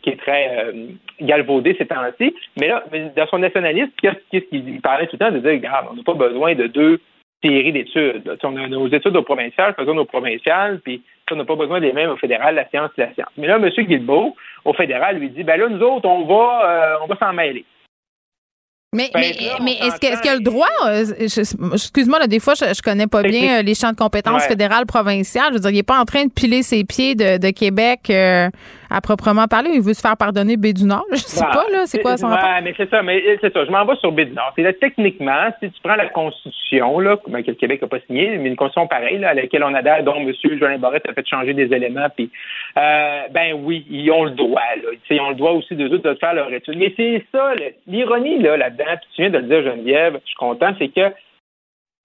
[0.00, 0.86] qui est très euh,
[1.20, 2.34] galvaudé ces temps-ci.
[2.58, 2.84] Mais là,
[3.16, 6.14] dans son nationalisme, qu'est-ce qu'il parlait tout le temps de dire, regarde, on n'a pas
[6.14, 7.00] besoin de deux
[7.44, 8.38] séries d'études.
[8.42, 11.92] On a nos études au provincial, faisons nos provinciales, puis on n'a pas besoin des
[11.92, 13.28] mêmes au fédéral, la science, la science.
[13.36, 13.68] Mais là, M.
[13.68, 14.34] Guilbeault,
[14.64, 17.64] au fédéral, lui dit, ben là, nous autres, on va, euh, on va s'en mêler.
[18.94, 20.68] Mais, mais, mais est-ce qu'il est a le droit?
[20.86, 21.04] Euh,
[21.72, 25.48] excuse-moi, des fois, je, je connais pas bien les champs de compétences fédérales, provinciales.
[25.48, 28.02] Je veux dire, il n'est pas en train de piler ses pieds de, de Québec
[28.10, 28.48] euh,
[28.94, 29.70] à proprement parler.
[29.74, 31.04] Il veut se faire pardonner B du Nord.
[31.10, 31.86] Je sais pas, là.
[31.86, 33.02] C'est quoi son ouais, mais c'est ça.
[33.02, 33.64] Mais c'est ça.
[33.64, 34.52] Je m'en vais sur B du Nord.
[34.54, 37.98] C'est là, techniquement, si tu prends la Constitution, là, ben, que le Québec n'a pas
[38.06, 40.32] signé, mais une Constitution pareille, là, à laquelle on adhère, dont M.
[40.58, 42.30] Joël Barrette a fait changer des éléments, puis,
[42.76, 44.90] ben oui, ils ont le droit, là.
[45.10, 46.78] Ils ont le droit aussi, de, de faire leur étude.
[46.78, 47.52] Mais c'est ça,
[47.86, 51.12] l'ironie, là, là-dedans puis tu viens de le dire, Geneviève, je suis content, c'est que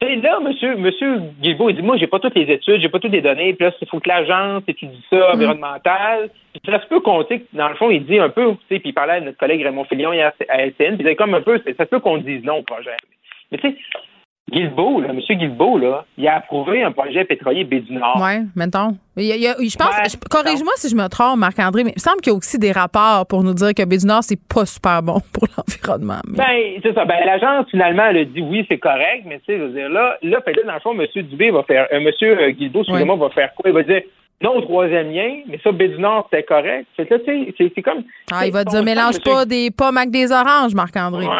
[0.01, 3.11] là, monsieur, monsieur Guilbeault, il dit, moi, j'ai pas toutes les études, j'ai pas toutes
[3.11, 5.35] les données, puis là, il faut que l'agence étudie ça, mm.
[5.35, 6.29] environnemental.
[6.53, 8.89] Puis ça se peut compter, dans le fond, il dit un peu, tu sais, puis
[8.89, 11.41] il parlait à notre collègue Raymond Fillon hier à LCN, puis il disait comme un
[11.41, 12.95] peu, ça se peut qu'on dise non au projet.
[13.51, 13.77] Mais tu sais,
[14.51, 15.19] Guilbeault, là, M.
[15.19, 18.19] Guilbeault, là, il a approuvé un projet pétrolier B du Nord.
[18.21, 18.97] Oui, mettons.
[19.17, 22.37] je pense, corrige-moi si je me trompe, Marc-André, mais il me semble qu'il y a
[22.37, 25.47] aussi des rapports pour nous dire que B du Nord, c'est pas super bon pour
[25.57, 26.21] l'environnement.
[26.27, 27.05] Ben, c'est ça.
[27.05, 29.89] Ben, l'agence, finalement, elle a dit oui, c'est correct, mais tu sais, je veux dire,
[29.89, 31.05] là, là, peut-être, dans le fond, M.
[31.23, 32.53] Dubé va faire, euh, M.
[32.53, 33.69] Guilbeault, excusez-moi, va faire quoi?
[33.69, 34.01] Il va dire,
[34.41, 36.87] non au troisième lien, mais ça, B du Nord, c'était correct.
[36.95, 38.03] C'est tu sais, c'est comme.
[38.31, 41.25] Ah, il va dire, mélange pas des pommes avec des oranges, Marc-André.
[41.25, 41.33] Ouais,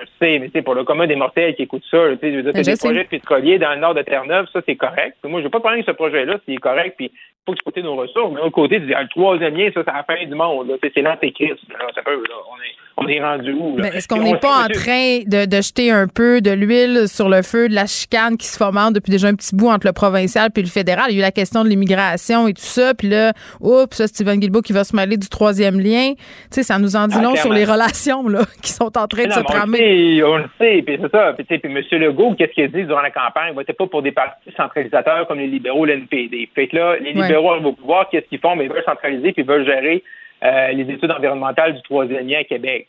[0.00, 2.62] je sais, mais tu sais, pour le commun des mortels qui écoutent ça, tu sais,
[2.62, 5.16] des projets pétroliers dans le nord de Terre-Neuve, ça, c'est correct.
[5.24, 7.12] moi, je veux pas parler de ce projet-là, c'est correct, puis
[7.46, 8.32] faut exploiter nos ressources.
[8.34, 10.76] Mais d'un côté, tu dis, ah, le troisième lien, ça, c'est la fin du monde,
[10.82, 11.60] C'est l'antéchrist.
[11.94, 12.34] Ça peut, là.
[12.50, 13.78] On est, on est rendu où?
[13.78, 17.42] est-ce qu'on n'est pas en train de, de, jeter un peu de l'huile sur le
[17.42, 20.50] feu de la chicane qui se fomente depuis déjà un petit bout entre le provincial
[20.50, 21.06] puis le fédéral?
[21.10, 24.06] Il y a eu la question de l'immigration et tout ça, puis là, oups, ça,
[24.06, 26.14] Steven Guilbeault qui va se mêler du troisième lien.
[26.14, 29.06] Tu sais, ça nous en dit ah, long sur les relations là, qui sont en
[29.06, 30.22] train de se tramer.
[30.24, 31.34] On le sait, puis c'est ça.
[31.34, 32.00] Puis, puis M.
[32.00, 33.50] Legault, qu'est-ce qu'il a dit durant la campagne?
[33.50, 36.48] Il votait pas pour des partis centralisateurs comme les libéraux, l'NPD.
[36.54, 38.56] Fait que là, les libéraux au pouvoir, qu'est-ce qu'ils font?
[38.56, 40.02] Mais ils veulent centraliser puis ils veulent gérer
[40.44, 42.88] euh, les études environnementales du troisième lien à Québec.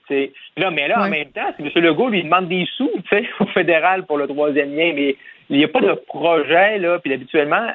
[0.58, 1.70] Là, mais là, en même temps, M.
[1.76, 2.92] Legault lui demande des sous
[3.40, 5.16] au fédéral pour le troisième lien, mais
[5.50, 7.72] il n'y a pas de projet, là, puis habituellement, euh,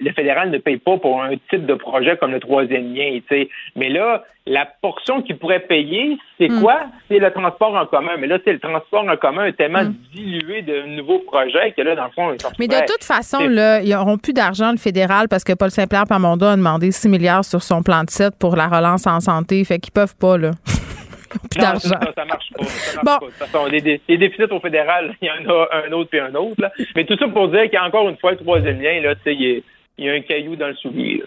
[0.00, 3.48] le fédéral ne paye pas pour un type de projet comme le troisième lien, tu
[3.74, 6.60] Mais là, la portion qu'il pourrait payer, c'est hmm.
[6.60, 6.78] quoi?
[7.08, 8.12] C'est le transport en commun.
[8.18, 9.94] Mais là, c'est le transport en commun est tellement hmm.
[10.14, 13.80] dilué de nouveaux projets que là, dans le fond, ils Mais de toute façon, là,
[13.80, 17.44] ils n'auront plus d'argent, le fédéral, parce que Paul Saint-Pierre Pamonda a demandé 6 milliards
[17.44, 19.64] sur son plan de 7 pour la relance en santé.
[19.64, 20.52] Fait qu'ils peuvent pas, là.
[21.50, 21.88] plus d'argent.
[21.88, 22.64] Ça, ça marche pas.
[22.64, 23.26] Ça marche bon.
[23.26, 23.26] pas.
[23.26, 26.20] De toute façon, les, les, déficits au fédéral, il y en a un autre puis
[26.20, 26.60] un autre.
[26.60, 26.72] Là.
[26.94, 29.14] Mais tout ça pour dire qu'il y a encore une fois le troisième lien, là,
[29.16, 29.62] tu sais, il est
[29.98, 31.22] il y a un caillou dans le soulier.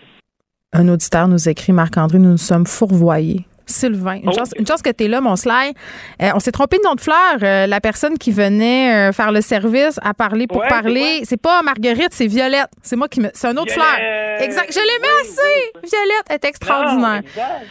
[0.72, 3.46] Un auditeur nous écrit, Marc-André, nous nous sommes fourvoyés.
[3.70, 4.16] Sylvain.
[4.16, 4.34] Une, oh.
[4.34, 5.76] chance, une chance que tu es là, mon slide.
[6.22, 7.38] Euh, on s'est trompé de nom de fleur.
[7.42, 11.62] Euh, la personne qui venait euh, faire le service à parler pour parler, c'est pas
[11.62, 12.70] Marguerite, c'est Violette.
[12.82, 13.30] C'est moi qui me.
[13.34, 13.86] C'est un autre fleur.
[14.42, 14.72] Exact.
[14.72, 15.90] Je l'aimais assez.
[15.90, 17.22] Violette est extraordinaire.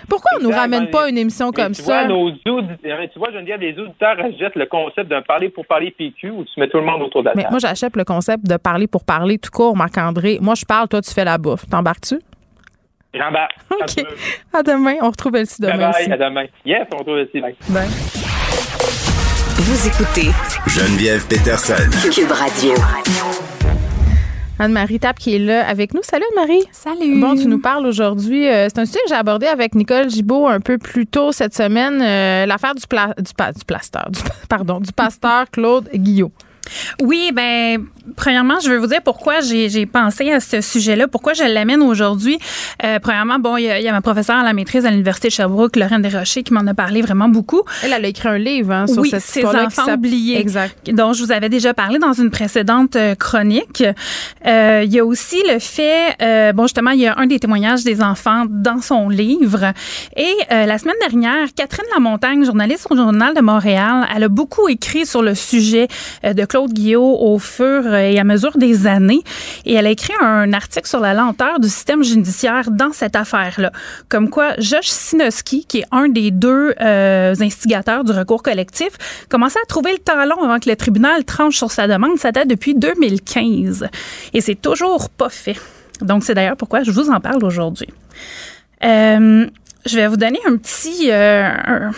[0.09, 2.05] Pourquoi on nous ramène pas une émission comme tu ça?
[2.05, 6.30] Vois, nos tu vois, Geneviève, les auditeurs achètent le concept d'un parler pour parler PQ
[6.30, 7.44] où tu mets tout le monde autour de la table?
[7.44, 10.38] Mais moi, j'achète le concept de parler pour parler tout court, Marc-André.
[10.40, 11.66] Moi, je parle, toi, tu fais la bouffe.
[11.68, 12.18] T'embarques-tu?
[13.70, 14.04] OK.
[14.52, 14.94] À demain.
[15.02, 15.90] On retrouve Elsie demain.
[15.90, 16.46] Bye, bye, à demain.
[16.64, 17.40] Yes, on retrouve Elsie.
[17.40, 17.56] Bye.
[17.70, 17.88] bye.
[19.56, 20.30] Vous écoutez
[20.66, 21.74] Geneviève Peterson.
[22.12, 22.74] Cube Radio.
[24.60, 26.02] Anne-Marie Tap qui est là avec nous.
[26.02, 26.64] Salut Anne-Marie.
[26.72, 27.20] Salut.
[27.20, 28.48] Bon, tu nous parles aujourd'hui.
[28.48, 31.54] Euh, c'est un sujet que j'ai abordé avec Nicole Gibault un peu plus tôt cette
[31.54, 32.00] semaine.
[32.02, 36.32] Euh, l'affaire du, pla du, du plasteur, du, pardon, du pasteur Claude Guillot.
[37.02, 37.86] Oui, ben
[38.16, 42.38] premièrement, je veux vous dire pourquoi j'ai pensé à ce sujet-là, pourquoi je l'amène aujourd'hui.
[42.84, 45.76] Euh, premièrement, bon, il y, a, ma professeure à la maîtrise à l'Université de Sherbrooke,
[45.76, 47.62] Lorraine Desrochers, qui m'en a parlé vraiment beaucoup.
[47.82, 50.90] Elle, elle a écrit un livre hein, sur oui, cette Ces enfants oubliés, exact.
[50.92, 53.84] dont je vous avais déjà parlé dans une précédente euh, chronique.
[54.46, 57.38] Euh, il y a aussi le fait, euh, bon, justement, il y a un des
[57.38, 59.72] témoignages des enfants dans son livre.
[60.16, 64.68] Et euh, la semaine dernière, Catherine Lamontagne, journaliste au Journal de Montréal, elle a beaucoup
[64.68, 65.88] écrit sur le sujet
[66.22, 69.22] de Claude Guillaume au fur et à mesure des années.
[69.64, 73.72] Et elle a écrit un article sur la lenteur du système judiciaire dans cette affaire-là.
[74.09, 78.90] Comme quoi, Josh Sinoski, qui est un des deux euh, instigateurs du recours collectif,
[79.28, 82.18] commençait à trouver le temps long avant que le tribunal tranche sur sa demande.
[82.18, 83.88] Ça date depuis 2015.
[84.34, 85.57] Et c'est toujours pas fait.
[86.01, 87.88] Donc, c'est d'ailleurs pourquoi je vous en parle aujourd'hui.
[88.84, 89.46] Euh,
[89.86, 91.11] je vais vous donner un petit...
[91.11, 91.90] Euh,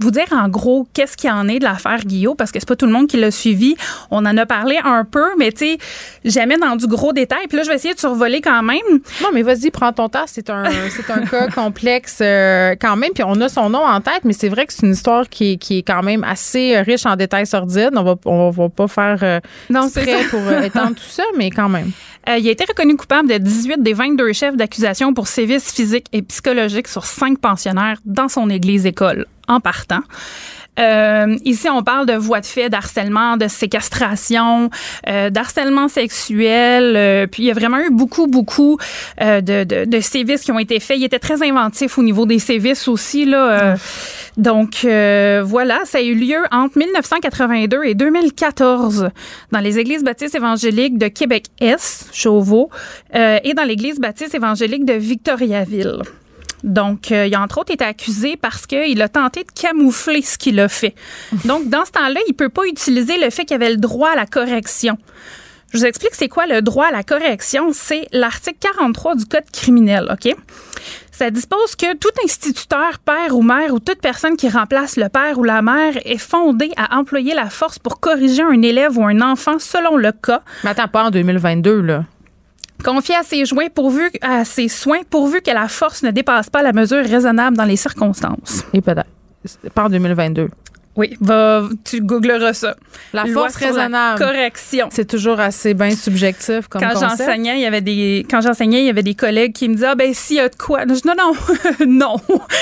[0.00, 2.68] vous dire en gros qu'est-ce qu'il y en est de l'affaire Guillaume parce que c'est
[2.68, 3.76] pas tout le monde qui l'a suivi.
[4.10, 5.78] On en a parlé un peu, mais tu sais,
[6.24, 7.46] jamais dans du gros détail.
[7.48, 8.78] Puis là, je vais essayer de survoler quand même.
[9.22, 10.24] Non, mais vas-y, prends ton temps.
[10.26, 13.12] C'est un, c'est un cas complexe euh, quand même.
[13.14, 15.58] Puis on a son nom en tête, mais c'est vrai que c'est une histoire qui,
[15.58, 17.92] qui est quand même assez riche en détails sordides.
[17.94, 19.40] On va, on va pas faire euh,
[19.70, 21.90] non, c'est pour euh, étendre tout ça, mais quand même.
[22.28, 26.06] Euh, il a été reconnu coupable de 18 des 22 chefs d'accusation pour sévices physiques
[26.12, 30.02] et psychologiques sur cinq pensionnaires dans son église-école en partant.
[30.78, 34.70] Euh, ici, on parle de voies de fait, d'harcèlement, de séquestration,
[35.06, 36.94] euh, d'harcèlement sexuel.
[36.96, 38.78] Euh, puis il y a vraiment eu beaucoup, beaucoup
[39.20, 40.98] euh, de, de, de, sévices qui ont été faits.
[40.98, 43.26] Il était très inventif au niveau des sévices aussi.
[43.26, 43.76] Là,
[44.36, 49.10] donc voilà, ça a eu lieu entre 1982 et 2014
[49.52, 52.70] dans les églises baptistes évangéliques de Québec-Est, Chauveau,
[53.14, 56.02] et dans l'église baptiste évangélique de Victoriaville.
[56.64, 60.38] Donc, euh, il a entre autres été accusé parce qu'il a tenté de camoufler ce
[60.38, 60.94] qu'il a fait.
[61.44, 64.16] Donc, dans ce temps-là, il peut pas utiliser le fait qu'il avait le droit à
[64.16, 64.98] la correction.
[65.72, 67.70] Je vous explique c'est quoi le droit à la correction.
[67.72, 70.34] C'est l'article 43 du Code criminel, OK?
[71.12, 75.38] Ça dispose que tout instituteur, père ou mère ou toute personne qui remplace le père
[75.38, 79.20] ou la mère est fondé à employer la force pour corriger un élève ou un
[79.20, 80.42] enfant selon le cas.
[80.64, 82.04] Mais attends, pas en 2022, là.
[82.84, 86.62] Confier à ses, joints pourvu, à ses soins pourvu que la force ne dépasse pas
[86.62, 88.64] la mesure raisonnable dans les circonstances.
[88.72, 89.08] Et peut-être.
[89.74, 90.48] Pas en 2022.
[90.94, 92.76] Oui, va, tu googleras ça.
[93.14, 94.18] La force raisonnable.
[94.18, 94.88] correction.
[94.90, 98.86] C'est toujours assez bien subjectif comme quand j'enseignais, il y avait des quand j'enseignais, il
[98.86, 100.84] y avait des collègues qui me disaient ah ben s'il y a de quoi.
[100.84, 101.32] non non
[101.86, 102.16] non.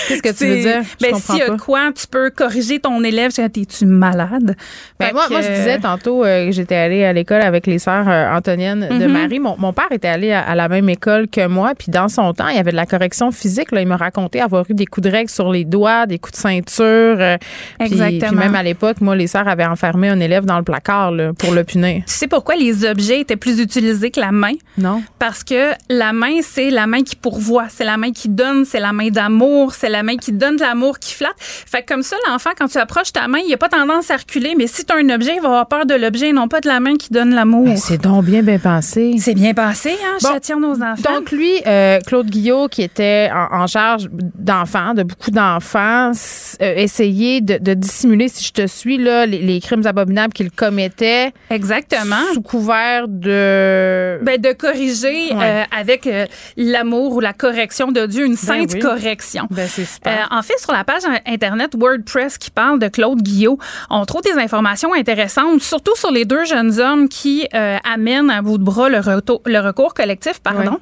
[0.07, 0.83] Qu'est-ce que tu veux dire?
[1.01, 3.33] Ben s'il y a de quoi, tu peux corriger ton élève.
[3.33, 4.55] T'es-tu malade?
[5.01, 8.31] Ben, moi, moi je disais tantôt euh, j'étais allée à l'école avec les sœurs euh,
[8.31, 9.13] Antonienne de mhm.
[9.13, 9.41] Marie.
[9.41, 12.49] Mon, mon, père était allé à, la même école que moi, puis dans son temps,
[12.49, 13.73] il y avait de la correction physique.
[13.73, 16.35] Là, il me racontait avoir eu des coups de règle sur les doigts, des coups
[16.35, 16.85] de ceinture.
[16.87, 17.37] Euh.
[17.79, 21.53] Puis même à l'époque, moi, les sœurs avaient enfermé un élève dans le placard pour
[21.53, 22.03] le punir.
[22.07, 24.55] Tu sais pourquoi les objets étaient plus utilisés que la main?
[24.79, 25.03] Non.
[25.19, 28.81] Parce que la main, c'est la main qui pourvoit, c'est la main qui donne, c'est
[28.81, 31.37] la main d'amour, c'est la main qui donne de l'amour, qui flatte.
[31.39, 34.17] Fait que comme ça, l'enfant, quand tu approches ta main, il a pas tendance à
[34.17, 36.61] reculer, mais si tu as un objet, il va avoir peur de l'objet, non pas
[36.61, 37.65] de la main qui donne l'amour.
[37.65, 39.15] Ben, c'est donc bien, bien pensé.
[39.19, 40.19] C'est bien pensé, hein?
[40.23, 41.15] Bon, nos enfants.
[41.15, 46.13] Donc, lui, euh, Claude Guillot, qui était en, charge d'enfants, de beaucoup d'enfants,
[46.61, 51.33] euh, essayait de, de dissimuler, si je te suis, là, les, crimes abominables qu'il commettait.
[51.51, 52.25] Exactement.
[52.35, 54.19] Sous couvert de.
[54.23, 56.27] Ben, de corriger euh, avec euh,
[56.57, 59.47] l'amour ou la correction de Dieu, une ben sainte correction.
[59.51, 60.29] Ben, c'est super.
[60.31, 63.59] Euh, en fait, sur la page Internet WordPress qui parle de Claude Guillot,
[63.91, 68.59] on trouve des informations intéressantes, surtout sur les deux jeunes hommes qui amènent à bout
[68.59, 70.41] de bras le, le recours collectif.
[70.41, 70.79] pardon.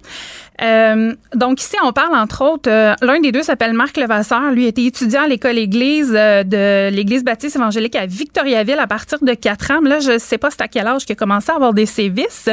[0.61, 4.51] Euh, donc ici, on parle entre autres, euh, l'un des deux s'appelle Marc Levasseur.
[4.51, 9.19] Lui était étudiant à l'école Église euh, de l'Église baptiste évangélique à Victoriaville à partir
[9.23, 9.81] de 4 ans.
[9.83, 11.87] Là, je ne sais pas c'est à quel âge qu'il a commencé à avoir des
[11.87, 12.49] sévices,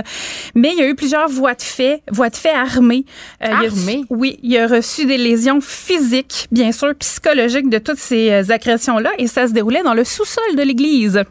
[0.54, 3.06] mais il y a eu plusieurs voies de fait, voies de fait armées.
[3.42, 4.04] armées?
[4.10, 9.28] oui, il a reçu des lésions physiques, bien sûr, psychologiques de toutes ces agressions-là et
[9.28, 11.24] ça se déroulait dans le sous-sol de l'Église.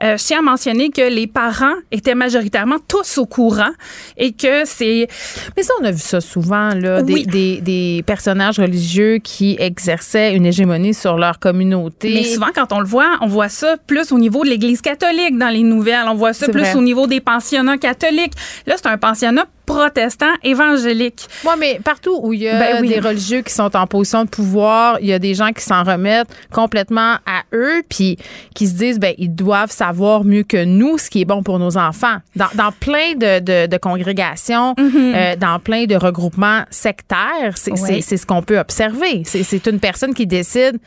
[0.00, 3.72] Je tiens à mentionner que les parents étaient majoritairement tous au courant
[4.16, 5.08] et que c'est...
[5.56, 10.46] Mais ça, on a vu ça souvent, là, des, des, personnages religieux qui exerçaient une
[10.46, 12.12] hégémonie sur leur communauté.
[12.14, 15.38] Mais souvent, quand on le voit, on voit ça plus au niveau de l'Église catholique
[15.38, 16.06] dans les nouvelles.
[16.08, 18.32] On voit ça plus au niveau des pensionnats catholiques.
[18.66, 21.26] Là, c'est un pensionnat protestant évangélique.
[21.44, 24.28] Oui, mais partout où il y a ben des religieux qui sont en position de
[24.28, 28.16] pouvoir, il y a des gens qui s'en remettent complètement à eux, puis
[28.54, 31.58] qui se disent, ben ils doivent savoir mieux que nous ce qui est bon pour
[31.58, 32.16] nos enfants.
[32.36, 35.14] Dans, dans plein de, de, de congrégations, mm-hmm.
[35.14, 37.76] euh, dans plein de regroupements sectaires, c'est
[38.16, 39.22] ce qu'on peut observer.
[39.24, 40.78] C'est une personne qui décide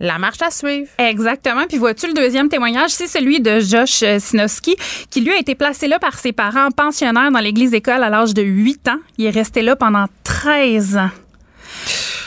[0.00, 0.88] la marche à suivre.
[0.98, 1.66] Exactement.
[1.68, 4.76] Puis vois-tu le deuxième témoignage, c'est celui de Josh euh, Sinoski,
[5.10, 8.34] qui lui a été placé là par ses parents pensionnaires dans l'église école à l'âge
[8.34, 8.98] de 8 ans.
[9.16, 11.10] Il est resté là pendant 13 ans.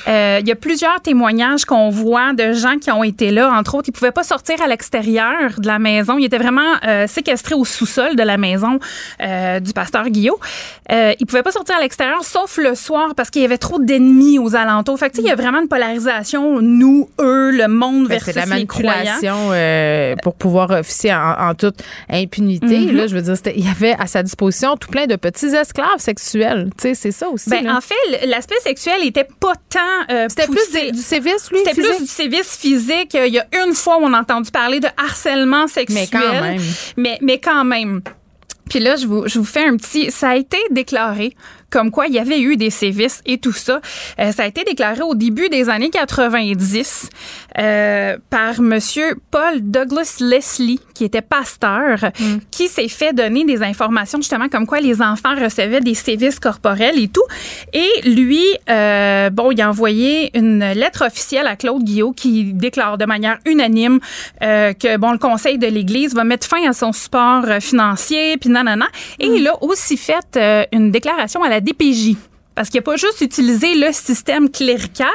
[0.07, 3.51] Euh, il y a plusieurs témoignages qu'on voit de gens qui ont été là.
[3.51, 6.17] Entre autres, ils pouvaient pas sortir à l'extérieur de la maison.
[6.17, 8.79] Ils étaient vraiment euh, séquestrés au sous-sol de la maison
[9.21, 10.37] euh, du pasteur Guillaume.
[10.91, 13.79] Euh, ils pouvaient pas sortir à l'extérieur, sauf le soir, parce qu'il y avait trop
[13.79, 14.99] d'ennemis aux alentours.
[14.99, 18.45] Fait que, il y a vraiment une polarisation, nous, eux, le monde ben, versus la
[18.45, 22.79] manipulation euh, pour pouvoir officier en, toute impunité.
[22.79, 22.91] Mm-hmm.
[22.91, 25.87] Là, je veux dire, il y avait à sa disposition tout plein de petits esclaves
[25.99, 26.69] sexuels.
[26.77, 27.49] Tu sais, c'est ça aussi.
[27.49, 31.59] Ben, en fait, l'aspect sexuel était pas tant euh, C'était plus du sévice, lui?
[31.59, 33.13] C'était plus du sévice physique.
[33.13, 36.07] Il y a une fois où on a entendu parler de harcèlement sexuel.
[36.11, 36.61] Mais quand même.
[36.97, 38.01] Mais, mais quand même.
[38.69, 40.11] Puis là, je vous, je vous fais un petit...
[40.11, 41.35] Ça a été déclaré
[41.71, 43.81] comme quoi il y avait eu des sévices et tout ça.
[44.19, 47.09] Euh, ça a été déclaré au début des années 90
[47.57, 52.37] euh, par Monsieur Paul Douglas Leslie, qui était pasteur, mm.
[52.51, 56.99] qui s'est fait donner des informations justement comme quoi les enfants recevaient des sévices corporels
[56.99, 57.23] et tout.
[57.73, 62.99] Et lui, euh, bon, il a envoyé une lettre officielle à Claude Guillot qui déclare
[62.99, 63.99] de manière unanime
[64.43, 68.51] euh, que bon, le Conseil de l'Église va mettre fin à son support financier, puis
[68.51, 68.85] nanana.
[69.19, 69.35] Et mm.
[69.37, 72.15] il a aussi fait euh, une déclaration à la DPJ
[72.55, 75.07] Parce qu'il n'a pas juste utilisé le système clérical,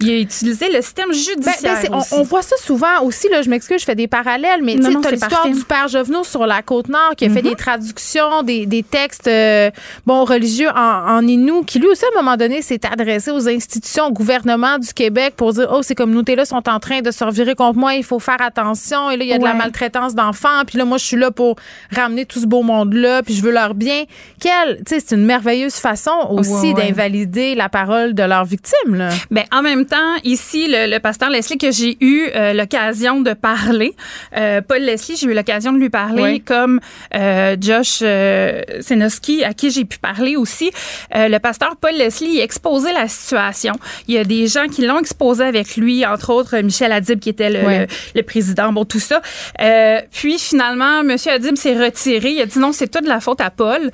[0.00, 2.04] il a utilisé le système ben, ben, judiciaire.
[2.12, 5.10] on, voit ça souvent aussi, là, je m'excuse, je fais des parallèles, mais tu as
[5.10, 7.50] l'histoire du père Jovenot sur la Côte-Nord qui a fait mhm.
[7.50, 9.70] des traductions, des, des textes euh,
[10.06, 13.48] bon, religieux en, en Inou, qui lui aussi, à un moment donné, s'est adressé aux
[13.48, 17.22] institutions, au gouvernement du Québec pour dire Oh, ces communautés-là sont en train de se
[17.24, 19.10] revirer contre moi, il faut faire attention.
[19.10, 20.64] Et là, il y a de la maltraitance d'enfants.
[20.66, 21.56] Puis là, moi, je suis là pour
[21.94, 24.04] ramener tout ce beau monde-là, puis je veux leur bien.
[24.40, 28.94] Quelle, tu sais, c'est une merveilleuse façon aussi d'invalider la parole de leurs victimes.
[28.94, 29.10] Là.
[29.30, 33.94] Ben, en même temps, ici, le, pasteur Leslie que j'ai eu euh, l'occasion de parler,
[34.36, 36.80] euh, Paul Leslie, j'ai eu l'occasion de lui parler comme
[37.14, 40.70] euh, Josh euh, Senoski, à qui j'ai pu parler aussi.
[41.14, 43.74] le pasteur Paul Leslie exposait la situation.
[44.08, 47.28] Il y a des gens qui l'ont exposé avec lui, entre autres Michel Adib, qui
[47.28, 49.20] était le, le, président, bon, tout ça.
[50.12, 51.16] puis finalement, M.
[51.26, 52.30] Adib s'est retiré.
[52.30, 53.90] Il a dit non, c'est toute la faute à Paul.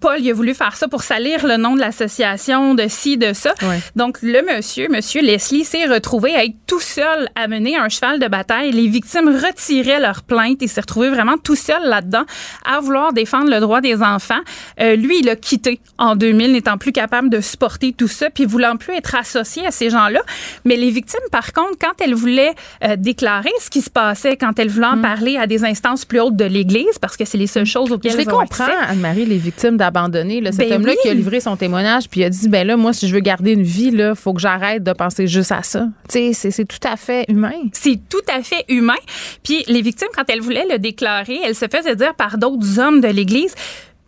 [0.00, 1.80] Paul, il a voulu faire ça pour salir le nom de
[2.18, 3.54] de ci, de ça.
[3.96, 8.18] Donc, le monsieur, monsieur Leslie, s'est retrouvé à être tout seul à mener un cheval
[8.18, 8.72] de bataille.
[8.72, 12.24] Les victimes retiraient leur plainte et s'est retrouvé vraiment tout seul là-dedans
[12.64, 14.40] à vouloir défendre le droit des enfants.
[14.80, 18.44] Euh, lui, il a quitté en 2000, n'étant plus capable de supporter tout ça, puis
[18.44, 20.20] voulant plus être associé à ces gens-là.
[20.64, 24.58] Mais les victimes, par contre, quand elles voulaient euh, déclarer ce qui se passait, quand
[24.58, 25.02] elles voulaient en mm.
[25.02, 28.12] parler à des instances plus hautes de l'Église, parce que c'est les seules choses auxquelles
[28.12, 30.42] Je les comprends, Anne-Marie, les victimes d'abandonner.
[30.46, 32.92] Cet ben homme-là qui a livré son témoignage, puis il a dit, ben là, moi,
[32.92, 35.88] si je veux garder une vie, là, faut que j'arrête de penser juste à ça.
[36.08, 37.52] Tu sais, c'est tout à fait humain.
[37.72, 38.94] C'est tout à fait humain.
[39.42, 43.00] Puis les victimes, quand elles voulaient le déclarer, elles se faisaient dire par d'autres hommes
[43.00, 43.54] de l'Église,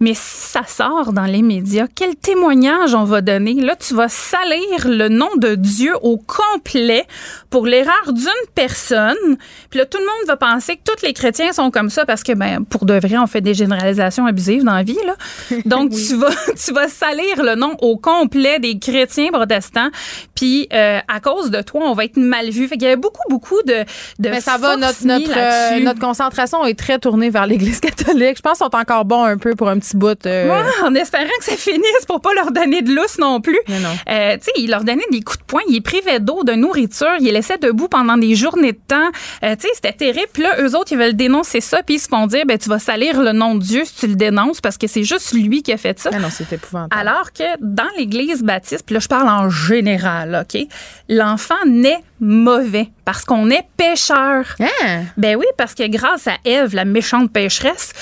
[0.01, 3.55] mais si ça sort dans les médias, quel témoignage on va donner?
[3.55, 7.07] Là, tu vas salir le nom de Dieu au complet
[7.49, 9.37] pour l'erreur d'une personne.
[9.71, 12.25] Puis là, tout le monde va penser que tous les chrétiens sont comme ça parce
[12.25, 15.15] que, ben, pour de vrai, on fait des généralisations abusives dans la vie, là.
[15.65, 16.31] Donc, tu vas,
[16.67, 19.91] tu vas salir le nom au complet des chrétiens protestants.
[20.35, 22.67] Puis, euh, à cause de toi, on va être mal vu.
[22.67, 23.85] Fait qu'il y avait beaucoup, beaucoup de,
[24.19, 28.39] de Mais ça va, notre, notre, euh, notre concentration est très tournée vers l'Église catholique.
[28.39, 30.27] Je pense qu'ils sont encore bons un peu pour un petit bout.
[30.27, 33.59] Euh, en espérant que ça finisse pour pas leur donner de lousse non plus.
[33.69, 37.15] Euh, tu sais, il leur donnait des coups de poing, il privait d'eau, de nourriture,
[37.19, 39.11] il les laissait debout pendant des journées de temps.
[39.43, 40.29] Euh, tu sais, c'était terrible.
[40.33, 42.69] Puis là, eux autres, ils veulent dénoncer ça, puis ils se font dire, ben tu
[42.69, 45.63] vas salir le nom de Dieu si tu le dénonces parce que c'est juste lui
[45.63, 46.11] qui a fait ça.
[46.13, 46.95] Ah non, c'est épouvantable.
[46.99, 50.61] Alors que dans l'Église baptiste, puis là, je parle en général, OK,
[51.09, 54.57] l'enfant naît mauvais parce qu'on est pécheur.
[54.61, 55.03] Hein?
[55.17, 57.93] Ben oui, parce que grâce à Ève, la méchante pécheresse,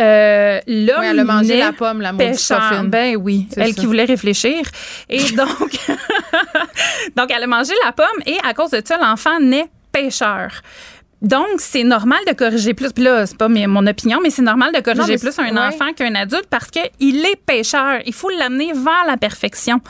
[0.00, 2.84] euh, l'homme elle a mangé la pomme, la pêcheur.
[2.84, 4.62] Ben oui, elle qui voulait réfléchir.
[5.08, 5.78] Et donc,
[7.16, 10.50] donc elle a mangé la pomme et à cause de ça, l'enfant naît pêcheur.
[11.22, 12.92] Donc, c'est normal de corriger plus.
[12.92, 16.14] Puis là, c'est pas mon opinion, mais c'est normal de corriger plus un enfant qu'un
[16.14, 18.00] adulte parce qu'il est pêcheur.
[18.06, 19.80] Il faut l'amener vers la perfection.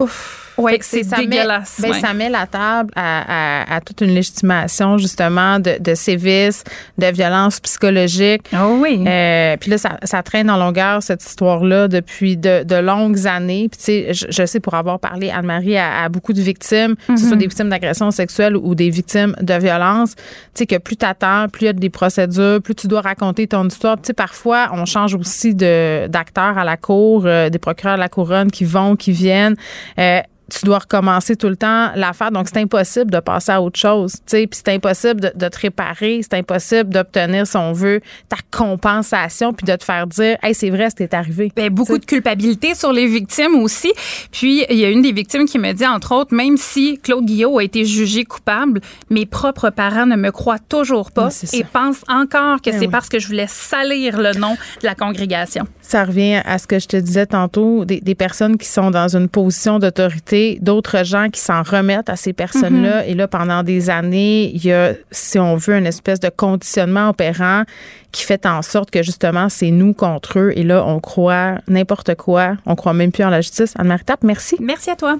[0.00, 0.49] Ouf.
[0.58, 1.78] Oui, c'est dégueulasse.
[1.78, 6.64] Met, ben, Ça met la table à, toute une légitimation, justement, de, de sévices,
[6.98, 8.42] de violence psychologique.
[8.54, 9.02] Oh oui.
[9.06, 13.68] Euh, puis là, ça, traîne en longueur, cette histoire-là, depuis de, longues années.
[13.70, 17.24] Puis, tu sais, je, sais, pour avoir parlé, Anne-Marie, à, beaucoup de victimes, que ce
[17.24, 17.38] soit mhm.
[17.38, 20.22] des victimes d'agression sexuelle ou des victimes de violence, tu
[20.54, 23.46] sais, que plus tu attends, plus il y a des procédures, plus tu dois raconter
[23.46, 23.96] ton histoire.
[23.96, 28.08] Tu sais, parfois, on change aussi d'acteurs à la cour, euh, des procureurs à la
[28.08, 29.56] couronne qui vont, qui viennent.
[29.98, 30.20] Euh,
[30.50, 32.30] tu dois recommencer tout le temps l'affaire.
[32.30, 34.16] Donc, c'est impossible de passer à autre chose.
[34.26, 36.20] Puis c'est impossible de, te réparer.
[36.22, 40.70] C'est impossible d'obtenir, si on veut, ta compensation puis de te faire dire, hey, c'est
[40.70, 41.52] vrai, c'était arrivé.
[41.54, 43.92] Bien, beaucoup de culpabilité sur les victimes aussi.
[44.32, 47.24] Puis, il y a une des victimes qui me dit, entre autres, même si Claude
[47.24, 52.04] Guillot a été jugé coupable, mes propres parents ne me croient toujours pas et pensent
[52.08, 55.66] encore que ben c'est parce que je voulais salir le nom de la congrégation.
[55.90, 59.16] Ça revient à ce que je te disais tantôt, des, des personnes qui sont dans
[59.16, 63.02] une position d'autorité d'autres gens qui s'en remettent à ces personnes-là.
[63.02, 63.08] Mm-hmm.
[63.08, 67.08] Et là, pendant des années, il y a, si on veut, une espèce de conditionnement
[67.08, 67.64] opérant
[68.12, 70.52] qui fait en sorte que justement, c'est nous contre eux.
[70.54, 72.52] Et là, on croit n'importe quoi.
[72.66, 73.72] On croit même plus en la justice.
[73.76, 74.54] Anne-Marie merci.
[74.60, 75.18] Merci à toi.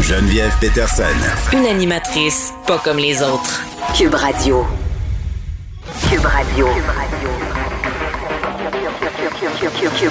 [0.00, 1.04] Geneviève Peterson.
[1.52, 3.62] Une animatrice pas comme les autres.
[3.96, 4.66] Cube Radio.
[6.18, 6.66] Cube Radio.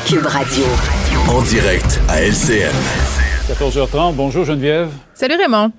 [0.05, 0.65] Cube Radio.
[1.27, 2.71] En direct à LCN.
[3.49, 4.15] 14h30.
[4.15, 4.89] Bonjour Geneviève.
[5.13, 5.73] Salut Raymond.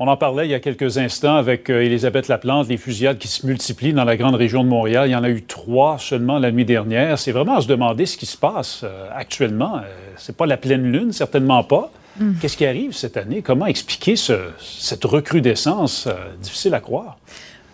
[0.00, 3.28] On en parlait il y a quelques instants avec euh, Elisabeth Laplante, les fusillades qui
[3.28, 5.08] se multiplient dans la grande région de Montréal.
[5.08, 7.16] Il y en a eu trois seulement la nuit dernière.
[7.16, 9.76] C'est vraiment à se demander ce qui se passe euh, actuellement.
[9.76, 9.82] Euh,
[10.16, 11.92] c'est pas la pleine lune, certainement pas.
[12.18, 12.32] Mm.
[12.40, 13.40] Qu'est-ce qui arrive cette année?
[13.40, 16.08] Comment expliquer cette recrudescence
[16.42, 17.18] difficile à croire?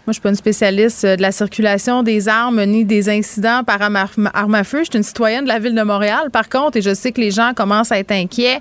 [0.06, 3.80] Moi, je suis pas une spécialiste de la circulation des armes ni des incidents par
[3.80, 4.80] arme à feu.
[4.80, 7.22] Je suis une citoyenne de la ville de Montréal, par contre, et je sais que
[7.22, 8.60] les gens commencent à être inquiets.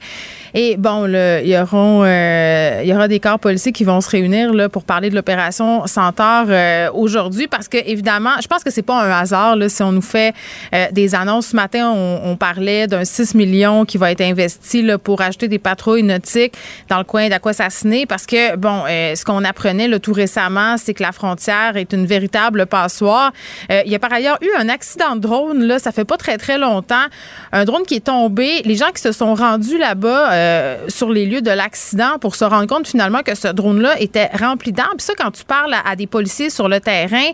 [0.53, 4.09] Et bon, il y auront, euh, il y aura des corps policiers qui vont se
[4.09, 8.71] réunir là, pour parler de l'opération Centaure euh, aujourd'hui, parce que évidemment, je pense que
[8.71, 10.33] c'est pas un hasard si on nous fait
[10.73, 11.47] euh, des annonces.
[11.47, 16.03] Ce matin, on, parlait d'un 6 millions qui va être investi pour acheter des patrouilles
[16.03, 16.53] nautiques
[16.87, 21.11] dans le coin d'Aquassassiné, parce que bon, ce qu'on apprenait tout récemment, c'est que la
[21.11, 23.31] frontière est une véritable passoire.
[23.69, 26.37] il y a par ailleurs eu un accident de drone là, ça fait pas très
[26.37, 27.05] très longtemps,
[27.51, 28.61] un drone qui est tombé.
[28.65, 32.45] Les gens qui se sont rendus là-bas euh, sur les lieux de l'accident pour se
[32.45, 34.97] rendre compte finalement que ce drone-là était rempli d'armes.
[34.97, 37.29] Puis ça, quand tu parles à, des policiers sur le terrain,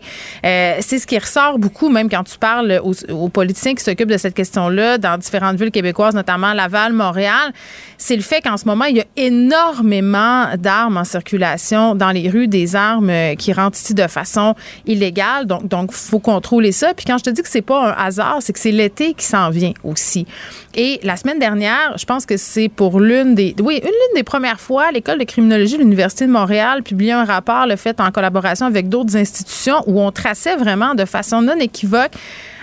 [0.46, 4.18] euh, c'est ce qui ressort beaucoup, même quand tu parles aux, politiciens qui s'occupent de
[4.18, 7.54] cette question-là dans différentes villes québécoises, notamment Laval, Montréal,
[7.98, 12.30] c'est le fait qu'en ce moment, il y a énormément d'armes en circulation dans les
[12.30, 14.56] rues, des armes euh, qui rentrent de façon
[14.86, 15.46] illégale.
[15.46, 16.94] Donc, donc, faut contrôler ça.
[16.94, 19.26] Puis quand je te dis que c'est pas un hasard, c'est que c'est l'été qui
[19.26, 20.26] s'en vient aussi.
[20.76, 24.60] Et la semaine dernière, je pense que c'est pour l'une des, oui, une des premières
[24.60, 28.66] fois, l'école de criminologie de l'Université de Montréal publiait un rapport, le fait en collaboration
[28.66, 32.12] avec d'autres institutions, où on traçait vraiment de façon non équivoque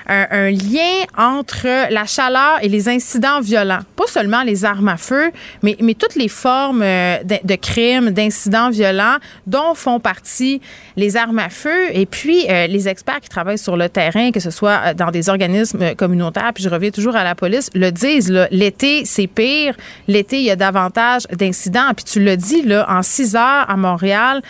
[0.09, 3.81] un, lien entre la chaleur et les incidents violents.
[3.97, 5.31] Pas seulement les armes à feu,
[5.62, 9.16] mais, mais toutes les formes euh, de, de crimes, d'incidents violents
[9.47, 10.61] dont font partie
[10.97, 11.91] les armes à feu.
[11.93, 15.11] Et puis, euh, les experts qui travaillent sur le terrain, que ce soit euh, dans
[15.11, 19.74] des organismes communautaires, puis je reviens toujours à la police, le disent, l'été, c'est pire.
[20.09, 21.93] L'été, il y a davantage d'incidents.
[21.95, 24.43] Puis tu le dis, là, en six heures à Montréal,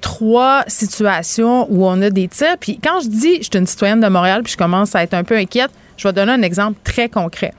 [0.00, 2.56] trois situations où on a des tirs.
[2.60, 5.14] Puis quand je dis, je suis une citoyenne de Montréal, puis je commence à être
[5.14, 7.52] un peu inquiète, je vais donner un exemple très concret.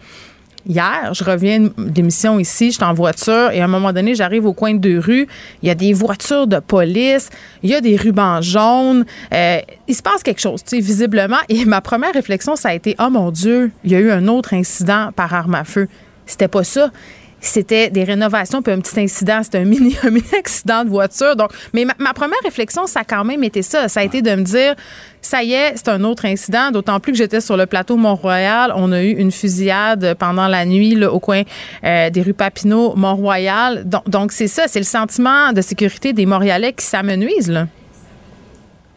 [0.67, 4.47] Hier, je reviens d'émission ici, je suis en voiture et à un moment donné, j'arrive
[4.47, 5.27] au coin de deux rues.
[5.61, 7.29] Il y a des voitures de police,
[7.61, 9.05] il y a des rubans jaunes.
[9.31, 11.37] Euh, il se passe quelque chose, tu sais, visiblement.
[11.49, 14.27] Et ma première réflexion, ça a été Oh mon Dieu, il y a eu un
[14.27, 15.87] autre incident par arme à feu.
[16.25, 16.89] C'était pas ça
[17.47, 21.35] c'était des rénovations puis un petit incident, c'était un mini, un mini accident de voiture.
[21.35, 23.88] Donc, mais ma, première réflexion, ça a quand même été ça.
[23.88, 24.76] Ça a été de me dire,
[25.22, 26.72] ça y est, c'est un autre incident.
[26.72, 28.73] D'autant plus que j'étais sur le plateau Mont-Royal.
[28.76, 31.43] On a eu une fusillade pendant la nuit au coin
[31.84, 33.85] euh, des rues Papineau, Mont-Royal.
[34.07, 37.67] Donc, c'est ça, c'est le sentiment de sécurité des Montréalais qui s'amenuise là.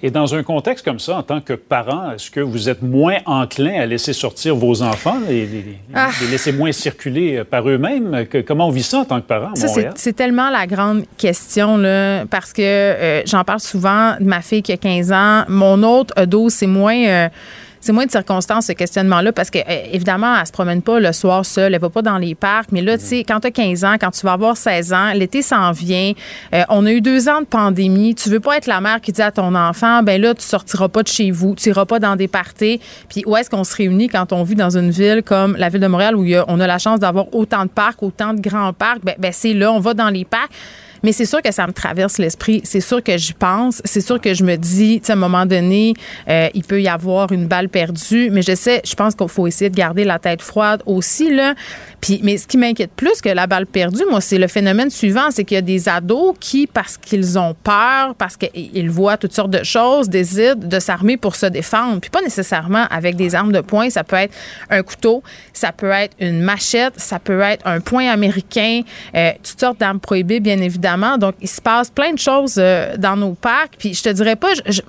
[0.02, 3.16] Et dans un contexte comme ça, en tant que parent, est-ce que vous êtes moins
[3.26, 6.10] enclin à laisser sortir vos enfants et les, ah.
[6.30, 8.26] laisser moins circuler par eux-mêmes?
[8.46, 9.92] comment on vit ça en tant que parent à Montréal?
[9.96, 14.62] C'est tellement la grande question, là, parce que euh, j'en parle souvent de ma fille
[14.62, 15.44] qui a 15 ans.
[15.48, 16.14] Mon autre
[16.50, 17.06] c'est moins...
[17.06, 17.28] Euh, c'est moins
[17.92, 21.74] de circonstances, ce questionnement-là, parce que, euh, évidemment, elle se promène pas le soir seule,
[21.74, 22.70] elle va pas dans les parcs.
[22.72, 25.12] Mais là, tu sais, quand tu as 15 ans, quand tu vas avoir 16 ans,
[25.14, 26.12] l'été s'en vient.
[26.54, 28.14] Euh, on a eu deux ans de pandémie.
[28.14, 30.88] Tu veux pas être la mère qui dit à ton enfant, ben là, tu sortiras
[30.88, 32.80] pas de chez vous, tu iras pas dans des parties.
[33.08, 35.80] Puis où est-ce qu'on se réunit quand on vit dans une ville comme la ville
[35.80, 39.04] de Montréal où on a la chance d'avoir autant de parcs, autant de grands parcs?
[39.04, 40.50] Ben, ben c'est là, on va dans les parcs.
[41.08, 42.60] Mais c'est sûr que ça me traverse l'esprit.
[42.64, 43.80] C'est sûr que j'y pense.
[43.86, 45.94] C'est sûr que je me dis, à un moment donné,
[46.28, 48.28] euh, il peut y avoir une balle perdue.
[48.30, 51.54] Mais je sais, je pense qu'il faut essayer de garder la tête froide aussi, là.
[52.02, 55.30] Puis, mais ce qui m'inquiète plus que la balle perdue, moi, c'est le phénomène suivant,
[55.30, 59.32] c'est qu'il y a des ados qui, parce qu'ils ont peur, parce qu'ils voient toutes
[59.32, 62.02] sortes de choses, décident de s'armer pour se défendre.
[62.02, 63.88] Puis pas nécessairement avec des armes de poing.
[63.88, 64.34] Ça peut être
[64.68, 65.22] un couteau,
[65.54, 68.82] ça peut être une machette, ça peut être un poing américain,
[69.14, 70.97] euh, toutes sortes d'armes prohibées, bien évidemment.
[71.18, 73.76] Donc, il se passe plein de choses euh, dans nos parcs.
[73.78, 74.54] Puis je te dirais pas...
[74.66, 74.80] je,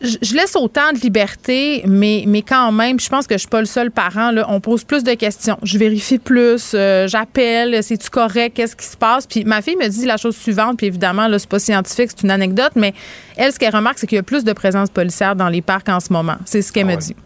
[0.00, 3.60] je, laisse autant de liberté, mais, mais quand même, je pense que je suis pas
[3.60, 4.30] le seul parent.
[4.30, 5.58] Là, on pose plus de questions.
[5.62, 9.26] Je vérifie plus, euh, j'appelle, c'est-tu correct, qu'est-ce qui se passe?
[9.26, 12.22] Puis ma fille me dit la chose suivante, puis évidemment, là, c'est pas scientifique, c'est
[12.22, 12.94] une anecdote, mais
[13.36, 15.88] elle, ce qu'elle remarque, c'est qu'il y a plus de présence policière dans les parcs
[15.88, 16.36] en ce moment.
[16.44, 17.16] C'est ce qu'elle me ah dit.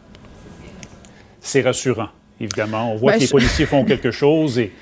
[1.40, 2.08] C'est rassurant,
[2.40, 2.92] évidemment.
[2.92, 4.72] On voit ben, que les policiers font quelque chose et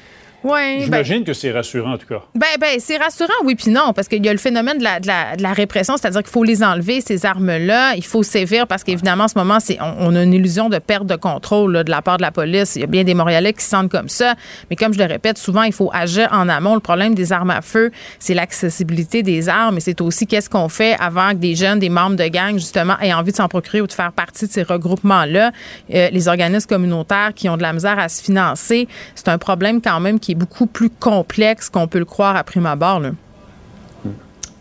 [0.45, 2.23] Ben J'imagine que c'est rassurant, en tout cas.
[2.35, 5.01] Ben, ben c'est rassurant, oui, puis non, parce qu'il y a le phénomène de la,
[5.01, 7.95] de la, de la répression, c'est-à-dire qu'il faut les enlever, ces armes-là.
[7.97, 11.07] Il faut sévir parce qu'évidemment, en ce moment, c'est, on, a une illusion de perte
[11.07, 12.77] de contrôle de la part de la police.
[12.77, 14.35] Il y a bien des Montréalais qui se sentent comme ça.
[14.71, 16.75] Mais comme je le répète, souvent, il faut agir en amont.
[16.75, 20.69] Le problème des armes à feu, c'est l'accessibilité des armes, mais c'est aussi qu'est-ce qu'on
[20.69, 23.81] fait avant que des jeunes, des membres de gang, justement, aient envie de s'en procurer
[23.81, 25.53] ou de faire partie de ces regroupements-là.
[25.95, 29.81] Euh, les organismes communautaires qui ont de la misère à se financer, c'est un problème
[29.81, 33.01] quand même qui est beaucoup plus complexe qu'on peut le croire à prime abord.
[33.01, 33.11] Là.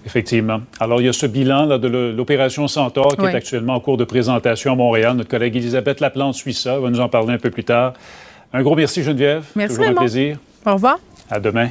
[0.06, 0.62] Effectivement.
[0.80, 3.98] Alors, il y a ce bilan là, de l'opération Centaure qui est actuellement en cours
[3.98, 5.16] de présentation à Montréal.
[5.16, 7.94] Notre collègue Elisabeth Laplante suit ça, va nous en parler un peu plus tard.
[8.54, 9.46] Un gros merci, Geneviève.
[9.56, 10.38] Merci, Toujours un plaisir.
[10.66, 10.98] Au revoir.
[11.30, 11.70] À demain.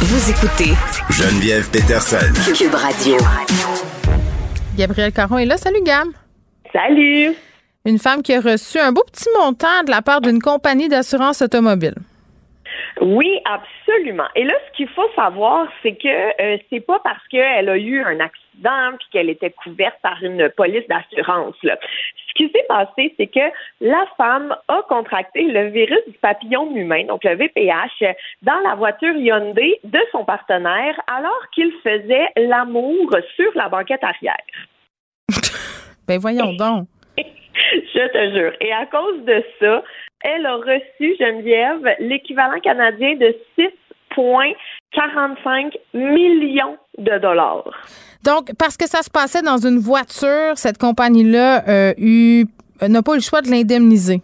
[0.00, 0.72] Vous écoutez
[1.10, 2.16] Geneviève Peterson.
[2.54, 3.16] Cube Radio.
[4.76, 5.56] Gabriel Caron est là.
[5.56, 6.12] Salut, Gam.
[6.72, 7.34] Salut.
[7.84, 11.42] Une femme qui a reçu un beau petit montant de la part d'une compagnie d'assurance
[11.42, 11.94] automobile.
[13.00, 14.28] Oui, absolument.
[14.36, 18.00] Et là, ce qu'il faut savoir, c'est que euh, c'est pas parce qu'elle a eu
[18.02, 21.56] un accident puis qu'elle était couverte par une police d'assurance.
[21.62, 27.04] Ce qui s'est passé, c'est que la femme a contracté le virus du papillon humain,
[27.04, 33.50] donc le VPH, dans la voiture Hyundai de son partenaire alors qu'il faisait l'amour sur
[33.54, 34.36] la banquette arrière.
[36.12, 36.88] Ben voyons donc.
[37.16, 38.52] Je te jure.
[38.60, 39.82] Et à cause de ça,
[40.20, 43.34] elle a reçu, Geneviève, l'équivalent canadien de
[44.16, 47.70] 6,45 millions de dollars.
[48.24, 51.92] Donc, parce que ça se passait dans une voiture, cette compagnie-là euh,
[52.88, 54.20] n'a pas eu le choix de l'indemniser.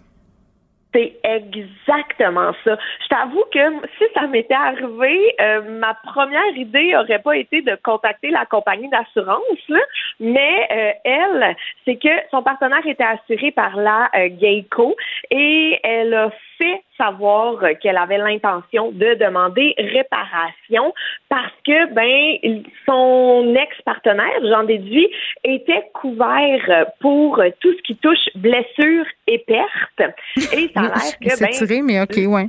[0.94, 2.78] C'est exactement ça.
[3.02, 7.76] Je t'avoue que si ça m'était arrivé, euh, ma première idée aurait pas été de
[7.82, 9.80] contacter la compagnie d'assurance,
[10.18, 14.96] mais euh, elle, c'est que son partenaire était assuré par la euh, Geico
[15.30, 20.92] et elle a fait savoir qu'elle avait l'intention de demander réparation
[21.28, 25.08] parce que ben son ex-partenaire, j'en déduis,
[25.44, 30.14] était couvert pour tout ce qui touche blessures et pertes.
[30.36, 32.48] Et ça a l'air que ben, tiré, mais ok, ouais.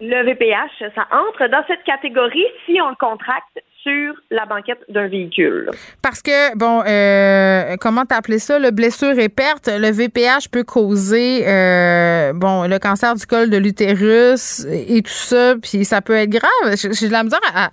[0.00, 3.58] Le VPH, ça entre dans cette catégorie si on le contracte
[3.88, 5.70] sur la banquette d'un véhicule.
[6.02, 11.46] Parce que, bon, euh, comment t'appelais ça, le blessure et perte, le VPH peut causer,
[11.48, 16.30] euh, bon, le cancer du col de l'utérus et tout ça, puis ça peut être
[16.30, 16.76] grave.
[16.76, 17.70] J'ai de la misère à,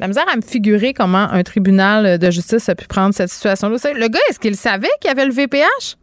[0.00, 3.76] la misère à me figurer comment un tribunal de justice a pu prendre cette situation-là.
[3.94, 5.96] Le gars, est-ce qu'il savait qu'il y avait le VPH?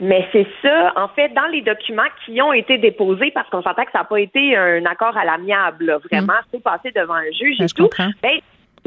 [0.00, 3.84] Mais c'est ça, en fait, dans les documents qui ont été déposés, parce qu'on s'entend
[3.84, 6.62] que ça n'a pas été un accord à l'amiable, vraiment, c'est mm.
[6.62, 7.90] passé devant un juge ben, et tout.
[8.22, 8.40] Ben,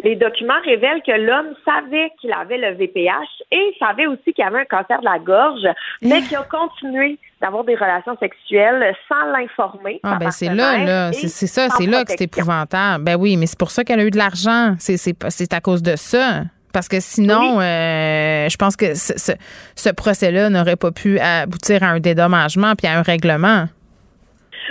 [0.03, 4.61] les documents révèlent que l'homme savait qu'il avait le VPH et savait aussi qu'il avait
[4.61, 5.67] un cancer de la gorge,
[6.01, 9.99] mais qu'il a continué d'avoir des relations sexuelles sans l'informer.
[10.03, 13.03] Ah ben c'est là, là, c'est ça, c'est là que c'est épouvantable.
[13.03, 14.75] Ben oui, mais c'est pour ça qu'elle a eu de l'argent.
[14.79, 16.43] C'est à cause de ça.
[16.73, 19.33] Parce que sinon, euh, je pense que ce,
[19.75, 23.67] ce procès-là n'aurait pas pu aboutir à un dédommagement puis à un règlement.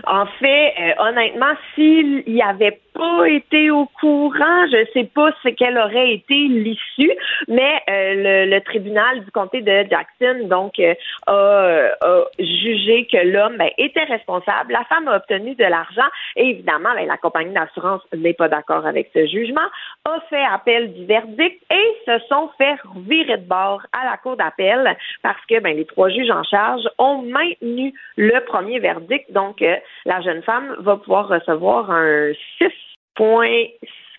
[0.05, 4.67] En fait, euh, honnêtement, s'il y avait pas été au courant.
[4.71, 7.13] Je sais pas ce qu'elle aurait été l'issue,
[7.49, 10.95] mais euh, le, tribunal du comté de Jackson donc euh,
[11.27, 14.73] a, jugé que l'homme ben, était responsable.
[14.73, 18.87] La femme a obtenu de l'argent et évidemment, ben, la compagnie d'assurance n'est pas d'accord
[18.87, 19.61] avec ce jugement,
[20.05, 24.37] a fait appel du verdict et se sont fait virer de bord à la cour
[24.37, 29.31] d'appel parce que ben, les trois juges en charge ont maintenu le premier verdict.
[29.33, 32.69] Donc, euh, la jeune femme va pouvoir recevoir un 6
[33.17, 33.73] point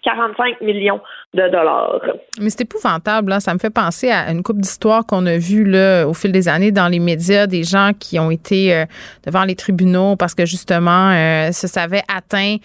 [0.04, 1.00] 45 millions
[1.34, 2.02] de dollars.
[2.40, 3.32] Mais c'est épouvantable.
[3.32, 3.40] Hein.
[3.40, 6.48] Ça me fait penser à une coupe d'histoires qu'on a vues là, au fil des
[6.48, 8.86] années dans les médias, des gens qui ont été euh,
[9.26, 12.58] devant les tribunaux parce que justement, euh, se savaient atteints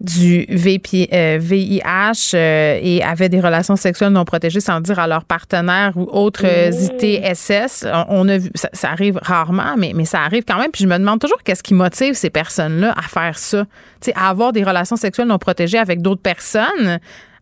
[0.00, 5.92] du VIH euh, et avaient des relations sexuelles non protégées sans dire à leur partenaire
[5.96, 7.86] ou autres ITSS.
[8.08, 10.70] On, a vu, ça, arrive rarement, mais, mais ça arrive quand même.
[10.70, 13.64] Puis je me demande toujours qu'est-ce qui motive ces personnes-là à faire ça,
[14.14, 16.79] à avoir des relations sexuelles non protégées avec d'autres personnes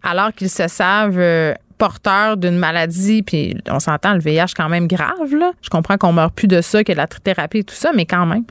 [0.03, 4.87] alors qu'ils se savent euh, porteurs d'une maladie, puis on s'entend, le VIH quand même
[4.87, 5.53] grave, là.
[5.63, 8.05] Je comprends qu'on meurt plus de ça, que de la thérapie et tout ça, mais
[8.05, 8.45] quand même.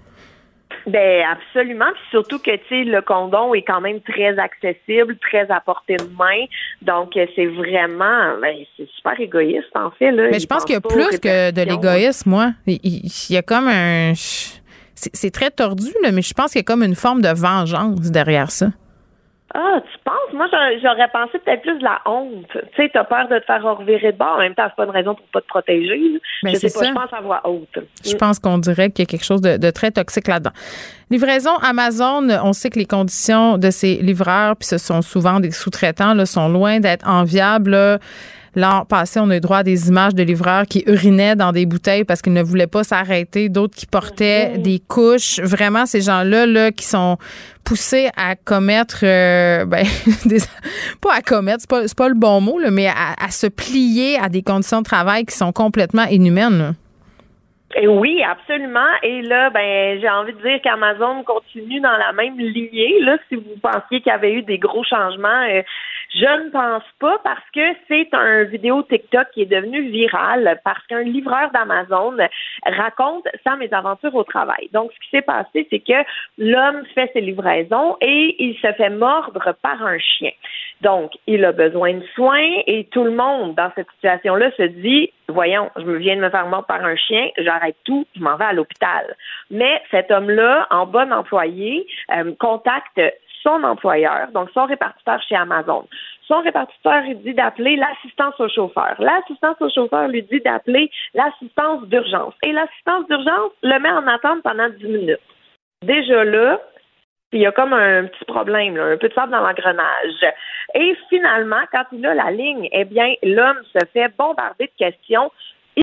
[0.86, 5.52] Ben absolument, puis surtout que tu sais le condom est quand même très accessible, très
[5.52, 6.46] à portée de main,
[6.82, 10.30] donc euh, c'est vraiment, ben, c'est super égoïste en fait là.
[10.32, 12.52] Mais je pense qu'il y a plus que de l'égoïsme, moi.
[12.68, 14.14] Il, y a comme un,
[14.96, 18.10] c'est très tordu là, mais je pense qu'il y a comme une forme de vengeance
[18.10, 18.68] derrière ça.
[19.54, 20.34] Ah, tu penses?
[20.34, 20.48] Moi,
[20.82, 22.48] j'aurais pensé peut-être plus de la honte.
[22.52, 24.36] Tu sais, t'as peur de te faire revirer de bord.
[24.36, 26.20] En même temps, c'est pas une raison pour pas te protéger.
[26.44, 27.80] Mais je sais pas, je pense à voix haute.
[28.06, 30.52] Je pense qu'on dirait qu'il y a quelque chose de, très toxique là-dedans.
[31.10, 35.52] Livraison Amazon, on sait que les conditions de ces livreurs, puis ce sont souvent des
[35.52, 38.00] sous-traitants, sont loin d'être enviables.
[38.58, 41.68] L'an passé, on a eu droit à des images de livreurs qui urinaient dans des
[41.68, 45.40] bouteilles parce qu'ils ne voulaient pas s'arrêter, d'autres qui portaient des couches.
[45.42, 47.18] Vraiment, ces gens-là, là, qui sont
[47.64, 49.86] poussés à commettre, euh, ben,
[51.04, 54.28] pas à commettre, c'est pas, pas le bon mot, là, mais à, se plier à
[54.28, 56.74] des conditions de travail qui sont complètement inhumaines.
[57.76, 58.90] Et oui, absolument.
[59.04, 63.02] Et là, ben, j'ai envie de dire qu'Amazon continue dans la même lignée.
[63.02, 65.62] Là, si vous pensiez qu'il y avait eu des gros changements, euh,
[66.14, 70.86] Je ne pense pas parce que c'est un vidéo TikTok qui est devenu viral parce
[70.88, 72.18] qu'un livreur d'Amazon
[72.66, 74.70] raconte sa mésaventure au travail.
[74.74, 76.06] Donc, ce qui s'est passé, c'est que
[76.38, 80.32] l'homme fait ses livraisons et il se fait mordre par un chien.
[80.82, 85.12] Donc, il a besoin de soins et tout le monde dans cette situation-là se dit,
[85.28, 88.46] voyons, je viens de me faire mordre par un chien, j'arrête tout, je m'en vais
[88.46, 89.16] à l'hôpital.
[89.50, 91.86] Mais cet homme-là, en bon employé,
[92.16, 93.02] euh, contacte
[93.48, 95.88] son employeur, donc son répartiteur chez Amazon.
[96.28, 98.96] Son répartiteur lui dit d'appeler l'assistance au chauffeur.
[99.00, 102.34] L'assistance au chauffeur lui dit d'appeler l'assistance d'urgence.
[102.44, 105.22] Et l'assistance d'urgence le met en attente pendant 10 minutes.
[105.84, 106.60] Déjà là,
[107.32, 110.34] il y a comme un petit problème, un peu de sable dans l'engrenage.
[110.76, 115.32] Et finalement, quand il a la ligne, eh bien, l'homme se fait bombarder de questions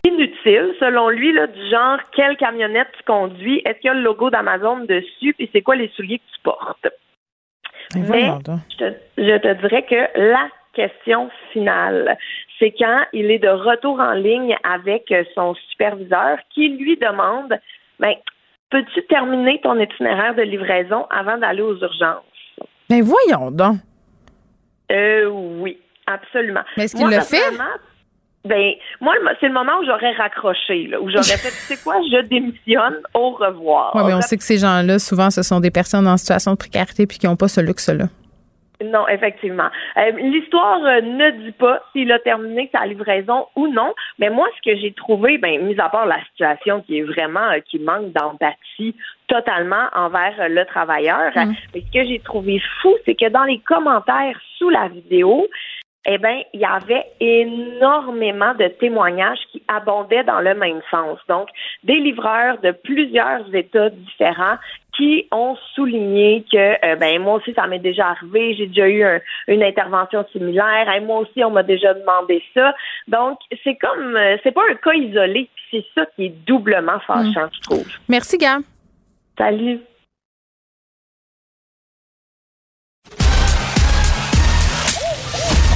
[0.04, 4.02] inutiles, selon lui, là, du genre quelle camionnette tu conduis, est-ce qu'il y a le
[4.02, 6.88] logo d'Amazon dessus, puis c'est quoi les souliers que tu portes.
[7.96, 8.30] Mais
[9.18, 12.16] je te, dirais que la question finale,
[12.58, 17.54] c'est quand il est de retour en ligne avec son superviseur qui lui demande
[18.00, 18.14] ben,
[18.70, 22.24] peux-tu terminer ton itinéraire de livraison avant d'aller aux urgences?
[22.90, 23.76] Ben voyons donc.
[24.90, 26.62] Euh, oui, absolument.
[26.76, 27.36] Mais est-ce qu'il l'a fait?
[28.44, 32.20] Ben, moi, c'est le moment où j'aurais raccroché, où j'aurais fait, tu sais quoi, je
[32.26, 33.92] démissionne, au revoir.
[33.94, 36.58] Oui, mais on sait que ces gens-là, souvent, ce sont des personnes en situation de
[36.58, 38.04] précarité puis qui n'ont pas ce luxe-là.
[38.82, 39.68] Non, effectivement.
[39.96, 44.48] Euh, l'histoire euh, ne dit pas s'il a terminé sa livraison ou non, mais moi,
[44.56, 47.78] ce que j'ai trouvé, ben, mis à part la situation qui est vraiment, euh, qui
[47.78, 48.94] manque d'empathie
[49.28, 51.54] totalement envers le travailleur, mm.
[51.74, 55.46] mais ce que j'ai trouvé fou, c'est que dans les commentaires sous la vidéo,
[56.06, 61.18] eh bien, il y avait énormément de témoignages qui abondaient dans le même sens.
[61.28, 61.48] Donc,
[61.82, 64.56] des livreurs de plusieurs États différents
[64.96, 69.04] qui ont souligné que euh, ben moi aussi ça m'est déjà arrivé, j'ai déjà eu
[69.48, 72.74] une intervention similaire, et moi aussi on m'a déjà demandé ça.
[73.08, 77.48] Donc c'est comme euh, c'est pas un cas isolé, c'est ça qui est doublement fâchant,
[77.52, 77.86] je trouve.
[78.08, 78.62] Merci Gab.
[79.36, 79.80] Salut.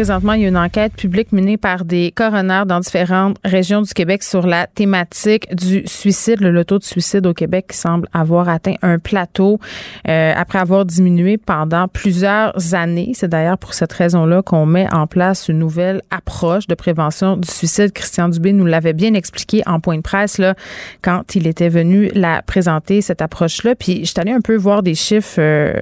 [0.00, 3.92] Présentement, il y a une enquête publique menée par des coroners dans différentes régions du
[3.92, 6.40] Québec sur la thématique du suicide.
[6.40, 9.60] Le taux de suicide au Québec semble avoir atteint un plateau
[10.08, 13.12] euh, après avoir diminué pendant plusieurs années.
[13.14, 17.46] C'est d'ailleurs pour cette raison-là qu'on met en place une nouvelle approche de prévention du
[17.50, 17.92] suicide.
[17.92, 20.54] Christian Dubé nous l'avait bien expliqué en point de presse là,
[21.02, 23.74] quand il était venu la présenter, cette approche-là.
[23.74, 25.74] Puis je suis allée un peu voir des chiffres euh,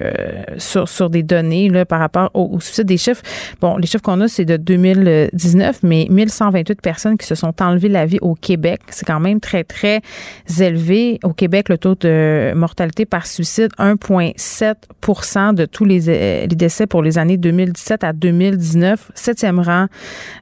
[0.57, 2.85] sur, sur des données là, par rapport au, au suicide.
[2.85, 3.21] Des chiffres,
[3.61, 7.89] bon, les chiffres qu'on a, c'est de 2019, mais 1128 personnes qui se sont enlevées
[7.89, 8.81] la vie au Québec.
[8.89, 10.01] C'est quand même très, très
[10.59, 11.19] élevé.
[11.23, 15.99] Au Québec, le taux de mortalité par suicide, 1,7% de tous les,
[16.47, 19.11] les, décès pour les années 2017 à 2019.
[19.13, 19.85] Septième rang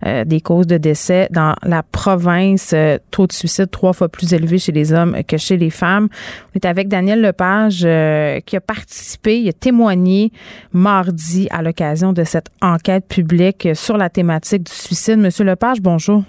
[0.06, 2.72] euh, des causes de décès dans la province.
[2.73, 6.07] Euh, taux de suicide trois fois plus élevé chez les hommes que chez les femmes.
[6.53, 10.31] On est avec Daniel Lepage euh, qui a participé, il a témoigné
[10.72, 15.17] mardi à l'occasion de cette enquête publique sur la thématique du suicide.
[15.19, 16.23] Monsieur Lepage, bonjour.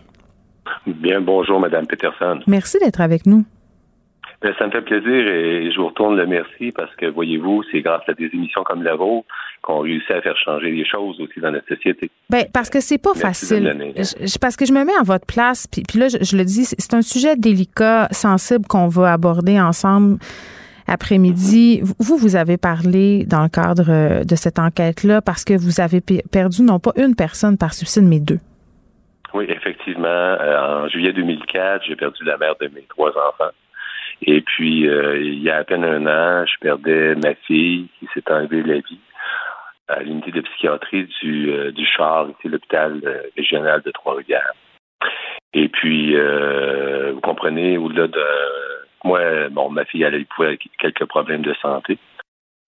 [0.86, 2.40] Bien, bonjour, Madame Peterson.
[2.46, 3.44] Merci d'être avec nous.
[4.40, 7.80] Ben, ça me fait plaisir et je vous retourne le merci parce que, voyez-vous, c'est
[7.80, 9.26] grâce à des émissions comme la vôtre
[9.62, 12.08] qu'on réussit à faire changer les choses aussi dans notre société.
[12.30, 13.92] Ben, parce que c'est pas facile.
[14.40, 16.94] parce que je me mets à votre place, puis, puis là, je le dis, c'est
[16.94, 20.18] un sujet délicat, sensible qu'on va aborder ensemble
[20.88, 21.80] après-midi.
[21.82, 26.00] Vous, vous avez parlé dans le cadre euh, de cette enquête-là parce que vous avez
[26.00, 28.40] perdu non pas une personne par suicide, mais deux.
[29.34, 30.08] Oui, effectivement.
[30.08, 33.52] Euh, en juillet 2004, j'ai perdu la mère de mes trois enfants.
[34.22, 38.08] Et puis, euh, il y a à peine un an, je perdais ma fille qui
[38.14, 39.00] s'est enlevée la vie
[39.86, 43.00] à l'unité de psychiatrie du, du Char, ici l'hôpital
[43.36, 44.52] régional de Trois-Rivières.
[45.54, 48.20] Et puis, vous comprenez, au-delà de
[49.08, 50.26] moi, bon, ma fille, elle eu
[50.78, 51.98] quelques problèmes de santé.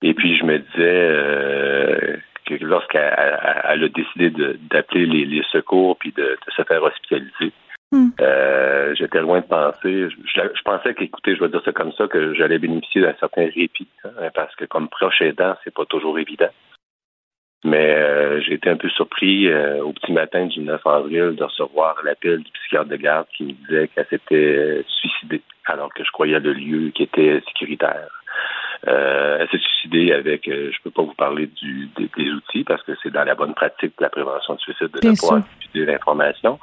[0.02, 4.30] Et puis, je me disais euh, que lorsqu'elle a décidé
[4.70, 7.52] d'appeler les, secours puis de, se faire hospitaliser,
[7.92, 8.08] hmm.
[8.20, 10.08] euh, j'étais loin de penser.
[10.08, 13.88] Je, pensais qu'écoutez, je vais dire ça comme ça, que j'allais bénéficier d'un certain répit,
[14.04, 16.50] hein, parce que comme proche aidant, c'est pas toujours évident.
[17.62, 21.96] Mais euh, j'ai été un peu surpris au petit matin du 9 avril de recevoir
[22.04, 26.40] l'appel du psychiatre de garde qui me disait qu'elle s'était suicidée alors que je croyais
[26.40, 28.08] le lieu qui était sécuritaire.
[28.88, 32.82] Euh, elle s'est suicidée avec, euh, je peux pas vous parler du, des, outils parce
[32.82, 36.58] que c'est dans la bonne pratique de la prévention du suicide de pouvoir utiliser l'information,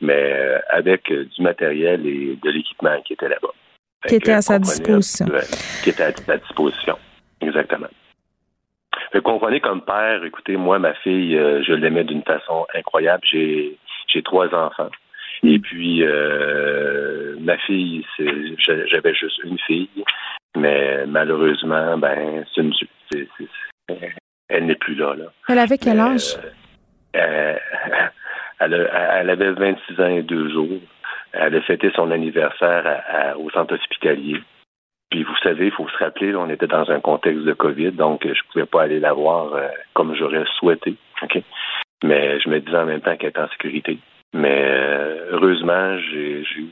[0.00, 3.52] mais euh, avec du matériel et de l'équipement qui était là-bas.
[4.06, 5.26] Qui était à sa disposition.
[5.82, 6.98] qui était à sa disposition,
[7.40, 7.88] exactement.
[9.12, 13.22] Fait comprenez comme père, écoutez, moi, ma fille, je l'aimais d'une façon incroyable.
[13.30, 13.78] J'ai
[14.12, 14.90] j'ai trois enfants.
[15.44, 18.04] Et puis, euh, ma fille,
[18.58, 20.04] j'avais juste une fille,
[20.56, 22.72] mais malheureusement, ben, c'est une,
[24.48, 25.24] elle n'est plus là, là.
[25.48, 26.36] Elle avait quel âge?
[27.16, 27.56] Euh,
[28.60, 30.80] elle, elle, avait 26 ans et deux jours.
[31.32, 34.40] Elle a fêté son anniversaire au centre hospitalier.
[35.12, 38.22] Puis vous savez, il faut se rappeler, on était dans un contexte de COVID, donc
[38.24, 40.94] je ne pouvais pas aller la voir euh, comme j'aurais souhaité.
[41.20, 41.42] OK?
[42.02, 43.98] Mais je me disais en même temps qu'elle était en sécurité.
[44.32, 46.70] Mais euh, heureusement, j'ai eu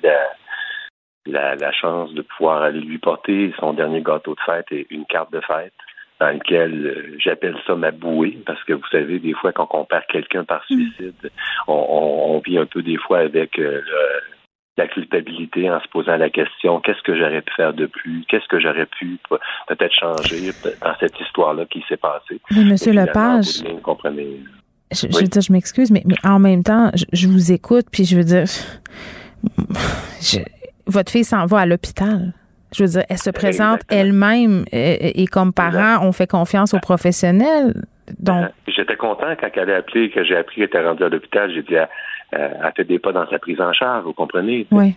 [1.27, 5.05] la, la, chance de pouvoir aller lui porter son dernier gâteau de fête et une
[5.05, 5.75] carte de fête
[6.19, 9.85] dans lequel euh, j'appelle ça ma bouée, parce que vous savez, des fois, quand on
[9.85, 10.75] perd quelqu'un par mm.
[10.75, 11.31] suicide,
[11.69, 13.83] on, vit un peu des fois avec euh,
[14.81, 18.49] la culpabilité en se posant la question qu'est-ce que j'aurais pu faire de plus, qu'est-ce
[18.49, 20.51] que j'aurais pu peut-être changer
[20.83, 22.41] dans cette histoire-là qui s'est passée?
[22.51, 23.63] Mais Monsieur Lepage,
[24.93, 28.17] je, veux dire, je m'excuse, mais, mais en même temps, je, vous écoute, puis je
[28.17, 28.45] veux dire,
[30.87, 32.33] votre fille s'en va à l'hôpital.
[32.75, 37.75] Je veux dire, elle se présente elle-même et, comme parent, on fait confiance aux professionnels.
[38.19, 41.53] Donc, j'étais content quand elle a appelé, que j'ai appris qu'elle était rendue à l'hôpital.
[41.53, 41.89] J'ai dit, elle,
[42.33, 44.67] elle, fait des pas dans sa prise en charge, vous comprenez?
[44.71, 44.95] Oui.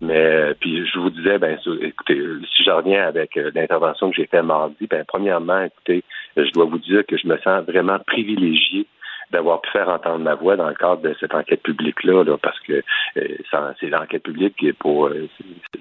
[0.00, 2.20] Mais euh, puis je vous disais, ben écoutez,
[2.54, 6.04] si je reviens avec euh, l'intervention que j'ai faite mardi, ben premièrement, écoutez,
[6.36, 8.86] je dois vous dire que je me sens vraiment privilégié
[9.30, 12.82] d'avoir pu faire entendre ma voix dans le cadre de cette enquête publique-là, parce que
[13.16, 15.28] euh, c'est l'enquête publique qui est pour, euh,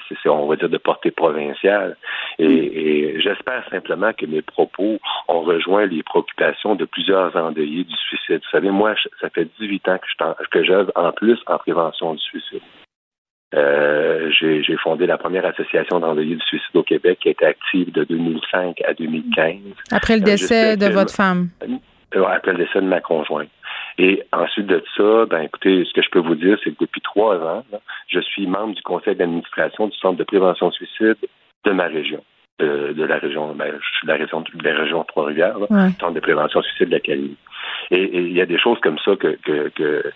[0.10, 1.98] c'est, on va dire, de portée provinciale.
[2.40, 8.42] Et, j'espère simplement que mes propos ont rejoint les préoccupations de plusieurs endeuillés du suicide.
[8.44, 12.14] Vous savez, moi, ça fait 18 ans que je que j'œuvre en plus en prévention
[12.14, 12.62] du suicide.
[13.54, 17.92] Euh, j'ai, fondé la première association d'endeuillés du suicide au Québec qui a été active
[17.92, 19.56] de 2005 à 2015.
[19.92, 21.50] Après le décès de votre femme
[22.14, 23.50] après le décès de ma conjointe.
[23.98, 27.02] Et ensuite de ça, ben écoutez, ce que je peux vous dire, c'est que depuis
[27.02, 27.64] trois ans,
[28.08, 31.18] je suis membre du conseil d'administration du Centre de prévention suicide
[31.66, 32.24] de ma région.
[32.60, 35.58] De, la région, ben, je suis de la région de la région Trois-Rivières,
[36.00, 37.38] Centre de prévention suicide de l'Académie.
[37.92, 40.14] Et il y a des choses comme ça que, que, que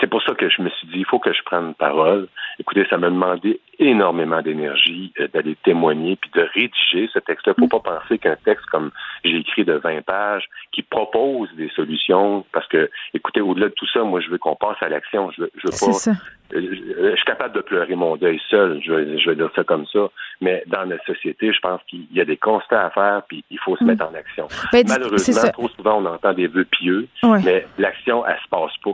[0.00, 2.28] c'est pour ça que je me suis dit, il faut que je prenne parole.
[2.58, 7.54] Écoutez, ça m'a demandé énormément d'énergie euh, d'aller témoigner puis de rédiger ce texte-là.
[7.56, 8.90] Il ne faut pas penser qu'un texte comme
[9.24, 13.86] j'ai écrit de 20 pages qui propose des solutions parce que, écoutez, au-delà de tout
[13.92, 15.30] ça, moi, je veux qu'on passe à l'action.
[15.32, 16.12] Je veux, je veux pas.
[16.52, 19.64] Euh, je, suis capable de pleurer mon deuil seul, je vais, je vais dire ça
[19.64, 20.10] comme ça.
[20.40, 23.58] Mais dans notre société, je pense qu'il y a des constats à faire puis il
[23.58, 23.86] faut se mm.
[23.86, 24.48] mettre en action.
[24.72, 28.92] Ben, Malheureusement, trop souvent, on entend des vœux pieux, mais l'action, elle se passe pas.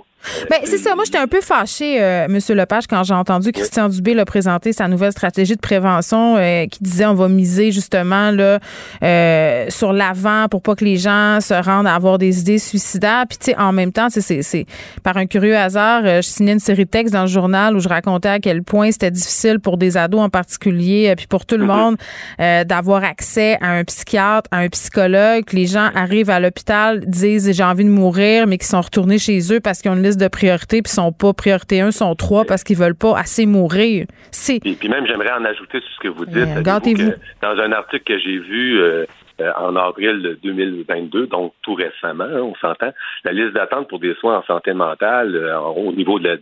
[0.50, 0.94] Ben, c'est ça.
[0.94, 2.38] Moi, j'étais un peu fâchée, euh, M.
[2.50, 6.82] Lepage, quand j'ai entendu Christian Dubé le présenter sa nouvelle stratégie de prévention euh, qui
[6.82, 8.58] disait on va miser justement là,
[9.02, 13.24] euh, sur l'avant pour pas que les gens se rendent à avoir des idées suicidaires.
[13.28, 14.66] Puis, tu sais, en même temps, c'est
[15.02, 17.88] par un curieux hasard, je signais une série de textes dans le journal où je
[17.88, 21.64] racontais à quel point c'était difficile pour des ados en particulier, puis pour tout le
[21.64, 21.96] mm-hmm.
[22.38, 25.44] monde, d'avoir accès à un psychiatre, à un psychologue.
[25.52, 29.40] Les gens arrivent à l'hôpital, disent j'ai envie de mourir, mais qui sont retournés chez
[29.52, 32.64] eux parce qu'ils ont une de priorités, puis sont pas priorité 1, sont trois parce
[32.64, 34.06] qu'ils veulent pas assez mourir.
[34.30, 34.59] C'est.
[34.64, 36.36] Et puis même, j'aimerais en ajouter sur ce que vous dites.
[36.36, 38.80] Euh, dans un article que j'ai vu.
[38.80, 39.06] Euh,
[39.40, 42.92] euh, en avril 2022, donc tout récemment, hein, on s'entend,
[43.24, 45.34] la liste d'attente pour des soins en santé mentale
[45.76, 46.36] au niveau d'un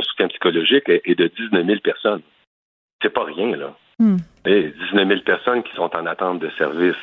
[0.00, 2.22] soutien psychologique est, de 19 000 personnes.
[3.02, 3.74] C'est pas rien, là.
[3.98, 4.16] Hmm.
[4.46, 6.94] 19 000 personnes qui sont en attente de services.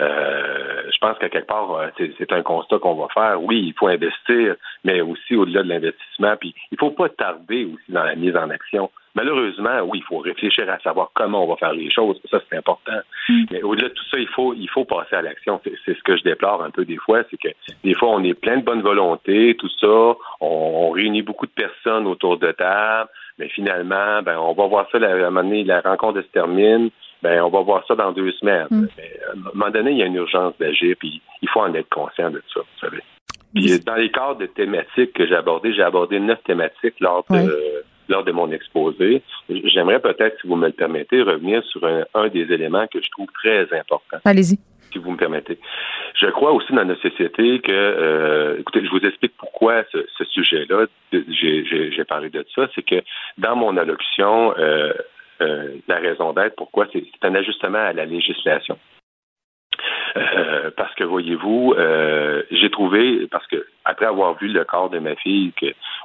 [0.00, 1.88] Euh, je pense qu'à quelque part, euh,
[2.18, 3.42] c'est un constat qu'on va faire.
[3.42, 6.36] Oui, il faut investir, mais aussi au-delà de l'investissement.
[6.36, 8.90] Puis il faut pas tarder aussi dans la mise en action.
[9.16, 12.20] Malheureusement, oui, il faut réfléchir à savoir comment on va faire les choses.
[12.30, 13.00] Ça, c'est important.
[13.28, 13.44] Hmm.
[13.50, 15.60] Mais au-delà de tout ça, il faut, il faut passer à l'action.
[15.64, 17.48] C'est ce que je déplore un peu des fois, c'est que
[17.82, 19.86] des fois, on est plein de bonne volonté, tout ça.
[19.86, 24.86] On, on réunit beaucoup de personnes autour de table mais finalement, ben, on va voir
[24.90, 26.90] ça, la, à un moment donné, la rencontre se termine,
[27.22, 28.68] ben, on va voir ça dans deux semaines.
[28.70, 28.86] Mm.
[28.96, 31.74] Mais, à un moment donné, il y a une urgence d'agir, puis il faut en
[31.74, 33.02] être conscient de ça, vous savez.
[33.54, 37.84] Puis, dans les cadres de thématiques que j'ai abordées, j'ai abordé neuf thématiques lors de,
[38.08, 39.22] lors de mon exposé.
[39.48, 43.10] J'aimerais peut-être, si vous me le permettez, revenir sur un, un des éléments que je
[43.10, 44.18] trouve très important.
[44.24, 44.58] Allez-y
[44.92, 45.58] si vous me permettez.
[46.14, 50.86] Je crois aussi dans notre société que, euh, écoutez, je vous explique pourquoi ce, sujet-là,
[51.12, 53.02] j'ai parlé de ça, c'est que
[53.38, 54.92] dans mon allocution, euh,
[55.42, 58.78] euh, la raison d'être, pourquoi, c'est un ajustement à la législation.
[60.16, 64.98] Euh, parce que voyez-vous, euh, j'ai trouvé parce que après avoir vu le corps de
[64.98, 65.52] ma fille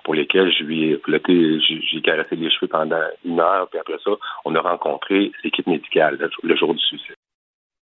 [0.03, 4.11] pour lesquels je lui ai j'ai caressé les cheveux pendant une heure, puis après ça,
[4.43, 7.15] on a rencontré l'équipe médicale le, jour du suicide.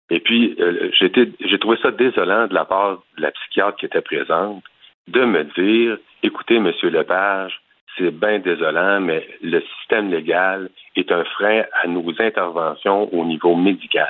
[0.10, 4.02] Et puis, euh, j'ai trouvé ça désolant de la part de la psychiatre qui était
[4.02, 4.64] présente
[5.08, 7.60] de me dire, écoutez, Monsieur Lepage,
[7.98, 13.56] c'est bien désolant, mais le système légal est un frein à nos interventions au niveau
[13.56, 14.10] médical.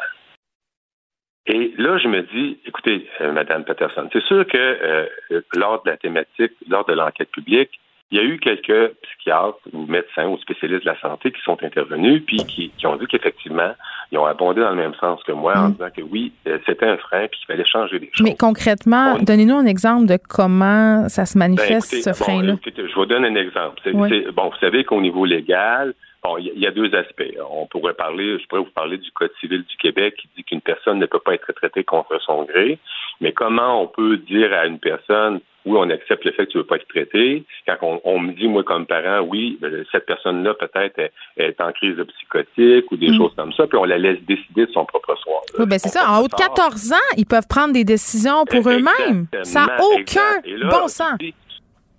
[1.45, 5.89] Et là, je me dis, écoutez, euh, Madame Peterson, c'est sûr que euh, lors de
[5.89, 7.79] la thématique, lors de l'enquête publique,
[8.11, 11.57] il y a eu quelques psychiatres ou médecins ou spécialistes de la santé qui sont
[11.63, 13.73] intervenus puis qui, ont dit qu'effectivement,
[14.11, 15.71] ils ont abondé dans le même sens que moi en mm.
[15.73, 18.23] disant que oui, euh, c'était un frein puis qu'il fallait changer les choses.
[18.23, 22.55] Mais concrètement, donnez-nous un exemple de comment ça se manifeste, ben, ce frein-là.
[22.65, 23.81] je vous donne un exemple.
[23.91, 27.37] bon, vous savez qu'au niveau légal, Bon, il y a deux aspects.
[27.51, 30.61] On pourrait parler, je pourrais vous parler du Code civil du Québec qui dit qu'une
[30.61, 32.79] personne ne peut pas être traitée contre son gré.
[33.19, 36.57] Mais comment on peut dire à une personne, oui, on accepte le fait que tu
[36.57, 40.05] ne veux pas être traité, quand on, me dit, moi, comme parent, oui, ben, cette
[40.05, 43.17] personne-là peut-être est, en crise psychotique ou des mm.
[43.17, 45.41] choses comme ça, puis on la laisse décider de son propre soir.
[45.59, 46.09] Oui, ben c'est ça.
[46.09, 49.27] En haut de 14 ans, ils peuvent prendre des décisions pour eux-mêmes.
[49.43, 51.17] Ça n'a aucun bon sens.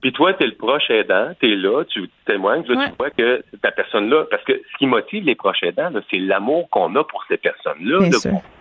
[0.05, 3.43] Puis toi, tu es le proche aidant, tu es là, tu témoignes, tu vois que
[3.63, 7.25] ta personne-là, parce que ce qui motive les proches aidants, c'est l'amour qu'on a pour
[7.27, 8.11] ces personnes-là.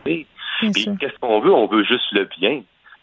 [0.06, 0.26] Puis
[0.62, 1.52] qu'est-ce qu'on veut?
[1.52, 2.62] On veut juste le bien.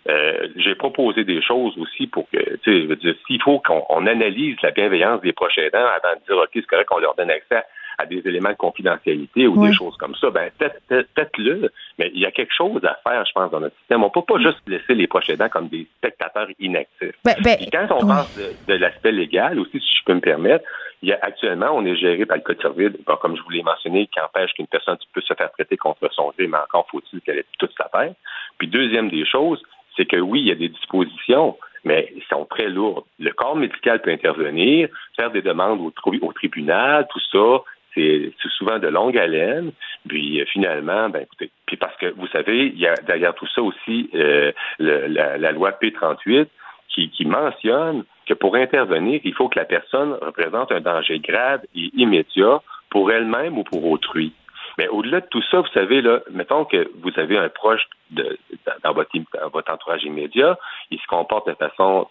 [0.09, 4.71] Euh, j'ai proposé des choses aussi pour que, tu sais, s'il faut qu'on analyse la
[4.71, 7.63] bienveillance des proches aidants avant de dire, OK, c'est correct qu'on leur donne accès
[8.01, 10.51] à des éléments de confidentialité ou des choses comme ça, ben
[10.89, 11.71] faites-le.
[11.99, 14.03] Mais il y a quelque chose à faire, je pense, dans notre système.
[14.03, 17.15] On ne peut pas juste laisser les proches aidants comme des spectateurs inactifs.
[17.25, 18.27] Ben, ben, quand on parle
[18.67, 20.65] de, l'aspect légal aussi, si je peux me permettre,
[21.03, 23.63] il y a, actuellement, on est géré par le Code civil, comme je vous l'ai
[23.63, 27.21] mentionné, qui empêche qu'une personne puisse se faire traiter contre son gré, mais encore faut-il
[27.21, 28.15] qu'elle ait toute sa peine.
[28.59, 29.63] Puis deuxième des choses,
[29.97, 33.05] c'est que oui, il y a des dispositions, mais elles sont très lourdes.
[33.19, 37.63] Le corps médical peut intervenir, faire des demandes au, au tribunal, tout ça,
[37.95, 39.73] c'est souvent de longue haleine.
[40.09, 43.47] Puis euh, finalement, ben écoutez, puis parce que vous savez, il y a derrière tout
[43.55, 46.47] ça aussi euh, la, loi P38
[46.89, 51.63] qui, qui mentionne que pour intervenir, il faut que la personne représente un danger grave
[51.75, 52.61] et immédiat
[52.91, 54.33] pour elle-même ou pour autrui.
[54.79, 58.39] Mais au-delà de tout ça, vous savez, là, mettons que vous avez un proche de,
[58.83, 60.59] dans, votre, dans votre entourage immédiat,
[60.91, 62.09] il se comporte de façon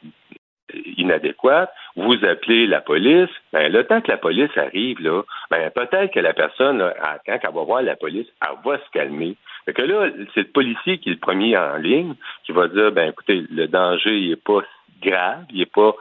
[0.98, 6.14] inadéquate, vous appelez la police, ben, le temps que la police arrive, là, ben, peut-être
[6.14, 6.80] que la personne,
[7.26, 9.36] quand elle va voir la police, elle va se calmer.
[9.66, 12.16] Fait que là, c'est le policier qui est le premier en ligne,
[12.46, 14.62] qui va dire, ben, écoutez, le danger, il n'est pas
[15.02, 15.94] grave, il n'est pas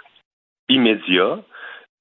[0.68, 1.38] immédiat.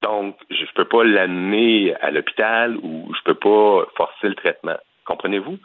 [0.04, 4.36] Donc, je ne peux pas l'amener à l'hôpital ou je ne peux pas forcer le
[4.36, 4.78] traitement.
[5.08, 5.58] Comprenez-vous?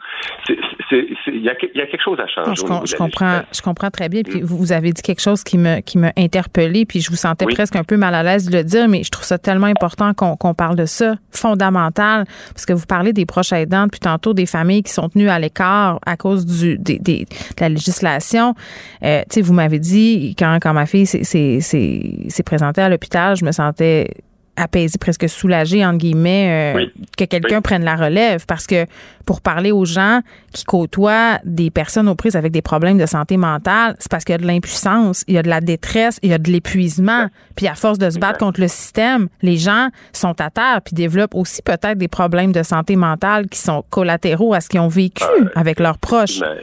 [0.49, 2.53] Il y, a quelque chose à changer.
[2.55, 4.21] Je, comprends, je comprends très bien.
[4.21, 4.45] Puis mm.
[4.45, 7.75] vous, avez dit quelque chose qui me qui m'a interpellé, puis je vous sentais presque
[7.75, 10.53] un peu mal à l'aise de le dire, mais je trouve ça tellement important qu'on
[10.53, 14.83] parle de ça, fondamental, parce que vous parlez des proches aidants, puis tantôt des familles
[14.83, 17.25] qui sont tenues à l'écart à cause du des, de
[17.59, 18.55] la législation.
[19.03, 23.43] Euh, tu sais, vous m'avez dit quand quand ma fille s'est présentée à l'hôpital, je
[23.43, 24.07] me sentais
[24.55, 26.85] apaisé, presque soulagé, entre guillemets, euh,
[27.17, 28.45] que quelqu'un prenne la relève.
[28.47, 28.85] Parce que
[29.25, 30.21] pour parler aux gens
[30.53, 34.33] qui côtoient des personnes aux prises avec des problèmes de santé mentale, c'est parce qu'il
[34.33, 37.27] y a de l'impuissance, il y a de la détresse, il y a de l'épuisement.
[37.55, 40.93] Puis à force de se battre contre le système, les gens sont à terre puis
[40.93, 44.87] développent aussi peut-être des problèmes de santé mentale qui sont collatéraux à ce qu'ils ont
[44.87, 46.39] vécu ah, avec leurs proches.
[46.39, 46.57] Ben,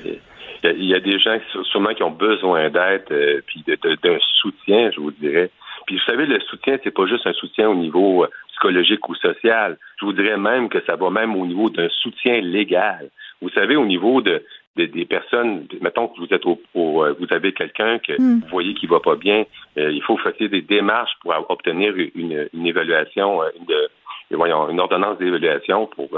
[0.63, 1.39] il y, a des gens
[1.71, 5.51] sûrement qui ont besoin d'aide euh, puis d'un soutien, je vous dirais.
[5.91, 9.17] Puis vous savez, le soutien, c'est pas juste un soutien au niveau euh, psychologique ou
[9.17, 9.77] social.
[9.99, 13.11] Je vous dirais même que ça va même au niveau d'un soutien légal.
[13.43, 14.41] Vous savez, au niveau de,
[14.77, 18.43] des personnes, mettons que vous êtes au, euh, vous avez quelqu'un que hmm.
[18.43, 19.45] vous voyez qui va pas bien,
[19.79, 25.89] euh, il faut faire des démarches pour obtenir une, évaluation, une, voyons, une ordonnance d'évaluation
[25.89, 26.09] pour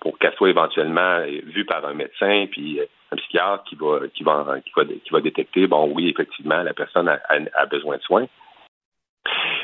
[0.00, 2.80] pour qu'elle soit éventuellement vue par un médecin puis
[3.12, 6.72] un psychiatre qui va qui va qui va, qui va détecter bon oui effectivement la
[6.72, 8.26] personne a besoin de soins.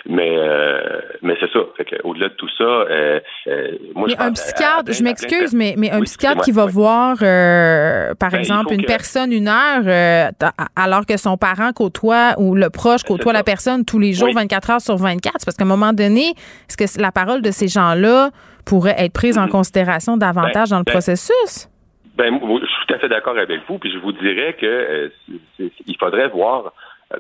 [0.07, 1.61] Mais, euh, mais c'est ça.
[2.05, 6.03] au-delà de tout ça, euh, euh, moi, mais un psychiatre, je m'excuse, mais, mais un
[6.03, 10.33] psychiatre qui va voir, par ben, exemple, une personne une heure,
[10.77, 14.71] alors que son parent côtoie ou le proche côtoie la personne tous les jours, 24
[14.71, 16.35] heures sur 24, parce qu'à un moment donné,
[16.69, 18.31] est-ce que la parole de ces gens-là
[18.67, 21.71] pourrait être prise en considération davantage ben, dans le ben, processus?
[22.17, 25.11] Ben, je suis tout à fait d'accord avec vous, puis je vous dirais que
[25.59, 26.73] il faudrait voir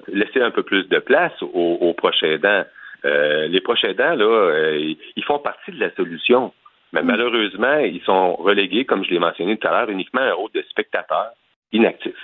[0.09, 2.65] laisser un peu plus de place aux, proches aidants.
[3.05, 6.52] Euh, les proches aidants, là, euh, ils font partie de la solution.
[6.93, 7.06] Mais mm.
[7.06, 10.51] malheureusement, ils sont relégués, comme je l'ai mentionné tout à l'heure, uniquement à un rôle
[10.55, 11.32] de spectateurs
[11.73, 12.15] inactifs.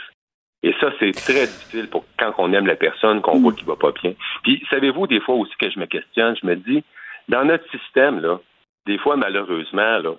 [0.62, 3.76] Et ça, c'est très difficile pour quand on aime la personne, qu'on voit qu'il va
[3.76, 4.12] pas bien.
[4.42, 6.84] Puis, savez-vous, des fois aussi que je me questionne, je me dis,
[7.28, 8.38] dans notre système, là,
[8.86, 10.14] des fois, malheureusement, là,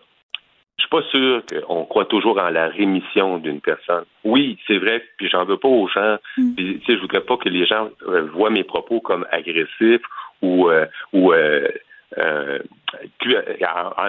[0.82, 4.06] je suis pas sûr qu'on croit toujours en la rémission d'une personne.
[4.24, 6.18] Oui, c'est vrai, puis j'en veux pas aux gens.
[6.38, 6.56] Mm.
[6.56, 10.02] Puis, je voudrais pas que les gens euh, voient mes propos comme agressifs
[10.42, 11.68] ou, euh, ou euh,
[12.18, 12.60] euh,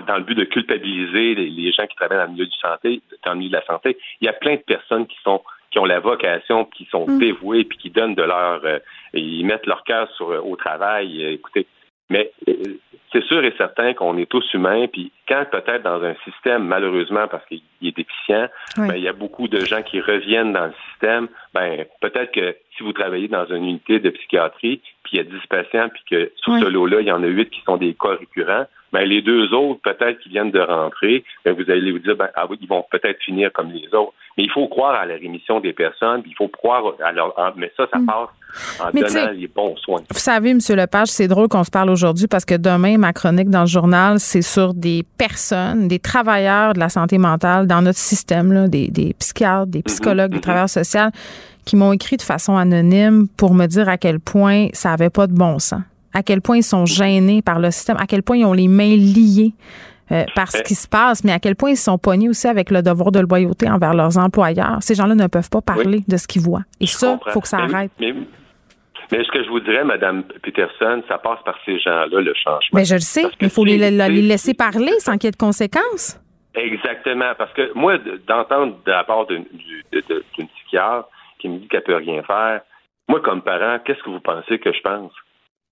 [0.06, 3.32] dans le but de culpabiliser les, gens qui travaillent dans le milieu du santé, dans
[3.32, 3.98] le milieu de la santé.
[4.20, 7.18] Il y a plein de personnes qui sont qui ont la vocation, qui sont mm.
[7.18, 8.78] dévouées, puis qui donnent de leur, euh,
[9.14, 11.22] ils mettent leur cœur sur au travail.
[11.24, 11.66] écoutez,
[12.10, 12.30] mais
[13.12, 17.28] c'est sûr et certain qu'on est tous humains, puis quand peut-être dans un système, malheureusement,
[17.28, 20.74] parce qu'il est déficient, ben, il y a beaucoup de gens qui reviennent dans le
[20.90, 25.20] système, ben peut-être que si vous travaillez dans une unité de psychiatrie, puis il y
[25.20, 27.76] a 10 patients, puis que sur ce lot-là, il y en a 8 qui sont
[27.76, 31.92] des cas récurrents, ben les deux autres, peut-être qui viennent de rentrer, ben, vous allez
[31.92, 34.12] vous dire, ben, ah, ils vont peut-être finir comme les autres.
[34.36, 37.34] Mais il faut croire à la rémission des personnes, il faut croire à leur...
[37.56, 38.06] Mais ça, ça mm.
[38.06, 38.28] passe
[38.80, 40.02] en donnant les bons soins.
[40.10, 40.58] Vous savez, M.
[40.70, 44.18] Lepage, c'est drôle qu'on se parle aujourd'hui parce que demain, ma chronique dans le journal,
[44.18, 48.88] c'est sur des personnes, des travailleurs de la santé mentale dans notre système, là, des,
[48.88, 50.40] des psychiatres, des psychologues, des mm-hmm.
[50.40, 51.10] travailleurs sociaux
[51.64, 55.26] qui m'ont écrit de façon anonyme pour me dire à quel point ça n'avait pas
[55.26, 58.36] de bon sens, à quel point ils sont gênés par le système, à quel point
[58.36, 59.54] ils ont les mains liées
[60.10, 62.70] euh, par ce qui se passe, mais à quel point ils sont pognés aussi avec
[62.70, 64.78] le devoir de loyauté envers leurs employeurs.
[64.80, 66.64] Ces gens-là ne peuvent pas parler de ce qu'ils voient.
[66.80, 67.92] Et ça, il faut que ça arrête.
[68.00, 68.14] Mais,
[69.24, 72.70] ce que je vous dirais, Mme Peterson, ça passe par ces gens-là, le changement.
[72.72, 75.36] Mais je le sais, mais il faut les, laisser parler sans qu'il y ait de
[75.36, 76.18] conséquences.
[76.54, 79.46] Exactement, parce que moi, d'entendre de la part d'une
[79.92, 81.08] psychiatre
[81.38, 82.60] qui me dit qu'elle peut rien faire,
[83.08, 85.12] moi, comme parent, qu'est-ce que vous pensez que je pense?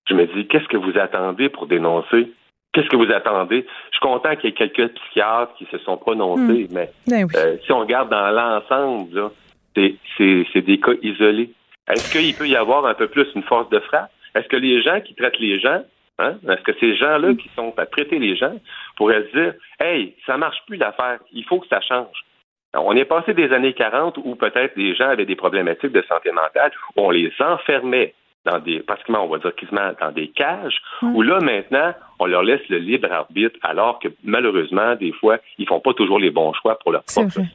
[0.09, 2.31] Je me dis, qu'est-ce que vous attendez pour dénoncer?
[2.73, 3.65] Qu'est-ce que vous attendez?
[3.91, 6.73] Je suis content qu'il y ait quelques psychiatres qui se sont prononcés, hmm.
[6.73, 9.31] mais ben euh, si on regarde dans l'ensemble,
[9.75, 11.51] c'est des cas isolés.
[11.89, 14.11] Est-ce qu'il peut y avoir un peu plus une force de frappe?
[14.35, 15.83] Est-ce que les gens qui traitent les gens,
[16.19, 17.37] hein, est-ce que ces gens-là hmm.
[17.37, 18.53] qui sont à traiter les gens
[18.95, 22.25] pourraient se dire Hey, ça marche plus l'affaire, il faut que ça change?
[22.73, 26.31] on est passé des années 40 où peut-être les gens avaient des problématiques de santé
[26.31, 28.13] mentale, où on les enfermait
[28.45, 32.43] dans des, pratiquement, on va dire quasiment dans des cages, où là, maintenant, on leur
[32.43, 36.53] laisse le libre arbitre, alors que malheureusement, des fois, ils font pas toujours les bons
[36.53, 37.47] choix pour leur propre santé.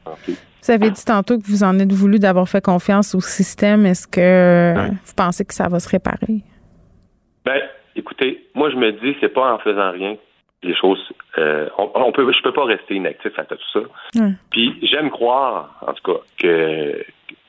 [0.61, 3.85] Vous avez dit tantôt que vous en êtes voulu d'avoir fait confiance au système.
[3.85, 6.41] Est-ce que vous pensez que ça va se réparer?
[7.45, 7.61] Ben,
[7.95, 10.15] écoutez, moi, je me dis, c'est pas en faisant rien
[10.63, 10.99] les choses.
[11.37, 13.79] Euh, on, peut, je peux pas rester inactif à tout ça.
[14.49, 17.05] Puis j'aime croire, en tout cas, que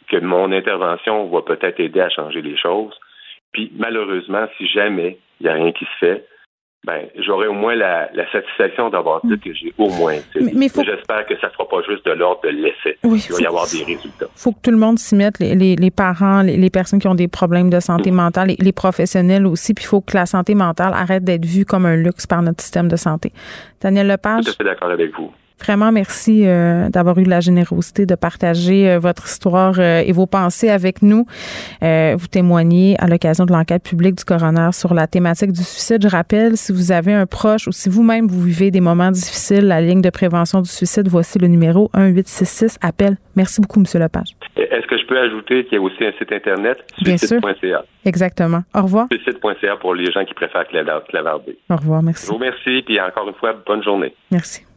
[0.08, 2.98] que mon intervention va peut-être aider à changer les choses.
[3.52, 6.26] Puis malheureusement, si jamais il n'y a rien qui se fait,
[6.86, 10.14] ben, j'aurai au moins la, satisfaction d'avoir dit que j'ai au moins
[10.54, 12.96] mais, J'espère que ça ne sera pas juste de l'ordre de l'essai.
[13.02, 14.26] il va y avoir des résultats.
[14.34, 17.28] Il faut que tout le monde s'y mette, les, parents, les, personnes qui ont des
[17.28, 19.74] problèmes de santé mentale, les, professionnels aussi.
[19.74, 22.62] Puis il faut que la santé mentale arrête d'être vue comme un luxe par notre
[22.62, 23.32] système de santé.
[23.80, 24.44] Daniel Lepage?
[24.44, 25.32] Tout à fait d'accord avec vous.
[25.60, 30.26] Vraiment, merci euh, d'avoir eu la générosité de partager euh, votre histoire euh, et vos
[30.26, 31.26] pensées avec nous.
[31.82, 36.02] vous témoignez à l'occasion de l'enquête publique du coroner sur la thématique du suicide.
[36.02, 39.66] Je rappelle, si vous avez un proche ou si vous-même vous vivez des moments difficiles,
[39.66, 43.16] la ligne de prévention du suicide, voici le numéro 1866 appel.
[43.36, 44.34] Merci beaucoup, Monsieur Lepage.
[44.56, 47.84] Est-ce que je peux ajouter qu'il y a aussi un site internet suicide.ca.
[48.04, 48.62] Exactement.
[48.74, 49.06] Au revoir.
[49.12, 51.58] Suicide.ca pour les gens qui préfèrent clavarder.
[51.70, 52.26] Au revoir, merci.
[52.26, 54.14] Je vous remercie puis encore une fois, bonne journée.
[54.30, 54.67] Merci.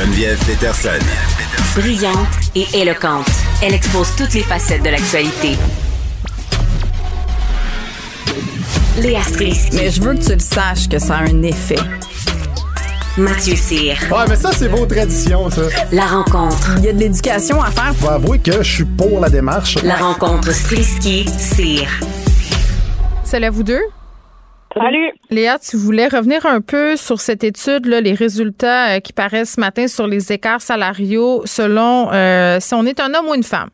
[0.00, 0.98] Geneviève Peterson.
[1.76, 2.16] Brillante
[2.54, 3.28] et éloquente,
[3.60, 5.58] elle expose toutes les facettes de l'actualité.
[8.96, 9.76] Léa Strisky.
[9.76, 11.76] Mais je veux que tu le saches que ça a un effet.
[13.18, 13.98] Mathieu Cyr.
[14.10, 15.62] Ouais, mais ça, c'est vos traditions, ça.
[15.92, 16.76] La rencontre.
[16.78, 17.94] Il y a de l'éducation à faire.
[17.96, 19.76] Faut avouer que je suis pour la démarche.
[19.82, 21.88] La rencontre Strisky-Cyr.
[23.22, 23.82] Salut à vous deux?
[24.74, 25.12] Salut.
[25.30, 29.54] Léa, tu voulais revenir un peu sur cette étude, là, les résultats euh, qui paraissent
[29.54, 33.42] ce matin sur les écarts salariaux selon euh, si on est un homme ou une
[33.42, 33.70] femme.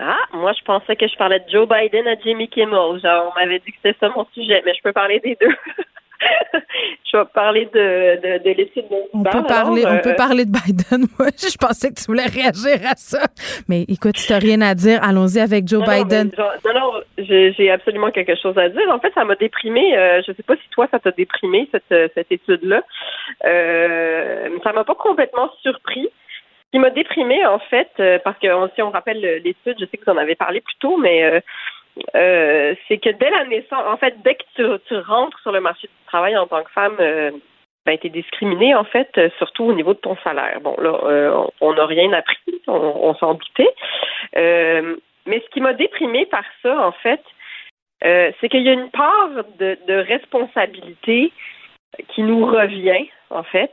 [0.00, 3.00] Ah, moi, je pensais que je parlais de Joe Biden à Jimmy Kimmel.
[3.00, 5.54] Genre, on m'avait dit que c'était ça mon sujet, mais je peux parler des deux.
[7.12, 10.50] je vais parler de, de, de l'étude On peut parler, on peut euh, parler de
[10.50, 11.06] Biden.
[11.18, 13.22] Moi, je pensais que tu voulais réagir à ça.
[13.68, 15.00] Mais écoute, tu n'as rien à dire.
[15.02, 16.30] Allons-y avec Joe Biden.
[16.38, 18.88] Non, non, j'ai absolument quelque chose à dire.
[18.90, 19.96] En fait, ça m'a déprimé.
[19.96, 22.82] Euh, je ne sais pas si toi, ça t'a déprimé, cette, euh, cette étude-là.
[23.44, 26.08] Euh, ça m'a pas complètement surpris.
[26.66, 27.90] Ce qui m'a déprimé, en fait,
[28.24, 30.96] parce que si on rappelle l'étude, je sais que vous en avez parlé plus tôt,
[30.96, 31.40] mais
[32.14, 35.60] euh, c'est que dès la naissance, en fait, dès que tu, tu, rentres sur le
[35.60, 37.30] marché du travail en tant que femme, euh,
[37.86, 40.60] ben, t'es discriminé, en fait, euh, surtout au niveau de ton salaire.
[40.60, 43.74] Bon, là, euh, on n'a rien appris, on, s'en doutait.
[45.26, 47.22] Mais ce qui m'a déprimé par ça, en fait,
[48.02, 51.32] c'est qu'il y a une part de, responsabilité
[52.08, 53.72] qui nous revient, en fait,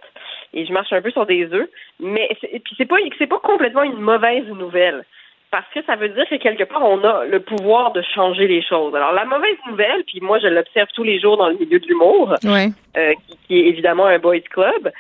[0.54, 1.70] et je marche un peu sur des œufs,
[2.00, 5.04] mais puis c'est pas c'est pas complètement une mauvaise nouvelle
[5.52, 8.64] parce que ça veut dire que quelque part, on a le pouvoir de changer les
[8.64, 8.96] choses.
[8.96, 11.88] Alors, la mauvaise nouvelle, puis moi, je l'observe tous les jours dans le milieu de
[11.88, 13.14] l'humour, euh,
[13.48, 14.92] qui, est évidemment un boys club,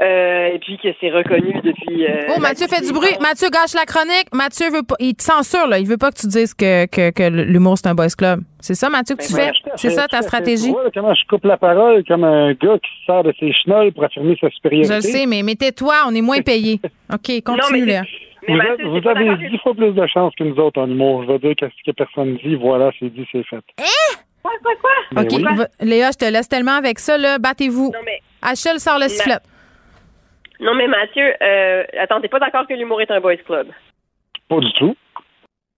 [0.00, 2.04] euh, et puis que c'est reconnu depuis.
[2.04, 3.14] Euh, oh, Mathieu fait du bruit.
[3.20, 4.26] Mathieu gâche la chronique.
[4.32, 4.96] Mathieu veut pas.
[4.98, 5.78] Il te censure, là.
[5.78, 8.40] Il veut pas que tu dises que, que, que l'humour, c'est un boys club.
[8.60, 9.70] C'est ça, Mathieu, que tu ben, fais?
[9.76, 10.70] C'est ça ta stratégie?
[10.70, 14.04] Ouais, comment je coupe la parole comme un gars qui sort de ses chenolles pour
[14.04, 14.92] affirmer sa supériorité.
[14.92, 16.80] Je le sais, mais mettez-toi, on est moins payé.
[17.14, 18.02] OK, continue, là.
[18.48, 21.24] Vous, avez dix fois plus de chance que nous autres en humour.
[21.24, 23.62] Je veux dire qu'est-ce que personne dit, voilà, c'est dit, c'est fait.
[23.78, 24.18] Hein?
[24.42, 25.22] Quoi, quoi, quoi?
[25.22, 25.32] OK.
[25.80, 27.38] Léa, je te laisse tellement avec ça, là.
[27.38, 27.90] Battez-vous.
[27.92, 28.20] Non, mais...
[28.42, 29.38] Achille sort le sifflet.
[30.60, 33.68] Non, mais Mathieu, euh, attends, t'es pas d'accord que l'humour est un boys club?
[34.48, 34.96] Pas du tout.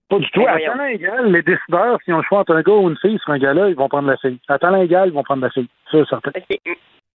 [0.09, 0.45] Pas du tout.
[0.45, 3.19] Ben, à talent égal, les décideurs, si on choisit entre un gars ou une fille
[3.19, 4.39] sur un gars-là, ils vont prendre la fille.
[4.49, 5.69] À talent égal, ils vont prendre la fille.
[5.91, 6.31] C'est certain.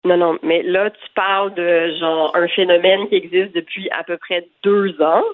[0.04, 4.16] Non, non, mais là, tu parles de genre un phénomène qui existe depuis à peu
[4.16, 5.24] près deux ans.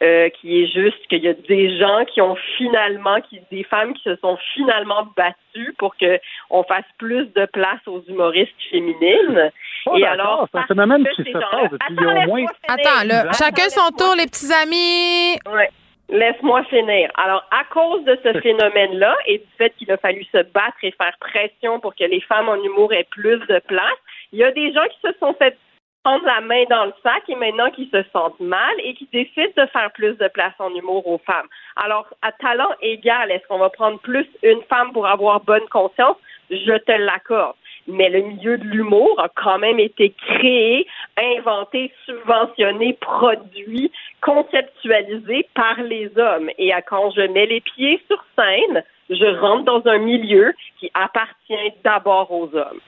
[0.00, 3.94] Euh, qui est juste qu'il y a des gens qui ont finalement, qui, des femmes
[3.94, 6.20] qui se sont finalement battues pour que
[6.50, 9.50] on fasse plus de place aux humoristes féminines.
[9.86, 12.44] Oh, Et alors, c'est un phénomène qui se passe depuis au moins.
[12.68, 15.36] Attends, là, chacun son tour, les petits amis.
[15.52, 15.68] Ouais.
[16.10, 17.10] Laisse-moi finir.
[17.16, 20.92] Alors, à cause de ce phénomène-là et du fait qu'il a fallu se battre et
[20.92, 23.98] faire pression pour que les femmes en humour aient plus de place,
[24.32, 25.58] il y a des gens qui se sont fait
[26.04, 29.52] prendre la main dans le sac et maintenant qui se sentent mal et qui décident
[29.56, 31.48] de faire plus de place en humour aux femmes.
[31.76, 36.16] Alors, à talent égal, est-ce qu'on va prendre plus une femme pour avoir bonne conscience?
[36.50, 37.56] Je te l'accorde.
[37.86, 45.80] Mais le milieu de l'humour a quand même été créé, inventé, subventionné, produit, conceptualisé par
[45.82, 46.50] les hommes.
[46.58, 51.72] Et quand je mets les pieds sur scène, je rentre dans un milieu qui appartient
[51.82, 52.80] d'abord aux hommes.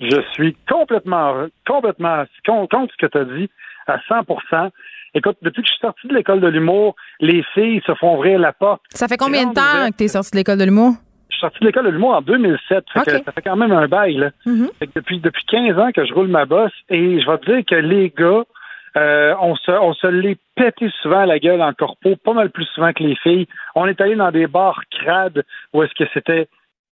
[0.00, 3.50] Je suis complètement, complètement contre ce que tu as dit
[3.86, 4.70] à 100%
[5.16, 8.38] Écoute, depuis que je suis sorti de l'école de l'humour, les filles se font ouvrir
[8.40, 8.82] la porte.
[8.90, 10.94] Ça fait combien de temps que tu es sorti de l'école de l'humour?
[11.30, 12.84] Je suis sorti de l'école de l'humour en 2007.
[12.92, 14.16] ça fait quand même un bail.
[14.16, 14.30] Là.
[14.44, 14.70] Mm-hmm.
[14.96, 17.76] depuis, depuis 15 ans que je roule ma bosse et je vais te dire que
[17.76, 18.42] les gars,
[18.96, 22.50] euh, on se, on se l'est pété souvent à la gueule en corpo, pas mal
[22.50, 23.46] plus souvent que les filles.
[23.76, 26.48] On est allé dans des bars crades où est-ce que c'était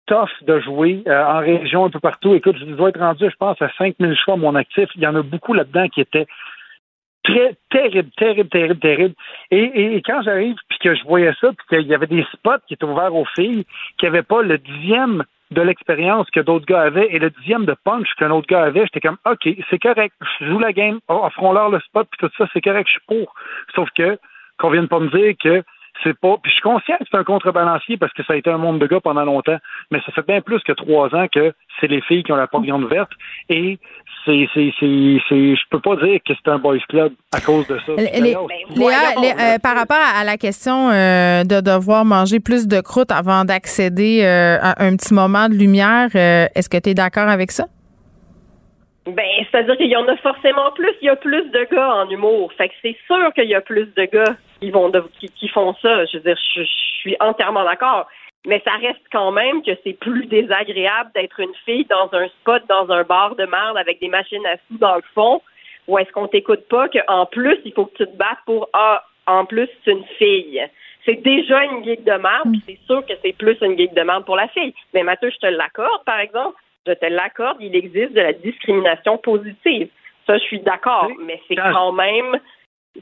[0.07, 2.35] tough de jouer euh, en région un peu partout.
[2.35, 4.89] Écoute, je dois être rendu, je pense, à 5000 choix mon actif.
[4.95, 6.27] Il y en a beaucoup là-dedans qui étaient
[7.25, 9.15] très terrible, terrible, terrible, terrible.
[9.51, 12.75] Et, quand j'arrive, puis que je voyais ça, puis qu'il y avait des spots qui
[12.75, 13.65] étaient ouverts aux filles,
[13.99, 17.77] qui n'avaient pas le dixième de l'expérience que d'autres gars avaient et le dixième de
[17.85, 21.71] punch qu'un autre gars avait, j'étais comme, OK, c'est correct, je joue la game, offrons-leur
[21.71, 23.35] le spot, puis tout ça, c'est correct, je suis pour.
[23.75, 24.19] Sauf que,
[24.59, 25.63] qu'on vienne pas me dire que
[26.03, 26.37] c'est pas.
[26.43, 28.79] Puis je suis conscient que c'est un contrebalancier parce que ça a été un monde
[28.79, 29.57] de gars pendant longtemps,
[29.91, 32.47] mais ça fait bien plus que trois ans que c'est les filles qui ont la
[32.47, 33.11] porte verte.
[33.49, 33.79] Et
[34.25, 37.79] c'est, c'est, c'est, je peux pas dire que c'est un boys club à cause de
[37.79, 37.93] ça.
[37.97, 43.45] Léa, euh, par rapport à la question euh, de devoir manger plus de croûte avant
[43.45, 47.67] d'accéder euh, à un petit moment de lumière, est-ce que tu es d'accord avec ça?
[49.07, 50.93] Ben, c'est-à-dire qu'il y en a forcément plus.
[51.01, 52.53] Il y a plus de gars en humour.
[52.59, 56.05] Fait que c'est sûr qu'il y a plus de gars qui vont qui, font ça.
[56.07, 56.63] Je veux dire, je,
[57.01, 58.07] suis entièrement d'accord.
[58.47, 62.63] Mais ça reste quand même que c'est plus désagréable d'être une fille dans un spot,
[62.69, 65.43] dans un bar de merde avec des machines à sous dans le fond,
[65.89, 69.05] ou est-ce qu'on t'écoute pas qu'en plus, il faut que tu te battes pour Ah,
[69.27, 70.65] en plus, c'est une fille.
[71.05, 74.03] C'est déjà une geek de merde, puis c'est sûr que c'est plus une geek de
[74.03, 74.75] merde pour la fille.
[74.95, 76.57] Mais Mathieu, je te l'accorde, par exemple,
[76.87, 79.89] je te l'accorde, il existe de la discrimination positive.
[80.27, 82.39] Ça, je suis d'accord, mais c'est quand même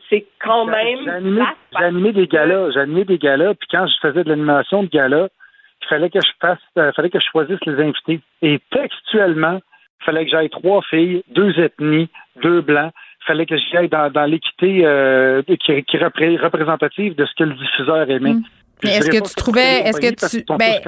[0.08, 0.98] c'est quand même.
[1.04, 4.88] J'ai animé, des galas, j'ai animé des galas, puis quand je faisais de l'animation de
[4.88, 5.28] galas,
[5.82, 8.20] il fallait que je fasse, euh, fallait que je choisisse les invités.
[8.42, 9.60] Et textuellement,
[10.00, 12.08] il fallait que j'aille trois filles, deux ethnies,
[12.42, 12.92] deux blancs.
[13.22, 17.44] Il fallait que j'aille dans, dans l'équité euh, qui, qui est représentative de ce que
[17.44, 18.34] le diffuseur aimait.
[18.34, 18.44] Mm.
[18.82, 20.80] Mais est-ce que tu trouvais, est-ce que tu, ben,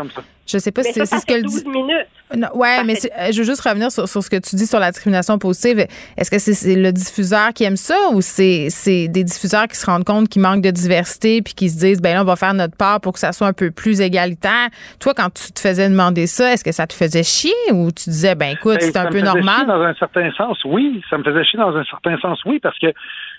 [0.46, 1.66] je sais pas si c'est ce qu'elle dit.
[1.66, 2.06] minutes.
[2.36, 5.38] Non, ouais, mais je veux juste revenir sur, ce que tu dis sur la discrimination
[5.38, 5.86] positive.
[6.16, 8.68] Est-ce que c'est le diffuseur qui aime ça ou c'est
[9.08, 12.14] des diffuseurs qui se rendent compte qu'il manque de diversité puis qui se disent ben
[12.14, 14.68] là on va faire notre part pour que ça soit un peu plus égalitaire?
[15.00, 18.10] Toi, quand tu te faisais demander ça, est-ce que ça te faisait chier ou tu
[18.10, 19.66] disais ben écoute ben, c'est un peu normal?
[19.66, 22.78] dans un certain sens, oui, ça me faisait chier dans un certain sens, oui, parce
[22.78, 22.92] que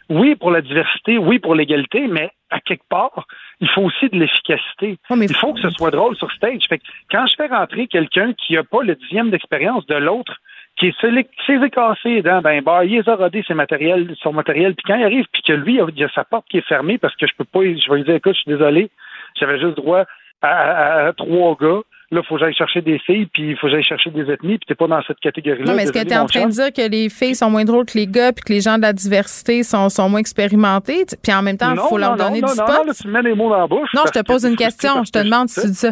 [0.09, 3.27] oui pour la diversité, oui pour l'égalité, mais à quelque part
[3.59, 4.97] il faut aussi de l'efficacité.
[5.09, 6.63] il faut que ce soit drôle sur stage.
[6.69, 10.37] Fait que quand je fais rentrer quelqu'un qui n'a pas le dixième d'expérience de l'autre
[10.77, 14.95] qui s'est cassé dans ben bah, il les a ses matériels, son matériel, puis quand
[14.95, 17.33] il arrive, puis que lui, il a sa porte qui est fermée parce que je
[17.35, 18.91] peux pas, je vais lui dire, écoute, je suis désolé,
[19.39, 20.05] j'avais juste droit
[20.41, 21.81] à, trois gars.
[22.09, 24.31] Là, il faut que j'aille chercher des filles, puis il faut que j'aille chercher des
[24.31, 25.65] ethnies, puis t'es pas dans cette catégorie-là.
[25.65, 27.65] Non, mais est-ce que tu es en train de dire que les filles sont moins
[27.65, 31.05] drôles que les gars, puis que les gens de la diversité sont, sont moins expérimentés,
[31.21, 32.67] puis en même temps, il faut leur donner du spot?
[32.67, 33.89] Non, là, tu mets les mots dans la bouche.
[33.93, 35.03] Non, je te pose une question.
[35.03, 35.91] Je te demande si tu dis ça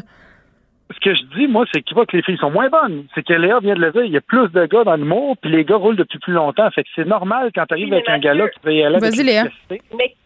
[0.94, 3.06] ce que je dis, moi, c'est qu'il voit que les filles sont moins bonnes.
[3.16, 5.06] C'est que Léa vient de le dire, il y a plus de gars dans le
[5.06, 6.70] monde, puis les gars roulent depuis plus longtemps.
[6.72, 9.24] Fait que c'est normal quand tu arrives avec un gars-là qui va y aller Vas-y,
[9.24, 9.46] Léa.
[9.70, 9.82] Mais,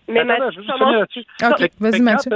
[0.09, 2.31] mais Mathieu, OK, vas-y, Mathieu.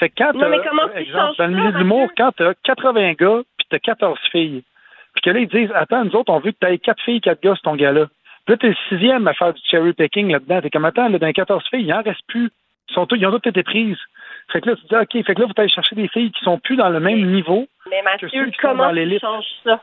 [0.00, 0.50] Fait que quand, non,
[0.96, 4.18] exemple, dans le milieu de l'humour, quand tu as 80 gars, puis tu as 14
[4.32, 4.64] filles,
[5.14, 7.20] puis que là, ils disent, attends, nous autres, on veut que tu aies 4 filles,
[7.20, 8.06] 4 gars sur ton gars-là.
[8.46, 10.62] Puis là, t'es le sixième à faire du cherry picking là-dedans.
[10.62, 12.50] T'es comme, attends, là, dans les 14 filles, il en reste plus.
[12.88, 13.98] Ils, sont ils ont toutes été prises.
[14.50, 16.42] Fait que là, tu dis, OK, fait que là, vous allez chercher des filles qui
[16.42, 17.66] sont plus dans le même niveau.
[17.90, 19.82] Mais Mathieu, comment tu changes ça?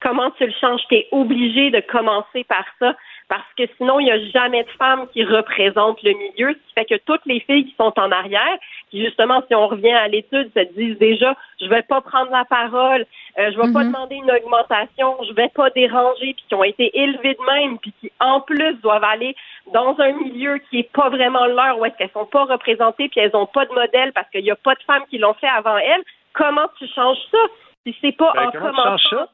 [0.00, 0.82] Comment tu le changes?
[0.88, 2.94] Tu es obligé de commencer par ça
[3.28, 6.74] parce que sinon, il n'y a jamais de femmes qui représentent le milieu, ce qui
[6.74, 8.58] fait que toutes les filles qui sont en arrière,
[8.90, 12.44] qui justement, si on revient à l'étude, se disent déjà, je vais pas prendre la
[12.44, 13.04] parole,
[13.38, 13.92] euh, je vais pas mhm.
[13.92, 17.92] demander une augmentation, je vais pas déranger, puis qui ont été élevées de même, puis
[18.00, 19.34] qui en plus doivent aller
[19.72, 23.20] dans un milieu qui est pas vraiment leur, où est-ce qu'elles sont pas représentées, puis
[23.20, 25.48] elles ont pas de modèle parce qu'il n'y a pas de femmes qui l'ont fait
[25.48, 26.02] avant elles.
[26.32, 27.38] Comment tu changes ça?
[27.84, 29.26] Si c'est pas ben, en commençant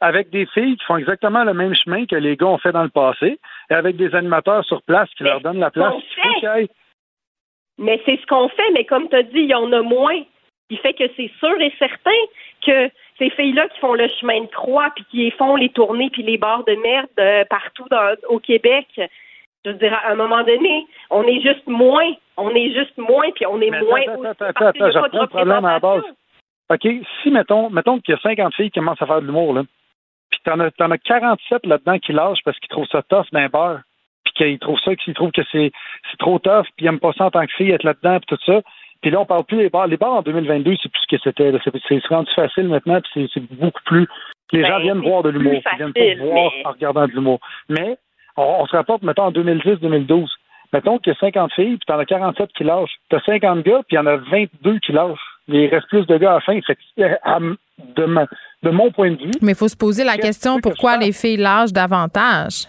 [0.00, 2.82] avec des filles qui font exactement le même chemin que les gars ont fait dans
[2.82, 3.38] le passé,
[3.70, 5.94] et avec des animateurs sur place qui leur donnent la place.
[7.80, 10.22] Mais c'est ce qu'on fait, mais comme tu as dit, il y en a moins.
[10.68, 12.10] Qui fait que c'est sûr et certain
[12.64, 12.88] que
[13.18, 16.38] ces filles-là qui font le chemin de croix, puis qui font les tournées, puis les
[16.38, 17.86] bars de merde euh, partout
[18.28, 18.86] au Québec,
[19.64, 22.12] je veux dire, à un moment donné, on est juste moins.
[22.36, 25.80] On est juste moins, puis on est moins attends, attends, attends, attends, problème à la
[25.80, 26.02] base.
[26.70, 26.86] OK,
[27.22, 29.64] si, mettons, mettons qu'il y a 50 filles qui commencent à faire de l'humour, là,
[30.30, 33.48] puis t'en as, en as 47 là-dedans qui lâchent parce qu'ils trouvent ça tough d'un
[33.48, 33.80] beurre.
[34.24, 35.72] Puis qu'ils trouvent ça, qu'ils trouvent que c'est,
[36.10, 38.36] c'est trop tough, puis ils n'aiment pas ça en tant que fille, être là-dedans, puis
[38.36, 38.60] tout ça.
[39.00, 39.86] Puis là, on parle plus des bars.
[39.86, 41.52] Les bars en 2022, c'est plus ce que c'était.
[41.64, 44.06] C'est, c'est rendu facile maintenant, puis c'est, c'est beaucoup plus.
[44.52, 45.54] Les gens ben, viennent voir de l'humour.
[45.54, 47.40] Ils viennent pas voir en regardant de l'humour.
[47.68, 47.96] Mais
[48.36, 50.28] on, se rapporte, mettons, en 2010-2012.
[50.72, 52.98] Mettons qu'il y a 50 filles, puis t'en as 47 qui lâchent.
[53.08, 55.18] T'as 50 gars, puis il y en a 22 qui lâchent.
[55.48, 56.60] Il reste plus de gars à la fin.
[56.60, 56.80] Fait que,
[57.96, 58.26] de,
[58.62, 59.30] de mon point de vue.
[59.42, 62.66] Mais il faut se poser la question pourquoi les filles lâchent davantage?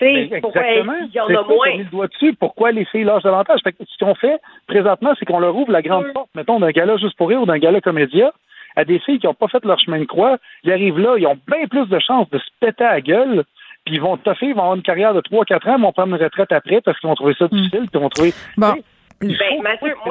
[0.00, 0.92] Ben, exactement.
[1.02, 1.76] Il y en a moins.
[1.78, 2.34] le doigt dessus.
[2.38, 3.60] Pourquoi les filles lâchent davantage?
[3.64, 7.16] ce qu'on fait présentement, c'est qu'on leur ouvre la grande porte, mettons, d'un gala juste
[7.16, 8.32] pour rire ou d'un gala comédia,
[8.76, 10.38] à des filles qui n'ont pas fait leur chemin de croix.
[10.64, 13.44] Ils arrivent là, ils ont bien plus de chances de se péter à la gueule
[13.86, 16.14] puis ils vont toffer, ils vont avoir une carrière de 3-4 ans, ils vont prendre
[16.14, 17.56] une retraite après parce qu'ils vont trouver ça hmm.
[17.56, 18.34] difficile, puis ils vont trouver.
[18.56, 18.74] Bon.
[19.18, 19.32] Ben,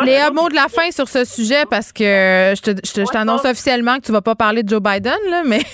[0.03, 2.03] Léa, mot de la fin sur ce sujet parce que
[2.55, 5.59] je t'annonce officiellement que tu vas pas parler de Joe Biden, là, mais.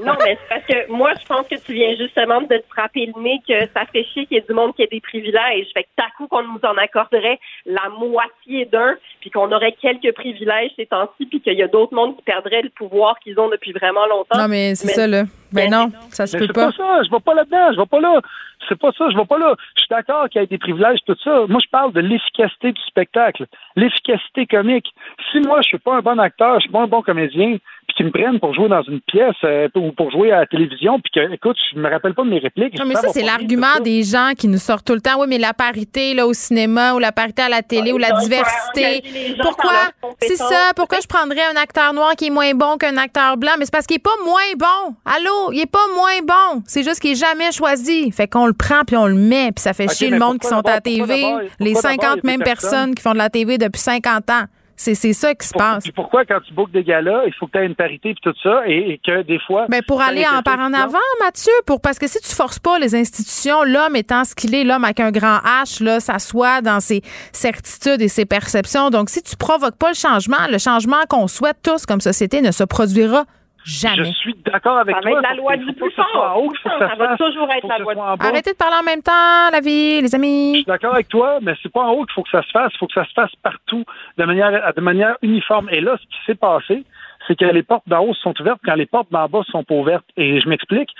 [0.00, 3.06] non, mais c'est parce que moi, je pense que tu viens justement de te frapper
[3.14, 5.66] le nez que ça fait chier qu'il y ait du monde qui ait des privilèges.
[5.74, 10.12] Fait que t'as coup qu'on nous en accorderait la moitié d'un, puis qu'on aurait quelques
[10.14, 13.48] privilèges ces temps-ci, puis qu'il y a d'autres mondes qui perdraient le pouvoir qu'ils ont
[13.48, 14.38] depuis vraiment longtemps.
[14.38, 15.24] Non, mais c'est ça, là.
[15.52, 16.70] Ben non, ça se peut pas.
[16.70, 18.20] C'est pas ça, je vais pas là-dedans, je vais pas là.
[18.68, 19.54] C'est pas ça, je vais pas là.
[19.76, 21.44] Je suis d'accord qu'il y ait des privilèges, tout ça.
[21.48, 23.44] Moi, je parle de l'efficacité du spectacle,
[23.76, 24.88] l'efficacité comique.
[25.30, 27.56] Si moi, je suis pas un bon acteur, je suis pas un bon comédien,
[27.92, 30.46] puis qu'ils me prennent pour jouer dans une pièce euh, ou pour jouer à la
[30.46, 32.78] télévision, puis que, écoute, je me rappelle pas de mes répliques.
[32.78, 35.20] Non, mais ça, c'est l'argument des gens qui nous sortent tout le temps.
[35.20, 38.12] Oui, mais la parité là au cinéma ou la parité à la télé ou la
[38.20, 39.02] diversité.
[39.40, 39.90] Pourquoi?
[40.20, 40.72] C'est ça.
[40.76, 43.52] Pourquoi je prendrais un acteur noir qui est moins bon qu'un acteur blanc?
[43.58, 44.94] Mais c'est parce qu'il est pas moins bon.
[45.04, 45.52] Allô?
[45.52, 46.62] Il est pas moins bon.
[46.66, 48.10] C'est juste qu'il est jamais choisi.
[48.12, 50.48] Fait qu'on le prend puis on le met, puis ça fait chier le monde qui
[50.48, 51.24] sont à la TV,
[51.60, 52.94] les 50 mêmes personnes?
[52.94, 54.44] qui font de la TV depuis 50 ans?
[54.82, 55.84] C'est ça qui se passe.
[55.94, 58.34] pourquoi, quand tu bookes des gars-là, il faut que tu aies une parité et tout
[58.42, 59.66] ça, et, que des fois.
[59.68, 62.58] Mais ben, pour aller en par en avant, Mathieu, pour, parce que si tu forces
[62.58, 66.60] pas les institutions, l'homme étant ce qu'il est, l'homme avec un grand H, là, s'assoit
[66.62, 67.02] dans ses
[67.32, 68.90] certitudes et ses perceptions.
[68.90, 72.50] Donc, si tu provoques pas le changement, le changement qu'on souhaite tous comme société ne
[72.50, 73.24] se produira
[73.64, 74.04] Jamais.
[74.04, 75.02] Je suis d'accord avec toi.
[75.02, 76.52] Ça va être la loi du plus fort.
[76.62, 80.00] Ça, va toujours être la loi du Arrêtez de parler en même temps, la vie,
[80.00, 80.52] les amis.
[80.52, 82.50] Je suis d'accord avec toi, mais c'est pas en haut qu'il faut que ça se
[82.50, 82.72] fasse.
[82.74, 83.84] Il faut que ça se fasse partout,
[84.18, 85.68] de manière, de manière uniforme.
[85.70, 86.84] Et là, ce qui s'est passé,
[87.26, 89.74] c'est que les portes d'en haut sont ouvertes quand les portes d'en bas sont pas
[89.74, 90.06] ouvertes.
[90.16, 90.90] Et je m'explique.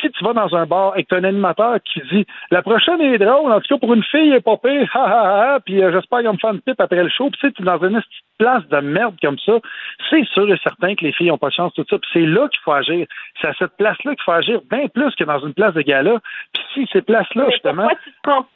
[0.00, 2.62] Si tu vas dans un bar et que tu as un animateur qui dit La
[2.62, 5.54] prochaine est drôle, en tout cas pour une fille, elle est pas pire, ha ha
[5.54, 7.30] ha, puis euh, j'espère qu'ils vont me faire une pipe après le show.
[7.30, 8.02] Puis tu sais, tu es dans une
[8.38, 9.52] place de merde comme ça,
[10.10, 11.98] c'est sûr et certain que les filles n'ont pas de chance, tout ça.
[11.98, 13.06] Puis c'est là qu'il faut agir.
[13.40, 16.20] C'est à cette place-là qu'il faut agir bien plus que dans une place de gala.
[16.52, 17.82] Puis si ces places-là, justement.
[17.82, 18.46] Pourquoi tu te prends...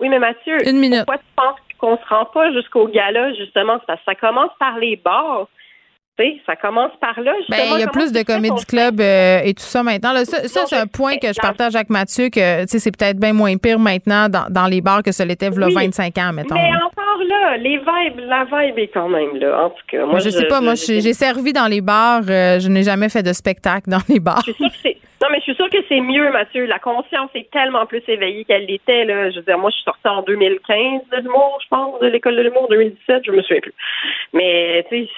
[0.00, 1.04] Oui, mais Mathieu, une minute.
[1.06, 3.80] pourquoi tu penses qu'on se rend pas jusqu'au gala, justement?
[3.86, 5.46] Ça, ça commence par les bars?
[6.46, 7.32] Ça commence par là.
[7.48, 10.12] Ben, il y a plus de comédie club euh, et tout ça maintenant.
[10.24, 13.78] ça, c'est un point que je partage avec Mathieu, que c'est peut-être bien moins pire
[13.78, 16.54] maintenant dans, les bars que ça l'était il a 25 ans, mettons.
[16.54, 19.66] Mais encore là, les vibes, la vibe est quand même là.
[19.66, 22.22] En tout cas, moi, je, sais pas, moi, j'ai servi dans les bars.
[22.28, 24.42] Euh, je n'ai jamais fait de spectacle dans les bars.
[24.46, 26.66] Je suis sûre que c'est non, mais je suis sûre que c'est mieux, Mathieu.
[26.66, 29.04] La conscience est tellement plus éveillée qu'elle l'était.
[29.04, 29.30] Là.
[29.30, 32.34] Je veux dire, moi, je suis sortie en 2015 de l'humour, je pense, de l'école
[32.34, 33.74] de l'humour, 2017, je me souviens plus.
[34.32, 35.10] Mais, tu sais,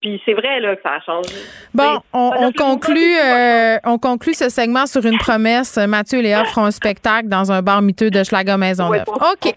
[0.00, 1.34] puis c'est vrai là, que ça a changé.
[1.74, 5.76] Bon, on, conclut, euh, on conclut ce segment sur une promesse.
[5.76, 9.04] Mathieu et Léa feront un spectacle dans un bar miteux de Schlager Maisonneuve.
[9.08, 9.54] OK.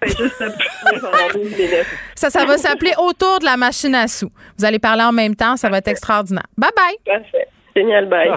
[2.16, 4.32] ça, ça va s'appeler Autour de la machine à sous.
[4.58, 5.56] Vous allez parler en même temps.
[5.56, 6.46] Ça va être extraordinaire.
[6.58, 6.98] Bye bye.
[7.06, 7.48] Parfait.
[7.76, 8.08] Génial.
[8.08, 8.32] Bye.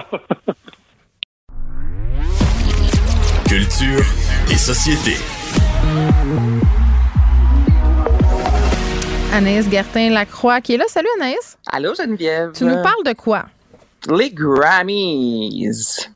[3.47, 4.03] Culture
[4.49, 5.13] et société.
[9.33, 10.85] Anaïs Gertin-Lacroix qui est là.
[10.87, 11.57] Salut Anaïs.
[11.71, 12.51] Allô Geneviève.
[12.53, 13.45] Tu nous parles de quoi?
[14.09, 16.09] Les Grammys.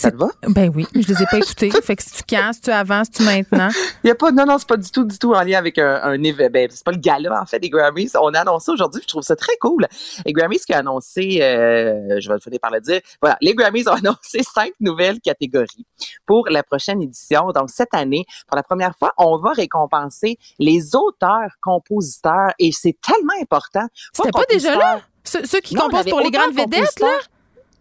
[0.00, 0.28] Ça te va?
[0.48, 1.70] Ben oui, je les ai pas écoutés.
[1.70, 3.68] fait que si tu casses, tu avances, tu maintenant.
[4.02, 5.76] Il y a pas, non, non, c'est pas du tout, du tout en lien avec
[5.76, 6.50] un, un événement.
[6.54, 8.12] Ben, c'est pas le gala, en fait, des Grammys.
[8.18, 9.86] On a annoncé aujourd'hui, je trouve ça très cool.
[10.24, 13.02] Les Grammys qui a annoncé, euh, je vais le finir par le dire.
[13.20, 15.84] Voilà, les Grammys ont annoncé cinq nouvelles catégories
[16.24, 17.50] pour la prochaine édition.
[17.54, 22.96] Donc, cette année, pour la première fois, on va récompenser les auteurs, compositeurs et c'est
[23.02, 23.86] tellement important.
[24.14, 25.02] C'était pas déjà là?
[25.24, 27.18] Ceux, qui composent pour les grandes vedettes, là?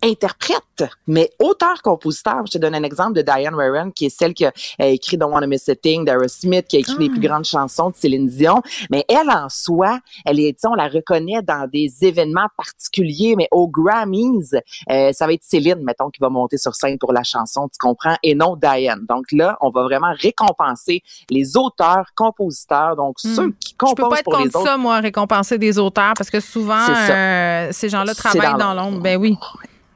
[0.03, 2.45] Interprète, mais auteur-compositeur.
[2.45, 5.31] Je te donne un exemple de Diane Warren, qui est celle qui a, écrit Don't
[5.31, 7.27] Wanna Miss a Thing, Smith, qui a écrit les plus ah.
[7.27, 8.61] grandes chansons de Céline Dion.
[8.89, 13.67] Mais elle, en soi, elle est, on la reconnaît dans des événements particuliers, mais aux
[13.67, 14.51] Grammys,
[14.89, 17.77] euh, ça va être Céline, mettons, qui va monter sur scène pour la chanson, tu
[17.79, 19.05] comprends, et non Diane.
[19.07, 23.35] Donc là, on va vraiment récompenser les auteurs, compositeurs, donc hmm.
[23.35, 26.39] ceux qui composent Je peux pas être contre ça, moi, récompenser des auteurs, parce que
[26.39, 28.99] souvent, euh, ces gens-là travaillent dans l'ombre.
[29.01, 29.37] Ben oui.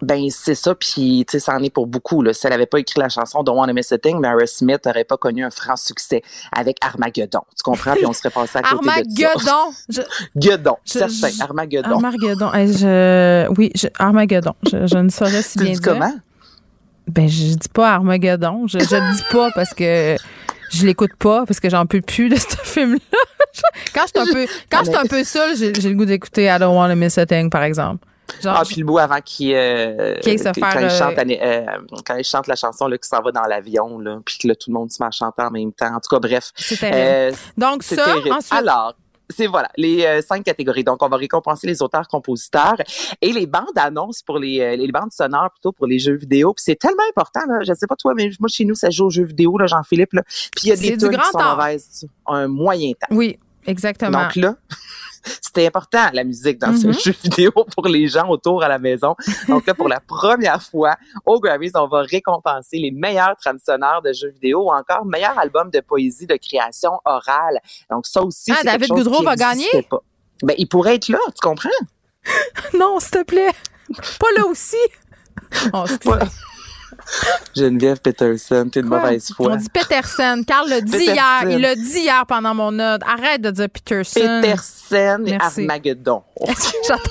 [0.03, 2.21] Ben c'est ça, puis tu sais, ça en est pour beaucoup.
[2.21, 2.33] Là.
[2.33, 5.05] Si elle n'avait pas écrit la chanson Don't Wanna Miss a Thing, Mary Smith n'aurait
[5.05, 6.21] pas connu un franc succès
[6.51, 7.41] avec Armageddon.
[7.55, 7.93] Tu comprends?
[7.93, 9.69] Puis on serait passé à côté Armageddon.
[9.87, 10.03] de ça.
[10.35, 10.77] Armageddon!
[10.83, 11.29] certain.
[11.41, 11.91] Armageddon.
[11.91, 12.51] Armageddon.
[12.53, 14.53] je, oui, Armageddon.
[14.63, 16.13] Je, ne saurais si bien dis comment?
[17.07, 18.67] Ben, je dis pas Armageddon.
[18.67, 20.17] Je, je dis pas parce que
[20.69, 22.99] je l'écoute pas parce que j'en peux plus de ce film-là.
[23.93, 26.45] quand je suis un peu, quand je suis un peu seule, j'ai le goût d'écouter
[26.45, 28.05] I Don't Wanna Miss a Thing, par exemple.
[28.41, 31.65] Genre, ah, puis le bout avant qu'il euh, quand, il chante, euh, euh,
[32.05, 34.55] quand il chante la chanson là, qui s'en va dans l'avion, là, puis que là,
[34.55, 35.93] tout le monde se met à chanter en même temps.
[35.93, 36.51] En tout cas, bref.
[36.55, 38.53] C'est Donc ça, ensuite...
[38.53, 38.95] Alors,
[39.29, 40.83] c'est voilà les cinq catégories.
[40.83, 42.75] Donc, on va récompenser les auteurs-compositeurs
[43.21, 46.53] et les bandes annonces pour les, les bandes sonores plutôt pour les jeux vidéo.
[46.53, 47.39] Puis c'est tellement important.
[47.47, 49.65] Là, je sais pas toi, mais moi chez nous ça joue aux jeux vidéo là,
[49.65, 50.13] Jean-Philippe.
[50.13, 50.23] Là.
[50.55, 53.15] Puis il y a des trucs qui sont mauvaises, un moyen temps.
[53.15, 54.23] Oui, exactement.
[54.23, 54.55] Donc là.
[55.41, 57.03] C'était important, la musique, dans ce mm-hmm.
[57.03, 59.15] jeu vidéo pour les gens autour à la maison.
[59.47, 60.95] Donc là, pour la première fois,
[61.25, 65.37] au Grammys, on va récompenser les meilleurs trames sonores de jeux vidéo ou encore meilleur
[65.37, 67.59] album de poésie de création orale.
[67.89, 69.69] Donc ça aussi, ah, David Goudreau va gagner?
[69.89, 70.01] Pas.
[70.43, 71.69] Ben, il pourrait être là, tu comprends?
[72.77, 73.51] non, s'il te plaît.
[74.19, 74.77] Pas là aussi.
[75.71, 75.85] Oh,
[77.55, 79.51] Geneviève Peterson, t'es de mauvaise foi.
[79.51, 80.43] On dit Peterson.
[80.45, 81.43] Carl l'a dit hier.
[81.49, 83.01] Il l'a dit hier pendant mon note.
[83.03, 84.41] Arrête de dire Peterson.
[84.41, 86.23] Peterson et Armageddon.
[86.87, 87.03] J'attends.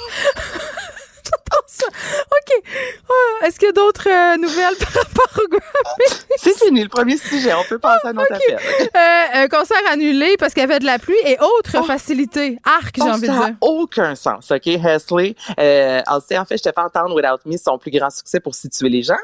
[1.66, 1.86] ça.
[1.86, 2.62] OK.
[3.09, 6.23] Ah, est-ce qu'il y a d'autres euh, nouvelles par rapport au Grammy?
[6.36, 7.52] C'est fini, le premier sujet.
[7.55, 8.55] On peut passer à notre okay.
[8.55, 8.89] affaire.
[8.97, 11.82] Euh, un concert annulé parce qu'il y avait de la pluie et autres oh.
[11.85, 12.59] facilités.
[12.64, 13.43] Arc, j'ai oh, envie de dire.
[13.43, 14.66] Ça n'a aucun sens, OK?
[14.66, 18.55] Hesley, euh, en fait, je te fais entendre Without Me, son plus grand succès pour
[18.55, 19.14] situer les gens.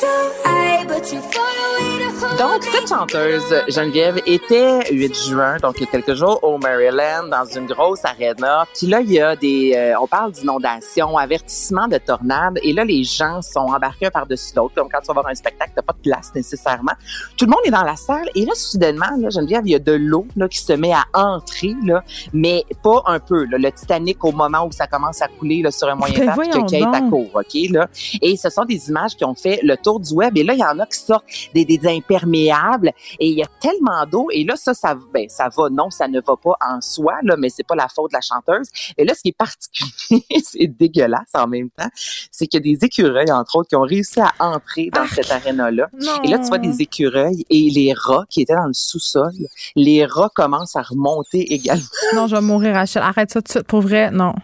[0.00, 0.06] So
[0.44, 1.95] high, but you're far away.
[2.16, 7.28] Donc, cette chanteuse, Geneviève, était 8 juin, donc il y a quelques jours, au Maryland,
[7.30, 8.64] dans une grosse arena.
[8.74, 9.74] Puis là, il y a des...
[9.76, 12.58] Euh, on parle d'inondation, avertissement de tornade.
[12.62, 14.74] Et là, les gens sont embarqués un par-dessus l'autre.
[14.74, 16.92] Comme quand tu vas voir un spectacle, t'as pas de place nécessairement.
[17.36, 18.28] Tout le monde est dans la salle.
[18.34, 21.04] Et là, soudainement, là, Geneviève, il y a de l'eau là, qui se met à
[21.12, 22.02] entrer, là,
[22.32, 23.44] mais pas un peu.
[23.44, 26.66] Là, le Titanic, au moment où ça commence à couler là, sur un moyen terme,
[26.66, 27.70] qui est à court, OK?
[27.70, 27.88] Là.
[28.22, 30.36] Et ce sont des images qui ont fait le tour du web.
[30.38, 33.46] Et là, il y en a qui sortent des, des imperméables et il y a
[33.60, 35.68] tellement d'eau et là ça ça ben ça va.
[35.70, 38.20] Non ça ne va pas en soi là mais c'est pas la faute de la
[38.20, 38.68] chanteuse.
[38.96, 41.88] Et là ce qui est particulier c'est dégueulasse en même temps
[42.30, 45.30] c'est qu'il y a des écureuils entre autres qui ont réussi à entrer dans cette
[45.30, 45.88] aréna là
[46.24, 49.32] et là tu vois des écureuils et les rats qui étaient dans le sous-sol
[49.74, 51.84] les rats commencent à remonter également.
[52.14, 53.02] Non je vais mourir Rachel.
[53.02, 53.66] Arrête ça tout de suite.
[53.66, 54.34] Pour vrai non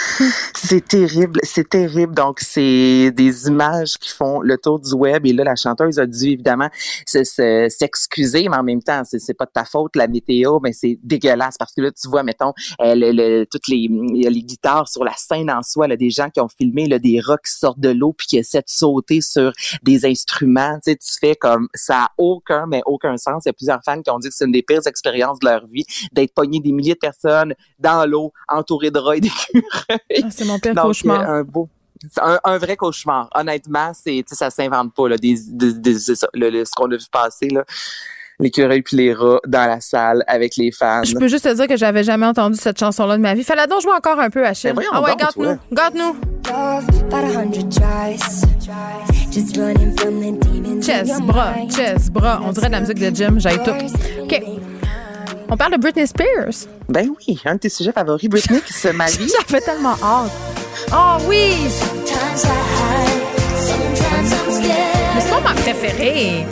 [0.54, 2.14] c'est terrible, c'est terrible.
[2.14, 5.26] Donc, c'est des images qui font le tour du web.
[5.26, 6.68] Et là, la chanteuse a dû évidemment
[7.06, 11.56] s'excuser, mais en même temps, c'est pas de ta faute, la météo, mais c'est dégueulasse
[11.58, 15.50] parce que là, tu vois, mettons, euh, le, toutes les, les guitares sur la scène
[15.50, 18.12] en soi, là, des gens qui ont filmé là, des rocks qui sortent de l'eau
[18.12, 19.52] puis qui essaient de sauter sur
[19.82, 20.78] des instruments.
[20.84, 23.44] Tu sais, tu fais comme ça a aucun, mais aucun sens.
[23.44, 25.46] Il y a plusieurs fans qui ont dit que c'est une des pires expériences de
[25.46, 29.62] leur vie d'être pogné des milliers de personnes dans l'eau, entourées de rats et d'écureuils.
[29.90, 29.96] Ah,
[30.30, 31.28] c'est mon pire cauchemar.
[31.28, 31.68] Un beau,
[32.20, 33.28] un, vrai cauchemar.
[33.34, 37.64] Honnêtement, c'est, ça s'invente pas, là, des, des, ce qu'on a vu passer, là
[38.42, 41.02] l'écureuil puis les rats dans la salle avec les fans.
[41.04, 43.44] Je peux juste te dire que j'avais jamais entendu cette chanson-là de ma vie.
[43.44, 44.72] Fallait donc jouer encore un peu, Achille.
[44.74, 46.16] Ben ah ouais, gâte-nous, gâte-nous.
[50.82, 52.40] Chess, bras, chess, bras.
[52.44, 54.22] On dirait de la musique de Jim, j'ai tout.
[54.22, 54.42] OK.
[55.52, 56.66] On parle de Britney Spears.
[56.88, 59.12] Ben oui, un de tes sujets favoris, Britney qui se marie.
[59.28, 60.30] Ça fait tellement hâte.
[60.90, 61.68] Oh oui!
[65.14, 66.46] Mais c'est pas ma préférée.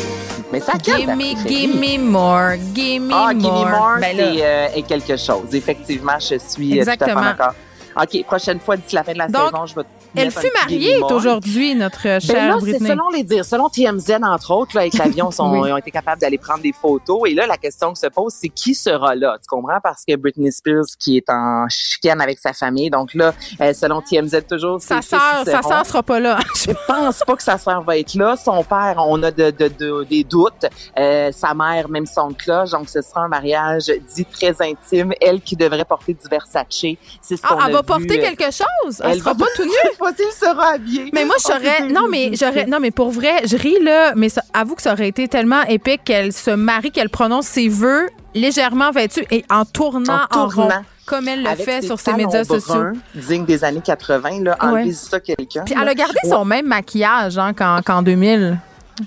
[0.52, 3.40] Mais ça Give me, give me more, give me ah, more.
[3.40, 5.54] Give me more, ben c'est euh, quelque chose.
[5.54, 7.14] Effectivement, je suis Exactement.
[7.14, 7.54] tout à fait d'accord.
[8.00, 9.82] OK, prochaine fois, d'ici la fin de la saison, je vais
[10.16, 14.52] elle fut mariée aujourd'hui, notre ben chère ben là, Selon les dires, selon TMZ, entre
[14.52, 17.22] autres, là, avec l'avion, ils ont été capables d'aller prendre des photos.
[17.28, 19.38] Et là, la question qui se pose, c'est qui sera là?
[19.40, 19.78] Tu comprends?
[19.82, 24.00] Parce que Britney Spears, qui est en chicane avec sa famille, donc là, euh, selon
[24.00, 26.38] TMZ, toujours, sa sœur, sa sœur sera pas là.
[26.56, 28.36] Je pense pas que sa sœur va être là.
[28.36, 30.66] Son père, on a de, de, de des doutes.
[30.98, 32.70] Euh, sa mère, même son cloche.
[32.70, 35.12] Donc, ce sera un mariage dit très intime.
[35.20, 36.66] Elle qui devrait porter du Versace.
[36.70, 39.02] C'est ce ah, elle va porter quelque chose?
[39.04, 39.70] Elle, sera pas tout nue?
[40.18, 41.10] il sera habillé.
[41.12, 41.88] Mais moi, j'aurais.
[41.88, 42.66] Non, mais j'aurais.
[42.66, 44.14] Non, mais pour vrai, je ris, là.
[44.16, 47.68] Mais ça, avoue que ça aurait été tellement épique qu'elle se marie, qu'elle prononce ses
[47.68, 50.68] vœux légèrement vêtue et en tournant en, rond
[51.06, 52.92] comme elle le fait sur ses médias sociaux.
[53.14, 55.64] Digne des années 80, là, enlevez ça quelqu'un.
[55.64, 58.58] Puis elle a gardé son même maquillage hein, qu'en 2000.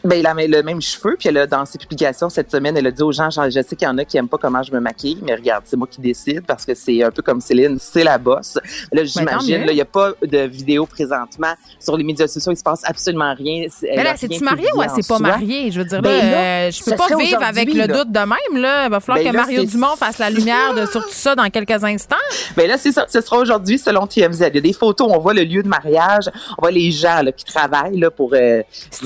[0.03, 2.87] Ben, il a le même cheveu, puis elle a, dans ses publications cette semaine, elle
[2.87, 4.71] a dit aux gens, je sais qu'il y en a qui aiment pas comment je
[4.71, 7.77] me maquille, mais regarde, c'est moi qui décide parce que c'est un peu comme Céline,
[7.79, 8.57] c'est la bosse.
[8.91, 12.57] Là, j'imagine, là, il n'y a pas de vidéo présentement sur les médias sociaux, il
[12.57, 13.67] se passe absolument rien.
[13.81, 15.71] Mais là, c'est-tu mariée ou elle s'est pas mariée?
[15.71, 18.85] Je veux dire, ben là, je peux pas vivre avec le doute de même, là.
[18.85, 21.49] Il va falloir ben que Mario Dumont fasse la lumière de, sur tout ça dans
[21.49, 22.15] quelques instants.
[22.55, 23.05] Ben là, c'est ça.
[23.09, 24.39] Ce sera aujourd'hui selon TMZ.
[24.49, 27.21] Il y a des photos, on voit le lieu de mariage, on voit les gens
[27.21, 28.61] là, qui travaillent là, pour euh,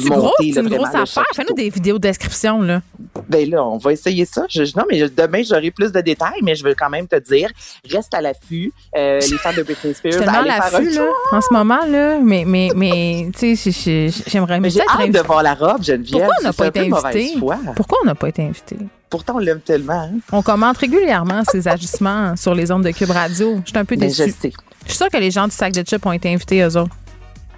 [0.05, 0.53] monter.
[0.57, 1.26] Une grosse affaire
[1.56, 2.82] des vidéos description, là.
[3.28, 4.45] Ben là, on va essayer ça.
[4.76, 7.49] non, mais demain, j'aurai plus de détails, mais je veux quand même te dire,
[7.90, 8.72] reste à l'affût.
[8.95, 12.20] Euh, les fans de Britney Spears, allez faire un là, en ce moment, là.
[12.22, 14.60] Mais, mais, mais tu sais, j'aimerais...
[14.60, 16.28] Mais j'ai hâte de voir la robe, Geneviève.
[16.28, 17.34] Pourquoi on n'a pas été invité?
[17.76, 18.78] Pourquoi on n'a pas été invité?
[19.10, 19.94] Pourtant, on l'aime tellement.
[19.94, 20.20] Hein.
[20.32, 23.62] On commente régulièrement ces agissements sur les ondes de Cube Radio.
[23.64, 24.24] Je suis un peu déçue.
[24.28, 24.54] Je sais.
[24.84, 26.95] Je suis sûre que les gens du sac de chips ont été invités, eux autres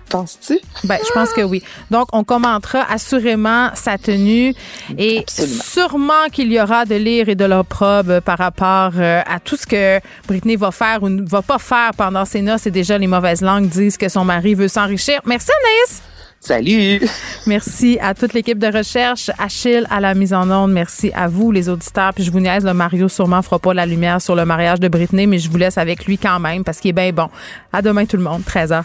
[0.09, 0.59] penses-tu?
[0.83, 1.63] Ben, je pense que oui.
[1.91, 4.53] Donc, on commentera assurément sa tenue
[4.97, 9.55] et sûrement qu'il y aura de lire et de l'opprobre par rapport euh, à tout
[9.55, 12.97] ce que Britney va faire ou ne va pas faire pendant ses noces et déjà
[12.97, 15.21] les mauvaises langues disent que son mari veut s'enrichir.
[15.25, 16.01] Merci Anaïs!
[16.41, 17.01] Salut!
[17.47, 20.71] Merci à toute l'équipe de recherche, Achille à la mise en onde.
[20.71, 22.13] Merci à vous, les auditeurs.
[22.13, 24.87] Puis je vous niaise, le Mario sûrement fera pas la lumière sur le mariage de
[24.87, 27.29] Britney, mais je vous laisse avec lui quand même parce qu'il est bien bon.
[27.73, 28.83] À demain tout le monde, 13h.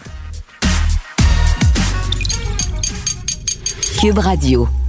[4.05, 4.84] Cube Radio.